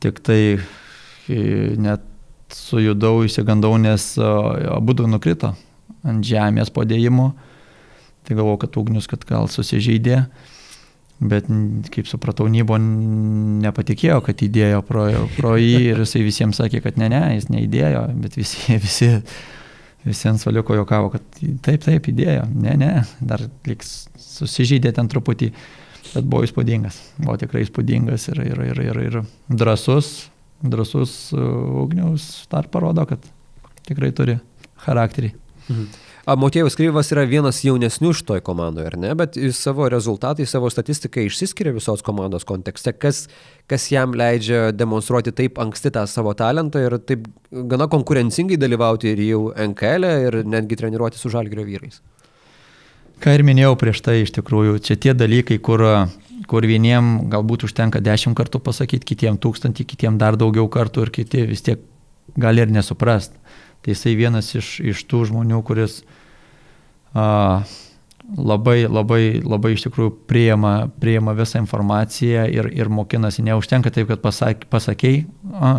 Tik 0.00 0.22
tai 0.24 0.40
net 1.80 2.06
sujudau, 2.54 3.24
įsigandau, 3.26 3.76
nes 3.78 4.14
abu 4.18 4.96
du 4.96 5.06
nukrito 5.10 5.54
ant 6.06 6.24
žemės 6.24 6.72
podėjimo. 6.74 7.32
Tai 8.26 8.36
galvojau, 8.36 8.60
kad 8.64 8.78
ugnius, 8.80 9.08
kad 9.10 9.24
gal 9.28 9.48
susižeidė. 9.50 10.24
Bet, 11.20 11.48
kaip 11.92 12.08
supratau, 12.08 12.46
Nybo 12.48 12.78
nepatikėjo, 12.80 14.22
kad 14.24 14.40
įdėjo 14.40 14.80
pro, 14.88 15.04
pro 15.36 15.56
jį 15.60 15.90
ir 15.90 16.00
jisai 16.00 16.22
visiems 16.24 16.60
sakė, 16.62 16.80
kad 16.84 16.96
ne, 17.00 17.10
ne, 17.12 17.20
jis 17.34 17.50
neįdėjo, 17.52 18.06
bet 18.22 18.38
visi, 18.40 18.62
visi, 18.86 19.10
visi 20.06 20.30
ant 20.30 20.40
svaliuko 20.40 20.78
jokavo, 20.78 21.10
kad 21.12 21.42
taip, 21.66 21.84
taip, 21.84 22.08
įdėjo. 22.12 22.46
Ne, 22.54 22.76
ne, 22.80 22.90
dar 23.20 23.44
liks 23.68 24.08
susižeidė 24.16 24.94
ten 24.96 25.12
truputį 25.12 25.50
bet 26.14 26.26
buvo 26.26 26.44
įspūdingas. 26.46 26.98
Buvo 27.20 27.36
tikrai 27.40 27.64
įspūdingas 27.66 28.28
ir, 28.32 28.42
ir, 28.50 28.62
ir, 28.72 28.82
ir, 28.90 29.00
ir 29.08 29.18
drasus, 29.48 30.30
drasus 30.60 31.16
uh, 31.36 31.40
ugniaus 31.84 32.30
dar 32.52 32.68
parodo, 32.72 33.06
kad 33.08 33.24
tikrai 33.88 34.12
turi 34.16 34.38
charakterį. 34.84 35.34
Mhm. 35.70 35.90
Motiejus 36.38 36.76
Kryvas 36.76 37.08
yra 37.10 37.24
vienas 37.26 37.62
jaunesnių 37.64 38.10
iš 38.12 38.20
toj 38.28 38.42
komandoje, 38.44 38.90
ar 38.90 38.96
ne? 39.00 39.10
Bet 39.18 39.38
savo 39.56 39.88
rezultatai, 39.90 40.44
savo 40.46 40.68
statistikai 40.70 41.24
išsiskiria 41.26 41.72
visos 41.74 42.04
komandos 42.06 42.44
kontekste. 42.46 42.92
Kas, 42.92 43.24
kas 43.70 43.88
jam 43.90 44.12
leidžia 44.14 44.68
demonstruoti 44.76 45.32
taip 45.34 45.58
anksti 45.62 45.94
tą 45.96 46.04
savo 46.10 46.34
talentą 46.38 46.84
ir 46.84 46.98
taip 47.08 47.26
gana 47.50 47.88
konkurencingai 47.90 48.60
dalyvauti 48.60 49.10
ir 49.14 49.24
jau 49.30 49.42
NKL 49.72 50.06
e 50.06 50.14
ir 50.28 50.38
netgi 50.44 50.78
treniruoti 50.78 51.18
su 51.18 51.32
žalgrio 51.32 51.64
vyrais? 51.66 52.02
Ką 53.20 53.34
ir 53.36 53.44
minėjau 53.44 53.74
prieš 53.76 54.00
tai, 54.04 54.20
iš 54.24 54.32
tikrųjų, 54.38 54.78
čia 54.80 54.96
tie 54.96 55.12
dalykai, 55.12 55.58
kur, 55.60 55.82
kur 56.48 56.66
vieniem 56.66 57.28
galbūt 57.32 57.66
užtenka 57.68 58.00
dešimt 58.00 58.38
kartų 58.38 58.62
pasakyti, 58.64 59.12
kitiem 59.12 59.36
tūkstantį, 59.40 59.84
kitiem 59.92 60.16
dar 60.20 60.38
daugiau 60.40 60.70
kartų 60.72 61.04
ir 61.04 61.12
kiti 61.18 61.44
vis 61.50 61.64
tiek 61.66 61.82
gali 62.40 62.64
ir 62.64 62.72
nesuprast. 62.72 63.36
Tai 63.80 63.92
jisai 63.92 64.14
vienas 64.16 64.48
iš, 64.56 64.78
iš 64.80 65.04
tų 65.08 65.26
žmonių, 65.30 65.60
kuris 65.68 66.00
a, 67.12 67.60
labai, 68.36 68.84
labai, 68.88 69.40
labai 69.44 69.74
iš 69.74 69.84
tikrųjų 69.86 70.14
priima, 70.30 70.74
priima 71.00 71.34
visą 71.36 71.60
informaciją 71.62 72.46
ir, 72.52 72.70
ir 72.76 72.92
mokinasi. 72.92 73.44
Neužtenka 73.46 73.92
taip, 73.92 74.08
kad 74.10 74.22
pasak, 74.24 74.64
pasakėjai, 74.72 75.26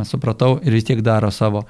supratau 0.10 0.58
ir 0.62 0.78
vis 0.78 0.88
tiek 0.88 1.02
daro 1.06 1.32
savo. 1.34 1.66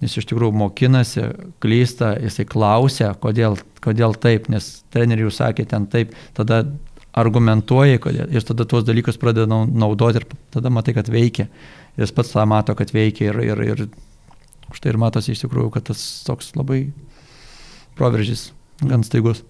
Jis 0.00 0.16
iš 0.16 0.28
tikrųjų 0.30 0.54
mokinasi, 0.56 1.26
klysta, 1.60 2.14
jisai 2.24 2.46
klausia, 2.48 3.10
kodėl, 3.20 3.58
kodėl 3.84 4.14
taip, 4.16 4.48
nes 4.52 4.78
treneriai 4.94 5.26
jau 5.26 5.34
sakė 5.42 5.66
ten 5.68 5.84
taip, 5.92 6.14
tada 6.36 6.62
argumentuoja 7.20 8.00
kodėl, 8.00 8.30
ir 8.32 8.46
tada 8.46 8.64
tuos 8.68 8.86
dalykus 8.86 9.18
pradeda 9.20 9.48
naudoti 9.50 10.22
ir 10.22 10.26
tada 10.54 10.72
matai, 10.72 10.94
kad 10.96 11.10
veikia. 11.12 11.50
Jis 12.00 12.14
pats 12.16 12.32
tą 12.32 12.46
mato, 12.48 12.72
kad 12.78 12.94
veikia 12.94 13.28
ir, 13.28 13.40
ir, 13.44 13.62
ir 13.74 13.84
štai 14.72 14.94
ir 14.94 15.00
matosi 15.02 15.34
iš 15.34 15.44
tikrųjų, 15.44 15.72
kad 15.74 15.90
tas 15.90 16.00
toks 16.24 16.54
labai 16.56 16.84
proveržys, 17.98 18.50
gan 18.80 19.04
staigus. 19.04 19.42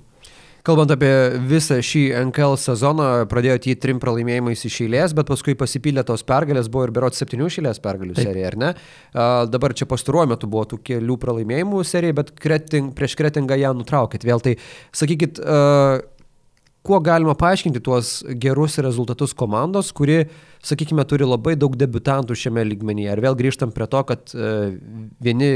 Kalbant 0.66 0.92
apie 0.92 1.10
visą 1.48 1.78
šį 1.84 2.02
NKL 2.28 2.58
sezoną, 2.60 3.08
pradėjote 3.30 3.70
jį 3.70 3.76
trim 3.80 4.00
pralaimėjimais 4.02 4.64
iš 4.68 4.80
eilės, 4.84 5.14
bet 5.16 5.30
paskui 5.30 5.56
pasipylė 5.58 6.04
tos 6.06 6.24
pergalės, 6.28 6.68
buvo 6.72 6.84
ir 6.88 6.94
berot 6.96 7.16
septynių 7.16 7.48
išėlės 7.48 7.80
pergalių 7.80 8.16
Taip. 8.18 8.28
serija, 8.28 8.50
ar 8.52 8.58
ne? 8.60 8.70
A, 9.14 9.28
dabar 9.48 9.74
čia 9.76 9.88
pastaruoju 9.90 10.34
metu 10.34 10.50
buvo 10.52 10.66
tų 10.74 10.82
kelių 10.90 11.16
pralaimėjimų 11.22 11.84
serija, 11.88 12.18
bet 12.20 12.34
kreting, 12.36 12.92
prieš 12.96 13.16
kretingą 13.20 13.56
ją 13.60 13.72
nutraukit. 13.78 14.26
Vėl 14.28 14.44
tai 14.44 14.58
sakykit, 14.92 15.40
a, 15.40 16.00
kuo 16.82 17.00
galima 17.04 17.34
paaiškinti 17.36 17.80
tuos 17.84 18.20
gerus 18.40 18.78
rezultatus 18.80 19.34
komandos, 19.36 19.90
kuri, 19.96 20.24
sakykime, 20.64 21.04
turi 21.08 21.28
labai 21.28 21.54
daug 21.60 21.76
debutantų 21.76 22.36
šiame 22.38 22.64
lygmenyje. 22.70 23.12
Ir 23.12 23.22
vėl 23.24 23.36
grįžtam 23.36 23.72
prie 23.74 23.88
to, 23.90 24.02
kad 24.08 24.32
e, 24.32 24.52
vieni 25.20 25.50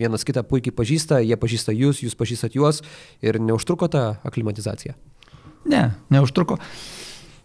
vienas 0.00 0.26
kitą 0.26 0.42
puikiai 0.48 0.74
pažįsta, 0.74 1.20
jie 1.22 1.38
pažįsta 1.38 1.74
jūs, 1.74 2.02
jūs 2.02 2.18
pažįstat 2.18 2.58
juos 2.58 2.82
ir 3.22 3.38
neužtruko 3.42 3.88
ta 3.90 4.06
aklimatizacija. 4.26 4.96
Ne, 5.70 5.84
neužtruko. 6.12 6.58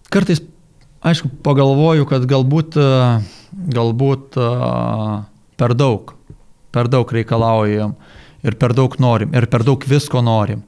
Kartais, 0.09 0.41
aišku, 1.05 1.29
pagalvoju, 1.45 2.09
kad 2.09 2.25
galbūt, 2.29 2.79
e, 2.81 3.59
galbūt 3.77 4.39
e, 4.41 4.49
per 5.61 5.77
daug, 5.77 6.15
per 6.73 6.89
daug 6.89 7.13
reikalaujam 7.13 7.93
ir 8.41 8.55
per 8.57 8.73
daug 8.73 8.93
norim, 9.03 9.29
ir 9.35 9.45
per 9.51 9.65
daug 9.67 9.85
visko 9.85 10.23
norim 10.25 10.65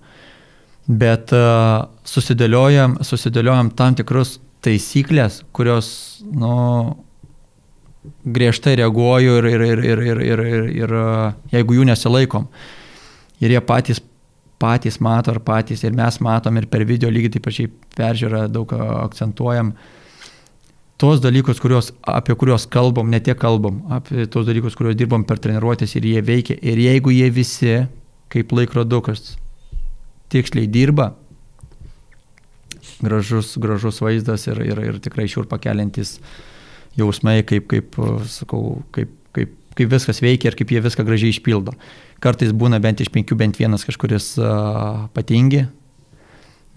bet 0.92 1.32
uh, 1.36 1.86
susidėliojam, 2.08 2.98
susidėliojam 3.06 3.72
tam 3.78 3.96
tikrus 3.96 4.40
taisyklės, 4.66 5.42
kurios, 5.56 5.88
nu, 6.28 6.52
griežtai 8.26 8.76
reaguoju 8.80 9.38
ir, 9.40 9.48
ir, 9.50 9.64
ir, 9.66 9.82
ir, 9.84 10.02
ir, 10.02 10.22
ir, 10.22 10.46
ir, 10.46 10.70
ir 10.84 10.96
jeigu 11.54 11.78
jų 11.78 11.88
nesilaikom. 11.90 12.48
Ir 13.42 13.56
jie 13.56 13.62
patys, 13.66 14.02
patys 14.62 15.00
mato, 15.02 15.34
ar 15.34 15.42
patys, 15.46 15.84
ir 15.86 15.96
mes 15.98 16.20
matom, 16.22 16.58
ir 16.58 16.70
per 16.70 16.86
video 16.86 17.10
lygiai 17.10 17.36
taip 17.36 17.48
pačiai 17.48 17.72
peržiūrą 17.98 18.46
daug 18.52 18.74
akcentuojam. 18.78 19.74
tos 21.02 21.18
dalykus, 21.18 21.58
kurios, 21.58 21.88
apie 22.06 22.36
kuriuos 22.38 22.68
kalbam, 22.70 23.10
ne 23.10 23.20
tiek 23.20 23.38
kalbam, 23.38 23.80
apie 23.90 24.28
tos 24.30 24.46
dalykus, 24.46 24.76
kuriuos 24.78 24.96
dirbam 24.96 25.24
per 25.26 25.40
treniruotės 25.42 25.96
ir 25.98 26.06
jie 26.06 26.22
veikia. 26.22 26.60
Ir 26.62 26.78
jeigu 26.78 27.10
jie 27.10 27.30
visi, 27.34 27.88
kaip 28.30 28.54
laikrodukas, 28.54 29.38
tiksliai 30.32 30.70
dirba, 30.72 31.12
gražus, 33.02 33.56
gražus 33.62 34.02
vaizdas 34.04 34.48
ir, 34.48 34.62
ir, 34.66 34.80
ir 34.92 35.00
tikrai 35.04 35.28
šiur 35.32 35.48
pakelintis 35.52 36.18
jausmai, 37.00 37.42
kaip, 37.48 37.68
kaip, 37.72 37.98
sakau, 38.32 38.82
kaip, 38.96 39.14
kaip, 39.36 39.54
kaip 39.78 39.92
viskas 39.92 40.22
veikia 40.24 40.52
ir 40.52 40.58
kaip 40.60 40.74
jie 40.74 40.82
viską 40.84 41.06
gražiai 41.08 41.34
išpildo. 41.34 41.76
Kartais 42.22 42.54
būna 42.54 42.82
bent 42.84 43.02
iš 43.02 43.10
penkių, 43.14 43.38
bent 43.40 43.60
vienas 43.60 43.86
kažkuris 43.88 44.34
uh, 44.42 45.08
patingi, 45.16 45.66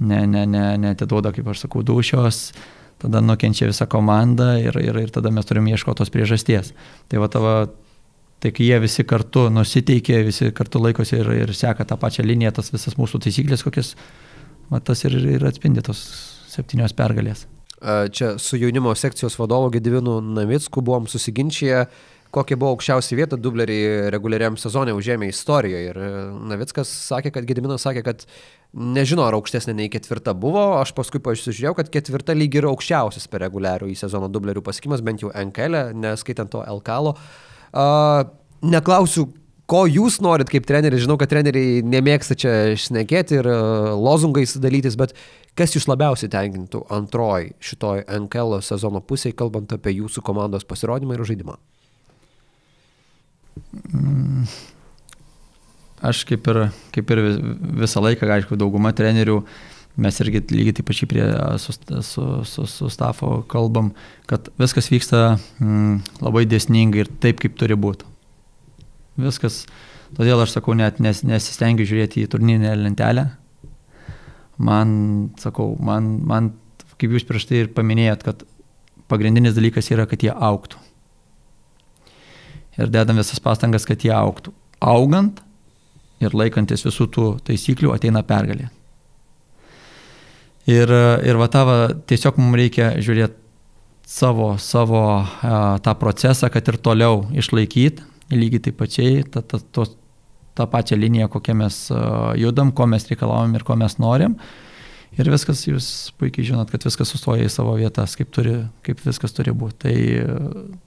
ne, 0.00 0.22
ne, 0.26 0.46
ne, 0.48 0.64
netiduoda, 0.80 1.34
kaip 1.34 1.50
aš 1.52 1.66
sakau, 1.66 1.84
dušios, 1.86 2.46
tada 3.02 3.20
nukenčia 3.20 3.68
visa 3.68 3.86
komanda 3.90 4.54
ir, 4.62 4.78
ir, 4.80 5.02
ir 5.04 5.12
tada 5.12 5.32
mes 5.34 5.46
turime 5.46 5.74
ieškoti 5.74 6.00
tos 6.00 6.12
priežasties. 6.14 6.72
Tai 7.10 7.20
va 7.20 7.28
tavo, 7.32 7.54
tai 8.44 8.52
kai 8.52 8.68
jie 8.68 8.76
visi 8.82 9.06
kartu 9.08 9.46
nusiteikė, 9.48 10.20
visi 10.26 10.50
kartu 10.52 10.82
laikosi 10.84 11.16
ir, 11.16 11.30
ir 11.46 11.52
seka 11.56 11.86
tą 11.88 11.96
pačią 12.00 12.26
liniją, 12.28 12.52
tas 12.58 12.68
visas 12.74 12.98
mūsų 13.00 13.22
taisyklės, 13.24 13.64
kokias, 13.64 13.94
va 14.68 14.82
tas 14.84 15.06
ir, 15.08 15.16
ir 15.38 15.46
atspindi 15.48 15.84
tos 15.84 16.02
septynios 16.52 16.92
pergalės. 16.96 17.46
Čia 17.84 18.34
su 18.40 18.60
jaunimo 18.60 18.92
sekcijos 18.96 19.38
vadovu 19.40 19.70
Gedivinu 19.72 20.18
Navicku 20.24 20.84
buvom 20.84 21.08
susiginčiję, 21.08 21.86
kokia 22.34 22.58
buvo 22.60 22.74
aukščiausia 22.74 23.16
vieta 23.18 23.38
dublerį 23.40 23.78
reguliariam 24.12 24.58
sezonė 24.60 24.92
užėmė 24.96 25.30
istorijoje. 25.30 25.88
Ir 25.90 26.00
Navickas 26.50 26.90
sakė, 27.08 27.32
kad 27.34 27.48
Gediminas 27.48 27.84
sakė, 27.86 28.04
kad 28.06 28.26
nežino, 28.74 29.24
ar 29.24 29.36
aukštesnė 29.38 29.76
nei 29.78 29.90
ketvirta 29.92 30.34
buvo. 30.36 30.66
Aš 30.80 30.94
paskui 30.96 31.22
pasižiūrėjau, 31.24 31.76
kad 31.80 31.92
ketvirta 31.94 32.36
lyg 32.36 32.60
yra 32.60 32.72
aukščiausias 32.72 33.28
per 33.30 33.44
reguliarų 33.46 33.92
į 33.92 33.98
sezono 34.00 34.28
dublerių 34.32 34.64
pasiekimas, 34.66 35.04
bent 35.04 35.24
jau 35.24 35.32
NKL, 35.32 35.80
e, 35.80 35.98
neskaitant 36.06 36.52
to 36.52 36.64
LKL. 36.78 37.14
Uh, 37.74 38.22
neklausiu, 38.62 39.26
ko 39.66 39.84
jūs 39.90 40.20
norit 40.22 40.50
kaip 40.52 40.66
treneris, 40.68 41.02
žinau, 41.02 41.16
kad 41.18 41.32
treneriai 41.32 41.80
nemėgsta 41.82 42.36
čia 42.38 42.52
šnekėti 42.78 43.40
ir 43.40 43.48
uh, 43.50 43.94
lozungais 43.98 44.54
dalytis, 44.62 44.94
bet 45.00 45.16
kas 45.58 45.74
jūs 45.74 45.88
labiausiai 45.90 46.30
tenkintų 46.30 46.84
antroji 46.94 47.54
šitoj 47.64 48.04
NKL 48.26 48.60
sezono 48.62 49.02
pusėje, 49.02 49.36
kalbant 49.38 49.74
apie 49.74 49.96
jūsų 49.96 50.22
komandos 50.26 50.66
pasirodymą 50.68 51.16
ir 51.16 51.26
žaidimą? 51.32 51.58
Mm. 53.90 54.46
Aš 56.04 56.24
kaip 56.28 56.46
ir, 56.52 56.58
kaip 56.92 57.10
ir 57.14 57.20
visą 57.80 58.02
laiką, 58.04 58.28
aišku, 58.28 58.58
dauguma 58.60 58.90
trenerių, 58.96 59.38
mes 60.00 60.20
irgi 60.22 60.42
lygiai 60.50 60.76
taip 60.78 60.88
pačiai 60.88 61.08
prie 61.10 61.26
su, 61.62 61.74
su, 62.02 62.24
su, 62.48 62.66
su 62.70 62.90
stafo 62.90 63.42
kalbam, 63.50 63.92
kad 64.30 64.48
viskas 64.60 64.90
vyksta 64.90 65.36
mm, 65.62 66.00
labai 66.24 66.44
dėsningai 66.50 67.04
ir 67.04 67.12
taip, 67.22 67.42
kaip 67.42 67.58
turi 67.60 67.78
būti. 67.78 68.08
Viskas, 69.20 69.62
todėl 70.16 70.42
aš 70.42 70.56
sakau, 70.56 70.74
net 70.78 70.98
nes, 71.04 71.22
nesistengiu 71.26 71.86
žiūrėti 71.86 72.24
į 72.24 72.32
turnyrinę 72.32 72.74
lentelę. 72.80 73.28
Man, 74.58 74.90
sakau, 75.42 75.74
man, 75.82 76.16
man, 76.26 76.50
kaip 76.98 77.14
jūs 77.14 77.26
prieš 77.26 77.46
tai 77.50 77.62
ir 77.62 77.70
paminėjot, 77.74 78.26
kad 78.26 78.42
pagrindinis 79.10 79.54
dalykas 79.54 79.90
yra, 79.94 80.08
kad 80.10 80.22
jie 80.22 80.34
auktų 80.34 80.82
ir 82.78 82.90
dedam 82.90 83.18
visas 83.20 83.40
pastangas, 83.42 83.86
kad 83.86 84.02
jie 84.02 84.12
auktų. 84.14 84.52
Augant 84.84 85.40
ir 86.22 86.34
laikantis 86.36 86.84
visų 86.86 87.08
tų 87.12 87.26
taisyklių 87.46 87.94
ateina 87.94 88.24
pergalė. 88.26 88.70
Ir, 90.70 90.90
ir 91.28 91.36
va 91.36 91.48
tavo 91.52 91.76
tiesiog 92.08 92.38
mums 92.40 92.56
reikia 92.56 92.94
žiūrėti 93.04 93.36
savo, 94.08 94.54
savo 94.60 95.02
a, 95.20 95.78
tą 95.84 95.92
procesą, 96.00 96.48
kad 96.52 96.68
ir 96.70 96.78
toliau 96.80 97.24
išlaikyti, 97.36 98.04
lygiai 98.32 98.62
taip 98.68 98.78
pačiai, 98.80 99.24
tą, 99.28 99.42
tą, 99.44 99.60
tą, 99.60 99.88
tą 100.56 100.66
pačią 100.70 100.96
liniją, 100.96 101.28
kokią 101.32 101.56
mes 101.58 101.80
judam, 102.40 102.72
ko 102.72 102.86
mes 102.88 103.04
reikalavom 103.10 103.56
ir 103.58 103.66
ko 103.66 103.76
mes 103.76 103.98
norim. 104.00 104.38
Ir 105.14 105.28
viskas, 105.30 105.60
jūs 105.68 105.88
puikiai 106.18 106.46
žinot, 106.48 106.72
kad 106.72 106.82
viskas 106.82 107.12
sustoja 107.12 107.46
į 107.46 107.52
savo 107.52 107.76
vietas, 107.78 108.16
kaip, 108.18 108.32
turi, 108.34 108.56
kaip 108.82 109.02
viskas 109.04 109.34
turi 109.36 109.52
būti. 109.54 109.76
Tai, 109.84 109.94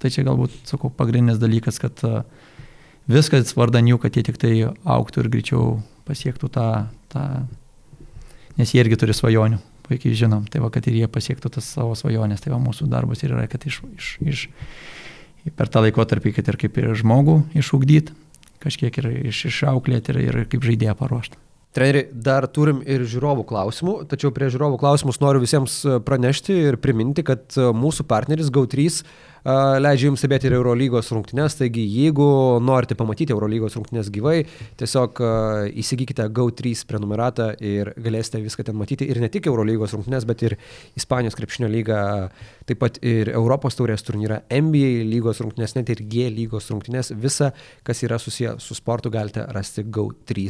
tai 0.02 0.12
čia 0.12 0.26
galbūt, 0.28 0.58
sakau, 0.68 0.92
pagrindinis 0.92 1.40
dalykas, 1.40 1.80
kad 1.80 2.02
viskas 3.08 3.54
vardan 3.56 3.88
jų, 3.88 4.02
kad 4.04 4.18
jie 4.18 4.26
tik 4.28 4.42
tai 4.42 4.52
auktų 4.68 5.24
ir 5.24 5.32
greičiau 5.32 5.70
pasiektų 6.10 6.52
tą, 6.52 6.68
tą, 7.14 7.24
nes 8.58 8.74
jie 8.74 8.82
irgi 8.84 9.00
turi 9.00 9.16
svajonių, 9.16 9.60
puikiai 9.88 10.18
žinom, 10.18 10.46
tai 10.52 10.62
va, 10.64 10.72
kad 10.74 10.88
ir 10.90 11.00
jie 11.00 11.10
pasiektų 11.12 11.52
tas 11.58 11.68
savo 11.78 11.96
svajonės, 11.98 12.44
tai 12.44 12.54
va 12.54 12.62
mūsų 12.62 12.90
darbas 12.92 13.24
ir 13.24 13.36
yra, 13.36 13.48
kad 13.52 13.66
iš, 13.70 13.82
iš, 13.96 14.14
iš, 14.34 14.46
per 15.58 15.72
tą 15.72 15.86
laikotarpį, 15.86 16.36
kad 16.38 16.52
ir 16.52 16.60
kaip 16.60 16.80
ir 16.82 16.92
žmogų 16.98 17.40
išugdyti, 17.58 18.16
kažkiek 18.64 19.02
ir 19.02 19.12
iš, 19.32 19.46
išauklėti 19.52 20.16
ir, 20.16 20.24
ir 20.26 20.40
kaip 20.52 20.66
žaidėją 20.66 20.98
paruošti. 21.00 21.40
Treneri, 21.78 22.08
dar 22.10 22.48
turim 22.50 22.80
ir 22.90 23.04
žiūrovų 23.06 23.44
klausimų, 23.46 23.92
tačiau 24.10 24.32
prie 24.34 24.48
žiūrovų 24.50 24.80
klausimus 24.82 25.20
noriu 25.22 25.44
visiems 25.44 25.76
e, 25.86 26.00
pranešti 26.02 26.56
ir 26.72 26.78
priminti, 26.82 27.22
kad 27.22 27.54
e, 27.54 27.68
mūsų 27.78 28.08
partneris 28.10 28.48
GAU3 28.50 28.86
e, 28.88 28.96
leidžia 29.84 30.08
jums 30.08 30.24
stebėti 30.24 30.50
ir 30.50 30.56
Eurolygos 30.58 31.12
rungtynes, 31.14 31.54
taigi 31.60 31.84
jeigu 31.86 32.26
norite 32.66 32.98
pamatyti 32.98 33.36
Eurolygos 33.36 33.78
rungtynes 33.78 34.10
gyvai, 34.16 34.40
tiesiog 34.82 35.22
įsigykite 35.84 36.26
GAU3 36.40 36.82
prenumeratą 36.90 37.52
ir 37.62 37.94
galėsite 37.94 38.42
viską 38.42 38.66
ten 38.72 38.80
matyti 38.82 39.06
ir 39.14 39.22
ne 39.22 39.30
tik 39.30 39.46
Eurolygos 39.54 39.94
rungtynes, 39.94 40.26
bet 40.26 40.48
ir 40.50 40.58
Ispanijos 40.98 41.38
krepšinio 41.38 41.70
lygą, 41.76 42.02
taip 42.66 42.82
pat 42.82 42.98
ir 43.06 43.30
Europos 43.36 43.78
taurės 43.78 44.02
turnyrą, 44.08 44.42
NBA 44.50 45.06
lygos 45.14 45.46
rungtynes, 45.46 45.78
net 45.78 45.94
ir 45.94 46.02
G 46.10 46.26
lygos 46.42 46.74
rungtynes, 46.74 47.14
visa, 47.14 47.54
kas 47.86 48.02
yra 48.10 48.18
susiję 48.18 48.58
su 48.66 48.82
sportu, 48.82 49.14
galite 49.14 49.46
rasti 49.54 49.86
GAU3 49.86 50.50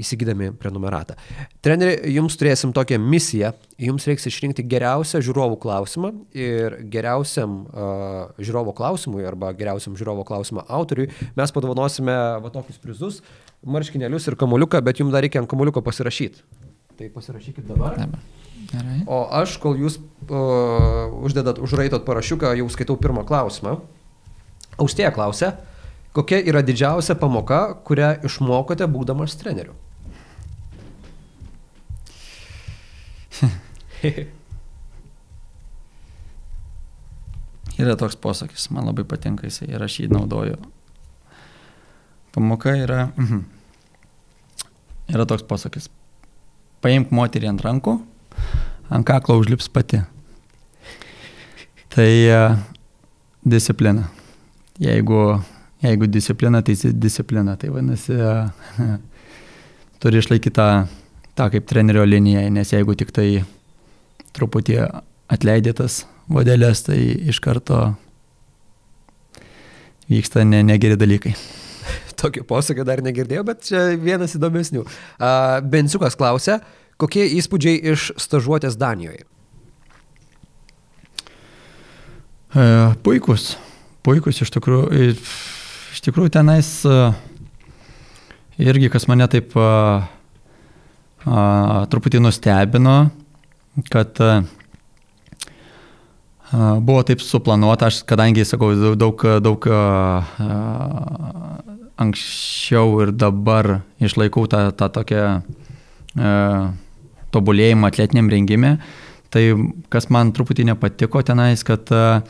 įsigydami 0.00 0.52
prenumeratą. 0.58 1.16
Treneri, 1.64 1.96
jums 2.14 2.36
turėsim 2.38 2.70
tokią 2.76 3.00
misiją, 3.02 3.52
jums 3.82 4.06
reiks 4.06 4.28
išrinkti 4.30 4.62
geriausią 4.70 5.22
žiūrovų 5.26 5.58
klausimą 5.62 6.12
ir 6.36 6.78
geriausiam 6.92 7.64
uh, 7.66 8.30
žiūrovo 8.38 8.74
klausimui 8.78 9.26
arba 9.26 9.50
geriausiam 9.58 9.96
žiūrovo 9.98 10.24
klausimo 10.28 10.62
autoriui 10.68 11.08
mes 11.36 11.54
padovanosime 11.54 12.14
va 12.44 12.52
tokius 12.54 12.78
prizus, 12.82 13.22
marškinėlius 13.66 14.30
ir 14.30 14.38
kamuoliuką, 14.38 14.82
bet 14.86 15.02
jums 15.02 15.14
dar 15.14 15.26
reikia 15.26 15.42
ant 15.42 15.50
kamuoliuko 15.50 15.82
pasirašyti. 15.82 16.44
Tai 17.00 17.08
pasirašykit 17.14 17.66
dabar. 17.66 17.96
Gerai. 18.70 19.00
O 19.10 19.24
aš, 19.34 19.56
kol 19.58 19.78
jūs 19.80 19.96
uh, 19.98 21.10
uždedat, 21.24 21.58
užraitot 21.58 22.04
parašiuką, 22.06 22.52
jau 22.60 22.68
skaitau 22.70 22.94
pirmą 23.00 23.24
klausimą. 23.26 23.80
Austėja 24.80 25.10
klausia, 25.12 25.56
Kokia 26.12 26.40
yra 26.42 26.62
didžiausia 26.66 27.14
pamoka, 27.14 27.74
kurią 27.86 28.16
išmokote 28.26 28.86
būdamas 28.90 29.36
treneriu? 29.38 29.74
yra 37.78 37.94
toks 38.00 38.16
posakis, 38.18 38.70
man 38.74 38.86
labai 38.90 39.04
patinka 39.06 39.46
jisai 39.46 39.68
ir 39.70 39.82
aš 39.86 40.00
jį 40.02 40.08
naudoju. 40.10 40.58
Pamoka 42.34 42.74
yra, 42.74 43.10
mhm. 43.14 43.40
yra 45.14 45.24
toks 45.30 45.46
posakis. 45.46 45.86
Paimk 46.82 47.10
moterį 47.14 47.46
ant 47.52 47.62
rankų, 47.62 47.92
ant 48.90 49.06
kaklo 49.06 49.38
užlips 49.38 49.68
pati. 49.70 50.00
Tai 51.90 52.12
uh, 52.34 52.58
disciplina. 53.44 54.08
Jeigu 54.80 55.42
Jeigu 55.80 56.06
disciplina, 56.06 56.60
tai 56.62 56.74
disciplina. 56.92 57.56
Tai 57.56 57.70
vadinasi, 57.72 58.16
turi 60.00 60.20
išlaikyti 60.20 60.52
tą, 60.56 60.68
tą 61.36 61.48
kaip 61.54 61.68
trenerio 61.68 62.04
liniją, 62.04 62.44
nes 62.52 62.72
jeigu 62.74 62.96
tik 63.00 63.12
tai 63.16 63.28
truputį 64.36 64.76
atleidėtas 65.32 66.04
vadelės, 66.30 66.84
tai 66.86 66.98
iš 67.32 67.40
karto 67.42 67.94
vyksta 70.10 70.44
ne, 70.44 70.60
negeri 70.66 70.98
dalykai. 71.00 71.32
Tokio 72.20 72.44
posakio 72.44 72.84
dar 72.84 73.00
negirdėjau, 73.04 73.46
bet 73.48 73.64
čia 73.70 73.86
vienas 74.00 74.36
įdomesnių. 74.36 74.84
Bensiukas 75.72 76.18
klausia, 76.18 76.58
kokie 77.00 77.24
įspūdžiai 77.38 77.80
iš 77.94 78.10
stažuotės 78.20 78.76
Danijoje? 78.80 79.24
Uh, 82.50 82.96
puikus, 83.06 83.54
puikus 84.02 84.42
iš 84.42 84.50
tikrųjų 84.50 84.90
Iš 85.90 86.02
tikrųjų 86.06 86.32
tenais 86.34 86.68
e, 86.86 86.96
irgi, 88.62 88.90
kas 88.92 89.08
mane 89.10 89.26
taip 89.30 89.56
a, 89.58 89.70
e, 90.00 91.26
a, 91.26 91.42
truputį 91.90 92.22
nustebino, 92.22 92.96
kad 93.90 94.20
a, 94.22 94.30
e, 96.50 96.62
buvo 96.78 97.02
taip 97.08 97.24
suplanuota, 97.24 97.90
aš 97.90 98.02
kadangi, 98.08 98.46
sakau, 98.46 98.72
daug, 98.94 99.26
daug 99.42 99.70
a, 99.70 99.82
a, 100.46 100.60
anksčiau 102.00 103.02
ir 103.04 103.12
dabar 103.12 103.80
išlaikau 104.00 104.46
tą, 104.50 104.68
tą 104.72 104.90
tokią 105.00 105.24
a, 105.36 106.34
tobulėjimą 107.30 107.90
atletiniam 107.90 108.30
rengimė, 108.30 108.76
Tai 109.30 109.42
kas 109.92 110.08
man 110.10 110.32
truputį 110.34 110.66
nepatiko 110.72 111.22
tenais, 111.22 111.62
kad 111.66 111.86
uh, 111.94 112.22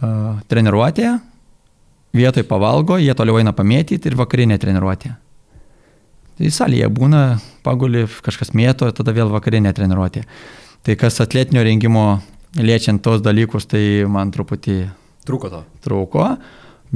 uh, 0.00 0.38
treniruotėje 0.48 1.18
vietoj 2.16 2.46
pavalgo, 2.48 2.98
jie 3.00 3.14
toliau 3.16 3.40
eina 3.40 3.52
pamėtyti 3.56 4.10
ir 4.10 4.18
vakarinė 4.18 4.58
treniruotė. 4.62 5.14
Tai 6.36 6.52
salėje 6.52 6.88
būna, 6.92 7.22
paguli, 7.64 8.04
kažkas 8.24 8.52
mėto, 8.56 8.88
tada 8.92 9.14
vėl 9.16 9.30
vakarinė 9.32 9.72
treniruotė. 9.76 10.26
Tai 10.84 10.96
kas 11.00 11.20
atletinio 11.24 11.64
rengimo 11.64 12.06
liečiant 12.60 13.02
tos 13.02 13.22
dalykus, 13.24 13.66
tai 13.68 14.04
man 14.08 14.30
truputį 14.34 14.76
trūko 15.26 15.50
to. 15.52 15.64
Trūko. 15.84 16.28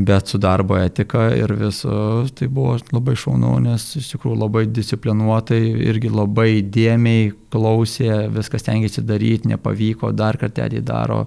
Bet 0.00 0.30
su 0.30 0.38
darbo 0.38 0.76
etika 0.78 1.24
ir 1.34 1.50
viso 1.58 2.22
tai 2.38 2.46
buvo 2.46 2.76
labai 2.94 3.16
šaunu, 3.18 3.56
nes 3.64 3.88
iš 3.98 4.12
tikrųjų 4.12 4.36
labai 4.38 4.62
disciplinuotai 4.70 5.58
irgi 5.90 6.12
labai 6.14 6.60
dėmiai 6.62 7.32
klausė, 7.50 8.28
viskas 8.30 8.62
tengiasi 8.68 9.02
daryti, 9.02 9.50
nepavyko, 9.50 10.12
dar 10.14 10.38
kartelį 10.38 10.84
daro, 10.86 11.24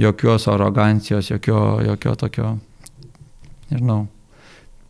jokios 0.00 0.48
arogancijos, 0.48 1.28
jokio, 1.34 1.60
jokio 1.84 2.16
tokio, 2.24 2.54
nežinau, 3.72 4.06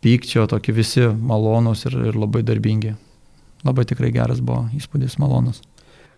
pykčio, 0.04 0.48
tokie 0.50 0.74
visi 0.76 1.06
malonūs 1.08 1.86
ir, 1.90 1.98
ir 2.10 2.18
labai 2.18 2.42
darbingi. 2.46 2.96
Labai 3.62 3.86
tikrai 3.86 4.10
geras 4.14 4.42
buvo 4.42 4.66
įspūdis, 4.74 5.20
malonus. 5.22 5.62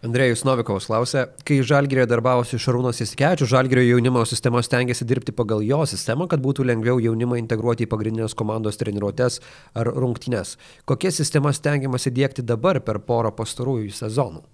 Andrėjus 0.05 0.43
Novikovas 0.45 0.85
klausė, 0.85 1.23
kai 1.49 1.63
Žalgirėje 1.65 2.05
darbavosi 2.11 2.59
Šarūnas 2.61 2.99
Įsikevičius, 3.01 3.49
Žalgirio 3.49 3.87
jaunimo 3.87 4.21
sistema 4.29 4.61
stengiasi 4.61 5.07
dirbti 5.09 5.33
pagal 5.33 5.63
jo 5.65 5.79
sistemą, 5.89 6.27
kad 6.29 6.43
būtų 6.45 6.67
lengviau 6.69 6.99
jaunimą 7.01 7.39
integruoti 7.41 7.87
į 7.87 7.91
pagrindinės 7.93 8.37
komandos 8.37 8.77
treniruotės 8.81 9.41
ar 9.73 9.89
rungtynes. 9.97 10.59
Kokia 10.85 11.09
sistema 11.09 11.55
stengiamasi 11.57 12.13
dėkti 12.13 12.45
dabar 12.45 12.83
per 12.85 13.01
porą 13.01 13.33
pastarųjų 13.33 13.95
sezonų? 13.97 14.45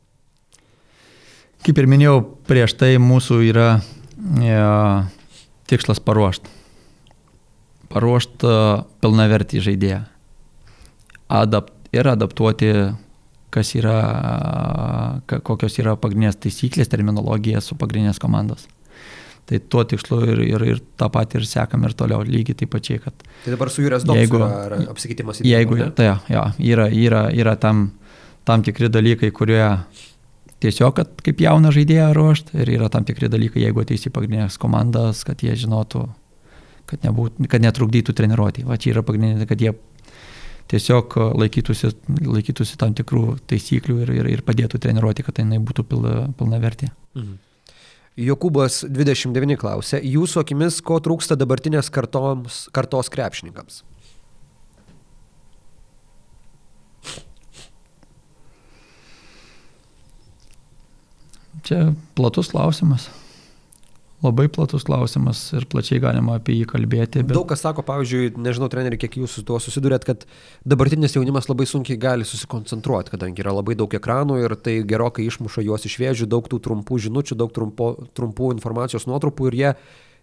Kaip 1.66 1.82
ir 1.82 1.90
minėjau, 1.90 2.22
prieš 2.46 2.76
tai 2.78 2.94
mūsų 3.02 3.42
yra 3.50 3.68
ja, 4.38 4.62
e, 5.02 5.34
tikslas 5.72 5.98
paruošti. 5.98 6.59
Paruošti 7.90 8.46
e, 8.46 8.56
pilnavertį 9.02 9.62
žaidėją. 9.66 10.00
Adapt, 11.40 11.74
ir 11.94 12.10
adaptuoti 12.10 12.72
kas 13.50 13.72
yra, 13.74 13.96
kokios 15.46 15.78
yra 15.82 15.96
pagrindinės 15.98 16.38
taisyklės, 16.42 16.90
terminologija 16.90 17.62
su 17.64 17.76
pagrindinės 17.78 18.20
komandos. 18.22 18.68
Tai 19.50 19.58
tuo 19.72 19.82
tikslu 19.88 20.20
ir, 20.30 20.42
ir, 20.44 20.64
ir 20.74 20.82
tą 21.00 21.08
patį 21.10 21.40
ir 21.40 21.46
sekam 21.50 21.82
ir 21.86 21.96
toliau 21.98 22.22
lygiai 22.22 22.54
taip 22.60 22.70
pačiai, 22.70 23.00
kad... 23.02 23.24
Tai 23.44 23.54
dabar 23.56 23.72
su 23.72 23.82
Jūrės 23.82 24.06
Doms 24.06 24.30
yra 24.30 24.78
apsikeitimas 24.92 25.42
į... 25.42 25.48
Jeigu, 25.50 25.80
tai 25.96 26.06
jo, 26.06 26.14
jo, 26.30 26.44
yra, 26.70 26.86
yra, 26.94 27.24
yra 27.34 27.56
tam, 27.58 27.88
tam 28.46 28.62
tikri 28.66 28.92
dalykai, 28.92 29.32
kurie 29.34 29.64
tiesiog, 30.62 30.94
kad 31.00 31.24
kaip 31.26 31.42
jauną 31.42 31.72
žaidėją 31.74 32.12
ruošti 32.14 32.62
ir 32.62 32.70
yra 32.76 32.92
tam 32.92 33.08
tikri 33.08 33.32
dalykai, 33.32 33.64
jeigu 33.64 33.82
ateis 33.82 34.06
į 34.06 34.14
pagrindinės 34.14 34.60
komandas, 34.62 35.24
kad 35.26 35.42
jie 35.42 35.56
žinotų, 35.58 36.04
kad, 36.90 37.04
nebūt, 37.06 37.38
kad 37.50 37.62
netrukdytų 37.64 38.14
treniruotį. 38.16 38.66
Va 38.68 38.78
čia 38.80 38.94
yra 38.94 39.04
pagrindinė, 39.06 39.46
kad 39.48 39.62
jie 39.62 39.74
tiesiog 40.70 41.16
e, 41.18 41.28
laikytųsi, 41.44 41.92
laikytųsi 42.26 42.78
tam 42.80 42.96
tikrų 42.98 43.36
taisyklių 43.50 44.00
ir, 44.04 44.14
ir, 44.20 44.30
ir 44.36 44.42
padėtų 44.46 44.80
treniruoti, 44.82 45.26
kad 45.26 45.38
jinai 45.42 45.60
būtų 45.62 45.86
pilna, 45.90 46.16
pilna 46.38 46.60
vertė. 46.62 46.90
Mhm. 47.18 47.38
Jokūbas 48.20 48.82
29 48.90 49.56
klausė, 49.56 50.00
jūsų 50.04 50.42
akimis, 50.42 50.80
ko 50.84 50.98
trūksta 51.00 51.38
dabartinės 51.40 51.88
kartoms, 51.94 52.66
kartos 52.74 53.08
krepšininkams? 53.14 53.84
Čia 61.64 61.80
platus 62.18 62.50
klausimas 62.50 63.08
labai 64.24 64.48
platus 64.52 64.84
klausimas 64.84 65.40
ir 65.56 65.64
plačiai 65.70 66.00
galima 66.02 66.36
apie 66.36 66.58
jį 66.58 66.66
kalbėti. 66.68 67.22
Bet... 67.24 67.32
Daug 67.32 67.48
kas 67.48 67.62
sako, 67.64 67.84
pavyzdžiui, 67.88 68.34
nežinau, 68.40 68.68
treneri, 68.72 68.98
kiek 69.00 69.16
jūs 69.22 69.38
su 69.38 69.44
tuo 69.48 69.56
susidurėt, 69.62 70.04
kad 70.08 70.26
dabartinis 70.68 71.16
jaunimas 71.16 71.48
labai 71.48 71.66
sunkiai 71.68 71.96
gali 72.00 72.28
susikoncentruoti, 72.28 73.14
kadangi 73.14 73.44
yra 73.44 73.54
labai 73.56 73.78
daug 73.80 73.96
ekranų 73.96 74.42
ir 74.42 74.56
tai 74.60 74.80
gerokai 74.88 75.24
išmuša 75.30 75.64
juos 75.64 75.88
iš 75.88 75.96
vėžių, 76.02 76.28
daug 76.30 76.50
tų 76.52 76.60
trumpų 76.66 77.00
žinučių, 77.06 77.38
daug 77.40 77.54
trumpo, 77.56 77.94
trumpų 78.16 78.52
informacijos 78.58 79.08
nuotrupų 79.08 79.50
ir 79.50 79.58
jie 79.62 79.72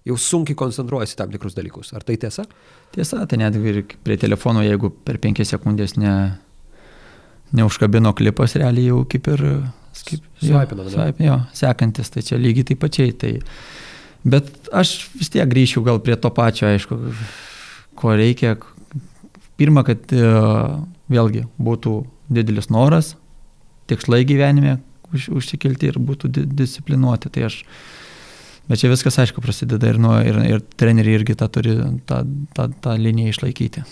jau 0.08 0.18
sunkiai 0.22 0.58
koncentruojasi 0.58 1.18
tam 1.20 1.34
tikrus 1.34 1.58
dalykus. 1.58 1.92
Ar 1.98 2.06
tai 2.06 2.20
tiesa? 2.22 2.46
Tiesa, 2.96 3.26
tai 3.28 3.42
netgi 3.42 3.74
ir 3.74 3.82
prie 4.06 4.20
telefono, 4.22 4.62
jeigu 4.66 4.92
per 4.92 5.18
penkias 5.24 5.52
sekundės 5.56 5.98
ne, 5.98 6.14
neužkabino 7.58 8.14
klipas, 8.18 8.56
realiai 8.60 8.92
jau 8.92 9.02
kaip 9.10 9.34
ir... 9.34 9.44
Kaip, 9.98 10.22
jo, 10.46 10.60
swipe, 10.94 11.24
jo, 11.26 11.36
sekantis, 11.58 12.12
tai 12.14 12.22
čia 12.22 12.38
lygiai 12.38 12.68
taip 12.70 12.84
pačiai. 12.84 13.16
Tai, 13.18 13.32
Bet 14.28 14.50
aš 14.76 15.08
vis 15.16 15.32
tiek 15.32 15.48
grįšiu 15.48 15.84
gal 15.86 16.02
prie 16.04 16.18
to 16.20 16.32
pačio, 16.36 16.68
aišku, 16.68 16.98
ko 17.98 18.16
reikia. 18.18 18.58
Pirma, 19.58 19.86
kad 19.88 20.12
e, 20.14 20.26
vėlgi 21.10 21.46
būtų 21.64 21.94
didelis 22.34 22.68
noras, 22.74 23.16
tikslai 23.90 24.26
gyvenime 24.28 24.78
už, 25.16 25.30
užsikelti 25.40 25.92
ir 25.92 26.02
būtų 26.04 26.32
di 26.34 26.44
disciplinuoti. 26.60 27.32
Tai 27.34 27.48
aš, 27.48 27.62
bet 28.68 28.84
čia 28.84 28.92
viskas 28.92 29.18
aišku 29.24 29.42
prasideda 29.44 29.94
ir, 29.94 30.02
nuo, 30.02 30.18
ir, 30.20 30.42
ir 30.50 30.66
treneriai 30.76 31.22
irgi 31.22 31.38
tą 31.40 31.48
turi 31.54 31.78
tą, 32.10 32.22
tą, 32.58 32.68
tą 32.84 32.98
liniją 33.00 33.34
išlaikyti. 33.34 33.86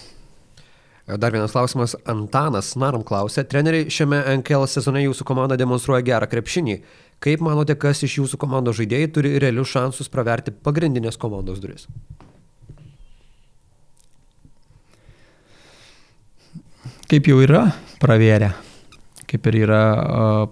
Dar 1.05 1.31
vienas 1.31 1.53
klausimas. 1.53 1.93
Antanas 2.09 2.71
Naram 2.81 3.03
klausė, 3.05 3.43
treneriai 3.45 3.91
šiame 3.93 4.23
NKL 4.39 4.65
sezone 4.69 5.03
jūsų 5.03 5.27
komanda 5.27 5.57
demonstruoja 5.57 6.01
gerą 6.05 6.29
krepšinį. 6.31 6.79
Kaip 7.23 7.41
manote, 7.41 7.75
kas 7.79 8.03
iš 8.05 8.19
jūsų 8.19 8.39
komandos 8.41 8.77
žaidėjai 8.79 9.09
turi 9.15 9.31
realius 9.41 9.71
šansus 9.71 10.11
praverti 10.11 10.53
pagrindinės 10.53 11.17
komandos 11.21 11.61
duris? 11.63 11.87
Kaip 17.05 17.27
jau 17.29 17.37
yra 17.45 17.67
pravėrę, 18.01 18.49
kaip 19.29 19.45
ir 19.51 19.59
yra 19.61 19.81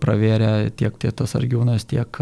pravėrę 0.01 0.69
tiek 0.77 0.93
Tėtas 1.01 1.33
Argiūnas, 1.37 1.87
tiek, 1.89 2.19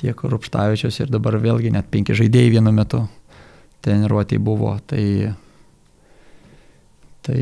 tiek 0.00 0.24
Rupštavičius 0.34 1.00
ir 1.00 1.12
dabar 1.12 1.38
vėlgi 1.40 1.72
net 1.72 1.88
penki 1.92 2.16
žaidėjai 2.16 2.52
vienu 2.58 2.74
metu 2.76 3.06
treniruotėjai 3.84 4.44
buvo. 4.44 4.74
Tai, 4.86 5.04
tai 7.24 7.40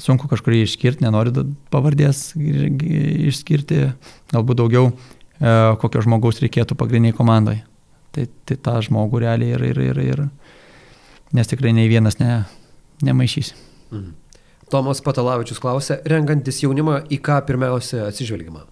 sunku 0.00 0.28
kažkurį 0.30 0.64
išskirti, 0.64 1.04
nenoriu 1.04 1.46
pavardės 1.72 2.32
išskirti, 2.36 3.86
galbūt 4.32 4.60
daugiau 4.60 4.90
e, 4.90 4.96
kokio 5.82 6.02
žmogaus 6.04 6.42
reikėtų 6.42 6.76
pagrindiniai 6.78 7.16
komandai. 7.16 7.60
Tai, 8.14 8.28
tai 8.46 8.56
tą 8.62 8.76
žmogų 8.86 9.24
realiai 9.24 9.56
ir, 9.56 9.64
ir, 9.72 9.80
ir, 9.90 10.02
ir 10.02 10.20
nes 11.34 11.50
tikrai 11.50 11.72
nei 11.74 11.90
vienas 11.90 12.20
ne, 12.20 12.44
nemaišys. 13.02 13.54
Mhm. 13.90 14.12
Tomas 14.72 15.02
Patalavičius 15.04 15.60
klausė, 15.60 15.98
renkantis 16.08 16.62
jaunimą, 16.62 17.02
į 17.12 17.18
ką 17.22 17.36
pirmiausia 17.46 18.06
atsižvelgiama? 18.08 18.64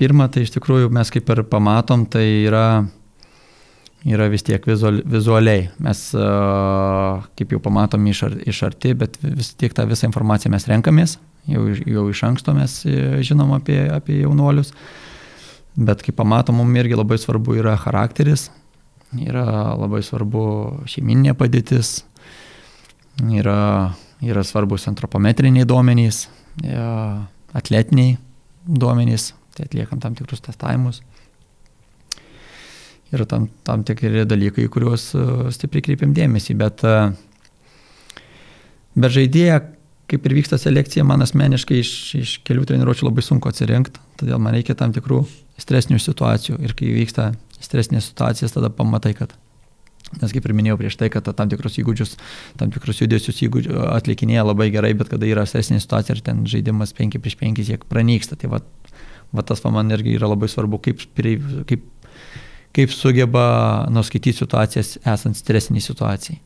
Pirma, 0.00 0.26
tai 0.28 0.42
iš 0.42 0.50
tikrųjų 0.56 0.90
mes 0.92 1.12
kaip 1.14 1.30
ir 1.30 1.44
pamatom, 1.46 2.02
tai 2.10 2.24
yra 2.48 2.66
yra 4.04 4.26
vis 4.28 4.44
tiek 4.44 4.64
vizual, 4.68 5.00
vizualiai. 5.08 5.68
Mes, 5.82 6.00
kaip 7.38 7.54
jau 7.54 7.60
pamatom 7.64 8.04
iš, 8.10 8.24
ar, 8.28 8.36
iš 8.44 8.62
arti, 8.68 8.92
bet 8.98 9.16
vis 9.22 9.54
tiek 9.58 9.72
tą 9.76 9.86
visą 9.88 10.08
informaciją 10.10 10.52
mes 10.52 10.68
renkamės, 10.68 11.16
jau, 11.50 11.64
jau 11.72 12.04
iš 12.12 12.24
anksto 12.28 12.54
mes 12.56 12.82
e, 12.88 12.98
žinom 13.24 13.54
apie, 13.56 13.78
apie 13.92 14.20
jaunuolius. 14.20 14.74
Bet 15.74 16.04
kaip 16.06 16.18
pamatom, 16.20 16.60
mums 16.60 16.82
irgi 16.82 16.98
labai 16.98 17.18
svarbu 17.18 17.56
yra 17.58 17.74
charakteris, 17.80 18.50
yra 19.24 19.72
labai 19.78 20.02
svarbu 20.06 20.44
šeiminė 20.90 21.34
padėtis, 21.38 21.96
yra, 23.24 23.94
yra 24.22 24.44
svarbus 24.46 24.86
antropometriniai 24.92 25.66
duomenys, 25.66 26.26
e, 26.60 26.76
atletiniai 27.56 28.18
duomenys, 28.64 29.32
tai 29.56 29.66
atliekam 29.70 30.00
tam 30.02 30.14
tikrus 30.18 30.44
testavimus 30.44 31.00
yra 33.16 33.26
tam, 33.28 33.46
tam 33.66 33.84
tikri 33.86 34.24
dalykai, 34.28 34.66
kuriuos 34.72 35.10
e, 35.16 35.28
stipriai 35.54 35.84
kreipiam 35.88 36.14
dėmesį, 36.16 36.56
bet, 36.60 36.84
e, 36.84 38.20
bet 38.96 39.14
žaidėją, 39.16 39.60
kaip 40.10 40.28
ir 40.28 40.36
vyksta 40.40 40.58
selekcija, 40.60 41.06
man 41.08 41.24
asmeniškai 41.24 41.80
iš, 41.80 41.94
iš 42.20 42.34
kelių 42.46 42.66
treniruočių 42.68 43.08
labai 43.08 43.24
sunku 43.24 43.50
atsirinkti, 43.50 44.02
todėl 44.20 44.42
man 44.42 44.56
reikia 44.56 44.76
tam 44.78 44.92
tikrų 44.94 45.22
stresinių 45.62 46.00
situacijų. 46.02 46.58
Ir 46.66 46.76
kai 46.76 46.92
vyksta 46.96 47.32
stresinės 47.62 48.10
situacijas, 48.10 48.54
tada 48.56 48.72
pamatai, 48.74 49.14
kad 49.16 49.34
Nes 50.20 50.34
kaip 50.34 50.44
ir 50.46 50.54
minėjau 50.54 50.76
prieš 50.78 50.98
tai, 51.00 51.08
kad 51.10 51.26
tam 51.34 51.50
tikrus 51.50 51.78
įgūdžius, 51.80 52.12
tam 52.60 52.70
tikrus 52.74 53.00
judesius 53.00 53.40
įgūdžius 53.46 53.78
atlikinėja 53.96 54.44
labai 54.46 54.68
gerai, 54.74 54.92
bet 54.98 55.10
kada 55.10 55.26
yra 55.26 55.46
stresinė 55.48 55.80
situacija 55.82 56.18
ir 56.18 56.22
ten 56.26 56.44
žaidimas 56.50 56.94
5 56.94 57.18
prieš 57.22 57.38
5 57.40 57.64
tiek 57.70 57.86
pranyksta. 57.90 58.38
Tai 58.38 58.52
va, 58.52 58.60
va 59.34 59.46
tas 59.46 59.64
man 59.64 59.90
irgi 59.96 60.14
yra 60.18 60.30
labai 60.30 60.50
svarbu, 60.52 60.78
kaip, 60.84 61.02
kaip 61.70 61.88
kaip 62.74 62.92
sugeba 62.94 63.44
nuskaityti 63.92 64.40
situacijas 64.42 64.96
esant 65.02 65.38
stresiniai 65.38 65.84
situacijai. 65.84 66.40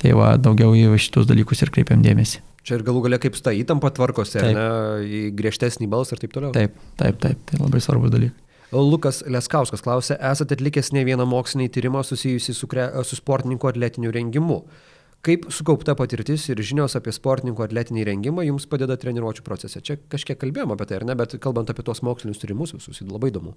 Tai 0.00 0.14
va, 0.16 0.34
daugiau 0.40 0.72
į 0.78 0.86
šitus 1.02 1.28
dalykus 1.28 1.64
ir 1.64 1.72
kreipiam 1.74 2.04
dėmesį. 2.04 2.40
Čia 2.62 2.78
ir 2.78 2.84
galų 2.86 3.02
galia 3.08 3.18
kaip 3.18 3.34
ta 3.42 3.50
įtampa 3.54 3.90
tvarkosi, 3.94 4.38
ar 4.38 4.52
ne, 4.54 4.66
į 5.02 5.22
griežtesnį 5.34 5.88
balsą 5.90 6.14
ir 6.14 6.22
taip 6.22 6.36
toliau. 6.36 6.52
Taip, 6.54 6.76
taip, 7.00 7.18
taip, 7.22 7.40
tai 7.48 7.58
labai 7.58 7.82
svarbus 7.82 8.12
dalykas. 8.14 8.38
Lukas 8.72 9.20
Leskauskas 9.28 9.82
klausė, 9.84 10.16
esate 10.30 10.56
atlikęs 10.56 10.92
ne 10.96 11.02
vieną 11.04 11.26
mokslinį 11.28 11.68
tyrimą 11.74 12.00
susijusi 12.06 12.54
su, 12.56 12.68
kre, 12.70 12.86
su 13.04 13.18
sportininkų 13.18 13.68
atletiniu 13.68 14.14
rengimu. 14.14 14.62
Kaip 15.22 15.44
sukaupta 15.54 15.94
patirtis 15.98 16.48
ir 16.50 16.62
žinios 16.64 16.96
apie 16.98 17.12
sportininkų 17.14 17.66
atletinį 17.66 18.06
rengimą 18.08 18.46
jums 18.46 18.64
padeda 18.70 18.96
treniruočio 18.98 19.44
procese? 19.46 19.82
Čia 19.84 19.98
kažkiek 20.10 20.40
kalbėjome 20.40 20.74
apie 20.74 20.88
tai, 20.88 21.02
ar 21.02 21.06
ne, 21.06 21.18
bet 21.18 21.36
kalbant 21.42 21.68
apie 21.70 21.84
tos 21.86 22.00
mokslinius 22.06 22.40
tyrimus 22.42 22.72
visus, 22.74 23.02
labai 23.04 23.30
įdomu. 23.30 23.52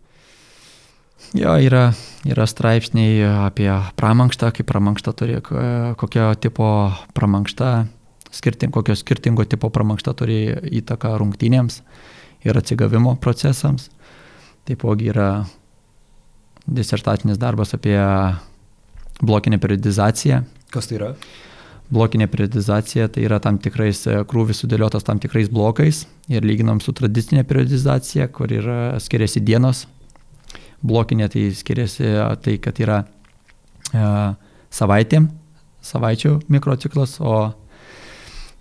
Jo, 1.36 1.56
yra, 1.60 1.90
yra 2.28 2.46
straipsniai 2.48 3.24
apie 3.48 3.70
pramankštą, 4.00 4.52
kaip 4.56 4.68
pramankštą 4.70 5.14
turi, 5.18 5.40
kokio 6.00 6.30
tipo 6.40 6.68
pramankštą, 7.18 7.72
skirting, 8.36 8.72
kokio 8.76 8.96
skirtingo 8.96 9.46
tipo 9.50 9.72
pramankštą 9.74 10.14
turi 10.16 10.40
įtaką 10.80 11.16
rungtynėms 11.20 11.82
ir 12.46 12.60
atsigavimo 12.60 13.16
procesams. 13.20 13.90
Taipogi 14.66 15.12
yra 15.12 15.30
disertacinis 16.68 17.38
darbas 17.38 17.74
apie 17.78 18.00
blokinę 19.22 19.60
periodizaciją. 19.60 20.44
Kas 20.74 20.90
tai 20.90 21.00
yra? 21.00 21.12
Blokinė 21.94 22.26
periodizacija 22.32 23.08
tai 23.14 23.28
yra 23.28 23.38
tam 23.40 23.60
tikrais 23.62 24.02
e, 24.10 24.22
krūvis 24.26 24.64
sudėliotas 24.64 25.06
tam 25.06 25.20
tikrais 25.22 25.52
blokais 25.54 26.06
ir 26.34 26.46
lyginam 26.48 26.80
su 26.82 26.96
tradicinė 26.98 27.44
periodizacija, 27.46 28.28
kur 28.34 28.50
yra 28.50 28.98
skiriasi 29.00 29.44
dienos. 29.46 29.86
Blokinė 30.86 31.30
tai 31.34 31.48
skiriasi 31.56 32.12
tai, 32.46 32.58
kad 32.62 32.80
yra 32.84 33.02
e, 33.02 34.10
savaitėm, 34.76 35.30
savaičių 35.86 36.36
mikrociklas, 36.54 37.18
o 37.22 37.38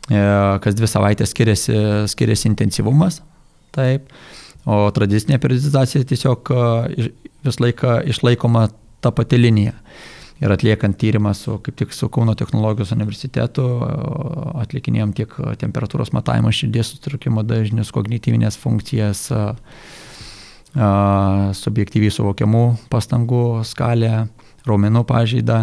e, 0.08 0.22
kas 0.64 0.78
dvi 0.78 0.90
savaitės 0.90 1.34
skiriasi, 1.34 1.76
skiriasi 2.12 2.48
intensyvumas. 2.52 3.20
Taip. 3.74 4.08
O 4.64 4.86
tradicinė 4.96 5.36
periodizacija 5.42 6.06
tiesiog 6.08 6.48
vis 7.44 7.60
laiką 7.60 7.98
išlaikoma 8.08 8.68
ta 9.04 9.12
pati 9.12 9.36
linija. 9.36 9.74
Ir 10.42 10.50
atliekant 10.50 10.96
tyrimą 10.98 11.30
su, 11.38 11.58
kaip 11.62 11.76
tik 11.78 11.92
su 11.94 12.08
Kauno 12.12 12.34
technologijos 12.36 12.90
universitetu, 12.92 13.64
atlikinėjom 14.64 15.12
tiek 15.14 15.36
temperatūros 15.60 16.10
matavimo, 16.16 16.50
širdies 16.52 16.90
sutrikimo 16.90 17.44
dažnius, 17.46 17.92
kognityvinės 17.94 18.58
funkcijas, 18.60 19.28
subjektyviai 20.74 22.10
suvokiamų 22.10 22.64
pastangų 22.90 23.62
skalę, 23.66 24.26
raumenų 24.66 25.04
pažeidą, 25.06 25.58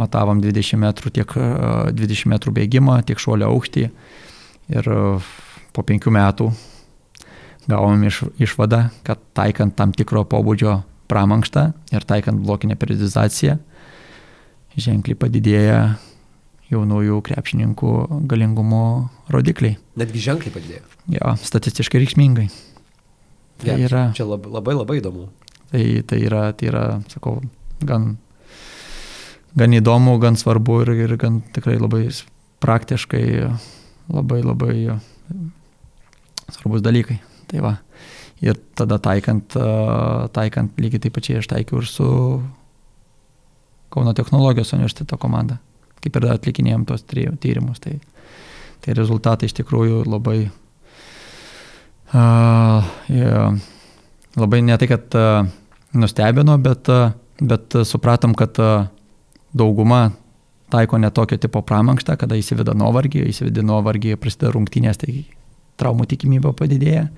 matavom 0.00 0.40
20 0.40 0.80
metrų, 0.80 1.12
tiek 1.18 1.34
20 1.92 2.30
metrų 2.32 2.54
bėgimą, 2.56 3.02
tiek 3.04 3.20
šuolio 3.20 3.50
aukštį. 3.52 3.88
Ir 4.72 4.88
po 5.76 5.84
penkių 5.84 6.14
metų 6.14 6.48
gavom 7.68 8.02
iš, 8.08 8.22
išvadą, 8.40 8.88
kad 9.04 9.20
taikant 9.36 9.76
tam 9.76 9.92
tikro 9.92 10.24
pobūdžio 10.28 10.78
pramankštą 11.08 11.68
ir 11.92 12.04
taikant 12.08 12.40
blokinę 12.40 12.76
periodizaciją, 12.80 13.58
ženkliai 14.74 15.18
padidėja 15.20 15.80
jaunųjų 16.72 17.20
krepšininkų 17.28 17.90
galingumo 18.30 19.10
rodikliai. 19.32 19.76
Netgi 20.00 20.22
ženkliai 20.24 20.54
padidėjo. 20.54 20.86
Jo, 21.12 21.34
statistiškai 21.44 22.00
reikšmingai. 22.02 22.48
Tai 23.62 23.78
yra, 23.78 24.08
čia 24.16 24.26
labai, 24.26 24.50
labai 24.52 24.74
labai 24.76 24.98
įdomu. 25.00 25.28
Tai, 25.70 25.84
tai, 26.08 26.18
yra, 26.26 26.48
tai 26.52 26.68
yra, 26.70 26.84
sakau, 27.10 27.38
gan, 27.86 28.16
gan 29.58 29.76
įdomu, 29.78 30.16
gan 30.22 30.38
svarbu 30.38 30.80
ir, 30.84 30.92
ir 31.06 31.16
gan 31.20 31.40
tikrai 31.54 31.76
labai 31.78 32.08
praktiškai 32.64 33.24
labai 34.12 34.42
labai 34.44 34.76
svarbus 36.50 36.84
dalykai. 36.84 37.20
Tai 37.50 37.62
va. 37.64 37.76
Ir 38.44 38.58
tada 38.76 38.98
taikant, 39.00 39.56
taikant 40.34 40.80
lygiai 40.80 41.06
taip 41.06 41.14
pačiai 41.16 41.40
aš 41.40 41.48
taikiau 41.52 41.80
ir 41.80 41.88
su 41.88 42.08
Kauno 43.94 44.10
technologijos 44.10 44.72
universiteto 44.74 45.14
komanda, 45.22 45.60
kaip 46.02 46.16
ir 46.18 46.24
atlikinėjom 46.32 46.82
tos 46.88 47.04
tyrimus. 47.06 47.78
Tai, 47.78 47.92
tai 48.82 48.96
rezultatai 48.98 49.46
iš 49.46 49.54
tikrųjų 49.60 50.00
labai, 50.08 50.48
labai 54.34 54.60
ne 54.62 54.76
tai, 54.78 54.88
kad 54.90 55.16
nustebino, 55.98 56.58
bet, 56.62 56.90
bet 57.42 57.76
supratom, 57.86 58.36
kad 58.38 58.58
dauguma 59.54 60.12
taiko 60.74 60.98
ne 60.98 61.10
tokio 61.10 61.38
tipo 61.38 61.62
pramankštą, 61.62 62.16
kada 62.18 62.38
įsiveda 62.38 62.74
nuovargį, 62.78 63.24
įsiveda 63.30 63.62
nuovargį, 63.66 64.16
prasideda 64.20 64.52
rungtynės, 64.54 64.98
tai 65.02 65.24
traumų 65.80 66.06
tikimybė 66.10 66.54
padidėja. 66.58 67.08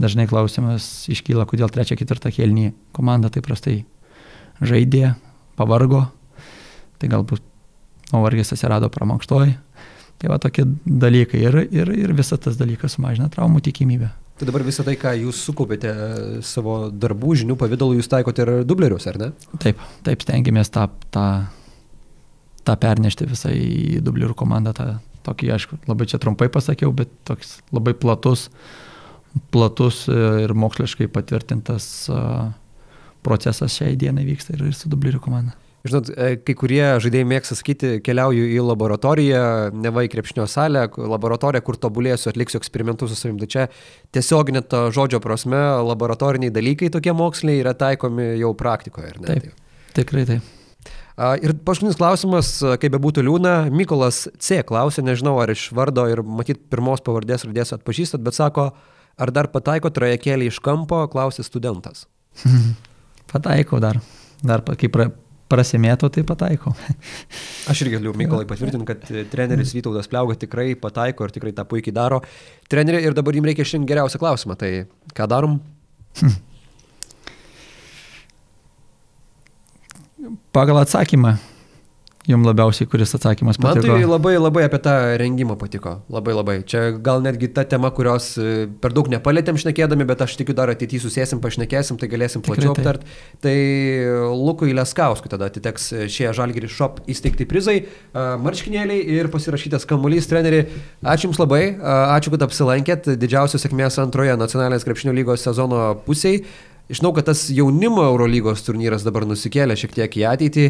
Dažnai 0.00 0.26
klausimas 0.28 1.06
iškyla, 1.12 1.46
kodėl 1.48 1.72
trečią, 1.72 1.96
ketvirtą 1.96 2.32
kelnį 2.34 2.70
komanda 2.96 3.30
taip 3.32 3.46
prastai 3.48 3.78
žaidė, 4.60 5.14
pavargo, 5.56 6.04
tai 7.00 7.08
galbūt 7.12 7.44
nuovargis 8.12 8.52
atsirado 8.52 8.90
pramonkštoj. 8.92 9.56
Tai 10.16 10.30
va 10.32 10.38
tokie 10.40 10.64
dalykai 10.84 11.42
ir, 11.44 11.58
ir, 11.68 11.90
ir 11.92 12.12
visas 12.16 12.40
tas 12.40 12.56
dalykas 12.56 12.96
sumažina 12.96 13.28
traumų 13.32 13.60
tikimybę. 13.66 14.08
Tai 14.36 14.46
dabar 14.50 14.66
visą 14.66 14.84
tai, 14.84 14.98
ką 15.00 15.14
jūs 15.16 15.38
sukaupėte 15.48 15.90
e, 15.90 16.08
savo 16.44 16.90
darbų 16.92 17.38
žinių 17.40 17.56
pavydalu, 17.56 17.96
jūs 17.96 18.10
taikote 18.12 18.44
ir 18.44 18.50
dublerius, 18.68 19.06
ar 19.08 19.16
ne? 19.22 19.30
Taip, 19.62 19.80
taip 20.04 20.24
stengiamės 20.26 20.68
tą, 20.74 20.90
tą, 21.14 21.26
tą 22.68 22.76
pernešti 22.82 23.28
visą 23.30 23.54
į 23.56 24.02
dublerių 24.04 24.36
komandą, 24.36 24.74
tą, 24.76 24.88
tokį, 25.24 25.52
aišku, 25.56 25.80
labai 25.88 26.08
čia 26.10 26.20
trumpai 26.20 26.50
pasakiau, 26.52 26.92
bet 26.96 27.12
toks 27.28 27.56
labai 27.72 27.96
platus, 27.96 28.50
platus 29.54 30.04
ir 30.12 30.52
moksliškai 30.52 31.08
patvirtintas 31.12 31.88
procesas 33.26 33.74
šiai 33.74 33.96
dienai 33.98 34.28
vyksta 34.28 34.54
ir, 34.54 34.68
ir 34.68 34.76
su 34.76 34.92
dublerių 34.92 35.22
komanda. 35.24 35.56
Žinot, 35.86 36.10
e, 36.10 36.28
kai 36.42 36.54
kurie 36.58 36.82
žaidėjai 37.02 37.28
mėgsta 37.28 37.56
sakyti, 37.58 37.92
keliauju 38.04 38.48
į 38.52 38.58
laboratoriją, 38.66 39.42
ne 39.76 39.92
va 39.94 40.04
į 40.06 40.10
krepšnio 40.12 40.46
salę, 40.50 40.86
laboratoriją, 40.96 41.64
kur 41.66 41.78
tobulėsiu, 41.80 42.30
atliksiu 42.32 42.60
eksperimentus 42.60 43.12
su 43.12 43.18
savimi. 43.20 43.42
Tai 43.44 43.50
čia 43.52 43.66
tiesioginė 44.16 44.64
to 44.70 44.86
žodžio 44.96 45.20
prasme, 45.24 45.60
laboratoriniai 45.86 46.54
dalykai 46.54 46.90
tokie 46.94 47.14
moksliniai 47.16 47.62
yra 47.64 47.76
taikomi 47.78 48.34
jau 48.40 48.52
praktikoje, 48.58 49.14
ar 49.14 49.22
ne? 49.22 49.34
Taip, 49.34 49.66
tikrai 49.96 50.26
taip. 50.28 50.52
Ir 51.16 51.54
paskutinis 51.64 51.96
klausimas, 51.96 52.50
kaip 52.76 52.92
be 52.92 53.00
būtų 53.00 53.22
liūna, 53.24 53.54
Mykolas 53.72 54.26
C. 54.36 54.60
klausė, 54.68 55.00
nežinau 55.04 55.38
ar 55.40 55.48
iš 55.54 55.70
vardo 55.76 56.04
ir 56.12 56.20
matyt 56.20 56.66
pirmos 56.68 57.00
pavardės 57.04 57.46
radės 57.48 57.72
atpažįstat, 57.78 58.20
bet 58.24 58.36
sako, 58.36 58.66
ar 59.16 59.32
dar 59.32 59.48
pataiko 59.48 59.88
trajekėlį 59.88 60.50
iš 60.50 60.60
kampo, 60.60 61.06
klausė 61.08 61.46
studentas. 61.46 62.04
Pataikau 63.32 63.80
dar. 63.80 64.02
Dar 64.44 64.60
kai 64.76 64.90
pra, 64.92 65.08
prasimėto, 65.52 66.10
tai 66.12 66.24
pataikau. 66.26 66.74
Aš 67.70 67.84
irgi 67.84 67.98
galiu 67.98 68.16
Mykolai 68.18 68.48
patvirtinti, 68.48 68.88
kad 68.88 69.06
treneris 69.32 69.74
Vytautas 69.76 70.10
Pliauga 70.10 70.38
tikrai 70.40 70.72
pataiko 70.80 71.26
ir 71.26 71.34
tikrai 71.36 71.54
tą 71.56 71.66
puikiai 71.68 71.94
daro. 71.94 72.22
Treneri, 72.70 73.04
ir 73.06 73.16
dabar 73.16 73.36
jums 73.36 73.52
reikia 73.52 73.66
šiandien 73.68 73.90
geriausią 73.92 74.22
klausimą, 74.22 74.58
tai 74.58 74.72
ką 75.14 75.30
darom? 75.30 75.60
pagal 80.56 80.78
atsakymą. 80.80 81.36
Jums 82.26 82.46
labiausiai, 82.48 82.88
kuris 82.90 83.14
atsakymas 83.14 83.58
patiko? 83.62 83.86
Man 83.86 84.00
tai 84.02 84.06
labai 84.10 84.32
labai 84.34 84.64
apie 84.66 84.80
tą 84.82 84.94
rengimą 85.20 85.54
patiko. 85.60 85.92
Labai 86.10 86.34
labai. 86.34 86.56
Čia 86.66 86.88
gal 86.98 87.22
netgi 87.22 87.52
ta 87.54 87.62
tema, 87.68 87.92
kurios 87.94 88.32
e, 88.42 88.66
per 88.82 88.94
daug 88.96 89.06
nepalėtėm 89.12 89.58
šnekėdami, 89.62 90.06
bet 90.08 90.24
aš 90.26 90.34
tikiu 90.40 90.56
dar 90.58 90.72
ateityje 90.74 91.04
susėsim, 91.04 91.38
pašnekėsim, 91.44 92.00
tai 92.00 92.10
galėsim 92.10 92.42
plačiau 92.42 92.74
aptart. 92.74 93.06
Tai 93.46 93.54
Lukui 94.34 94.74
Leskauskui 94.74 95.30
tada 95.30 95.46
atiteks 95.52 95.92
šie 96.10 96.32
Žalgiri 96.34 96.70
Shop 96.72 96.98
įsteigti 97.06 97.46
prizai, 97.46 97.78
marškinėliai 98.14 99.06
ir 99.20 99.30
pasirašytas 99.30 99.86
kamuolys 99.86 100.26
treneri. 100.26 100.64
Ačiū 101.06 101.30
Jums 101.30 101.38
labai, 101.42 101.62
ačiū, 102.16 102.34
kad 102.34 102.48
apsilankėt. 102.48 103.12
Didžiausios 103.22 103.62
sėkmės 103.62 104.00
antroje 104.02 104.34
nacionalinės 104.38 104.86
krepšinio 104.86 105.14
lygos 105.14 105.46
sezono 105.46 105.92
pusėje. 106.06 106.42
Žinau, 106.86 107.10
kad 107.16 107.26
tas 107.26 107.48
jaunimo 107.50 108.04
Eurolygos 108.06 108.60
turnyras 108.62 109.02
dabar 109.02 109.24
nusikėlė 109.26 109.74
šiek 109.78 109.94
tiek 109.96 110.20
į 110.20 110.22
ateitį, 110.30 110.66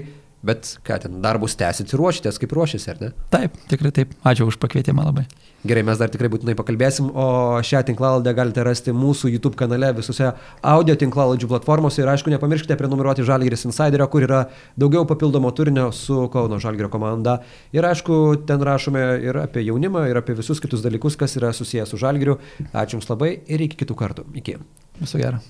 bet 0.46 0.76
ką 0.86 1.00
ten, 1.02 1.18
darbus 1.24 1.56
tęsit 1.58 1.92
ir 1.92 2.00
ruošitės, 2.00 2.38
kaip 2.42 2.54
ruošiasi, 2.56 2.92
ar 2.92 3.02
ne? 3.02 3.10
Taip, 3.32 3.58
tikrai 3.70 3.92
taip. 3.94 4.14
Ačiū 4.26 4.48
už 4.50 4.60
pakvietimą 4.62 5.06
labai. 5.08 5.26
Gerai, 5.66 5.82
mes 5.82 5.98
dar 5.98 6.10
tikrai 6.12 6.28
būtinai 6.30 6.54
pakalbėsim, 6.54 7.08
o 7.10 7.58
šią 7.64 7.80
tinklaladę 7.88 8.30
galite 8.36 8.62
rasti 8.66 8.92
mūsų 8.94 9.32
YouTube 9.32 9.58
kanale 9.58 9.88
visose 9.96 10.28
audio 10.62 10.94
tinklaladžių 11.00 11.48
platformose 11.50 12.02
ir 12.02 12.10
aišku, 12.12 12.30
nepamirškite 12.34 12.76
prenumeruoti 12.78 13.26
Žalgiris 13.26 13.66
Insiderio, 13.66 14.06
kur 14.12 14.26
yra 14.28 14.44
daugiau 14.78 15.08
papildomo 15.08 15.50
turinio 15.56 15.88
su 15.96 16.28
Kauno 16.32 16.60
Žalgirio 16.62 16.90
komanda. 16.92 17.40
Ir 17.74 17.88
aišku, 17.88 18.20
ten 18.46 18.62
rašome 18.62 19.02
ir 19.26 19.40
apie 19.42 19.66
jaunimą, 19.66 20.06
ir 20.12 20.20
apie 20.22 20.38
visus 20.38 20.62
kitus 20.62 20.84
dalykus, 20.86 21.18
kas 21.18 21.34
yra 21.40 21.50
susijęs 21.56 21.90
su 21.90 21.98
Žalgiriu. 22.04 22.38
Ačiū 22.70 23.00
Jums 23.00 23.10
labai 23.10 23.34
ir 23.50 23.66
iki 23.66 23.82
kitų 23.82 23.98
kartų. 23.98 24.28
Iki. 24.38 24.60
Viso 25.02 25.18
gero. 25.18 25.42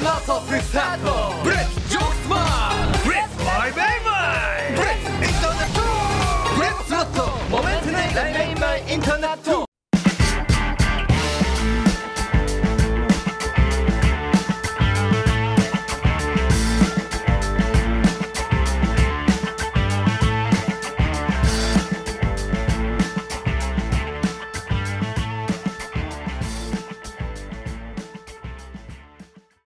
Not 0.00 0.24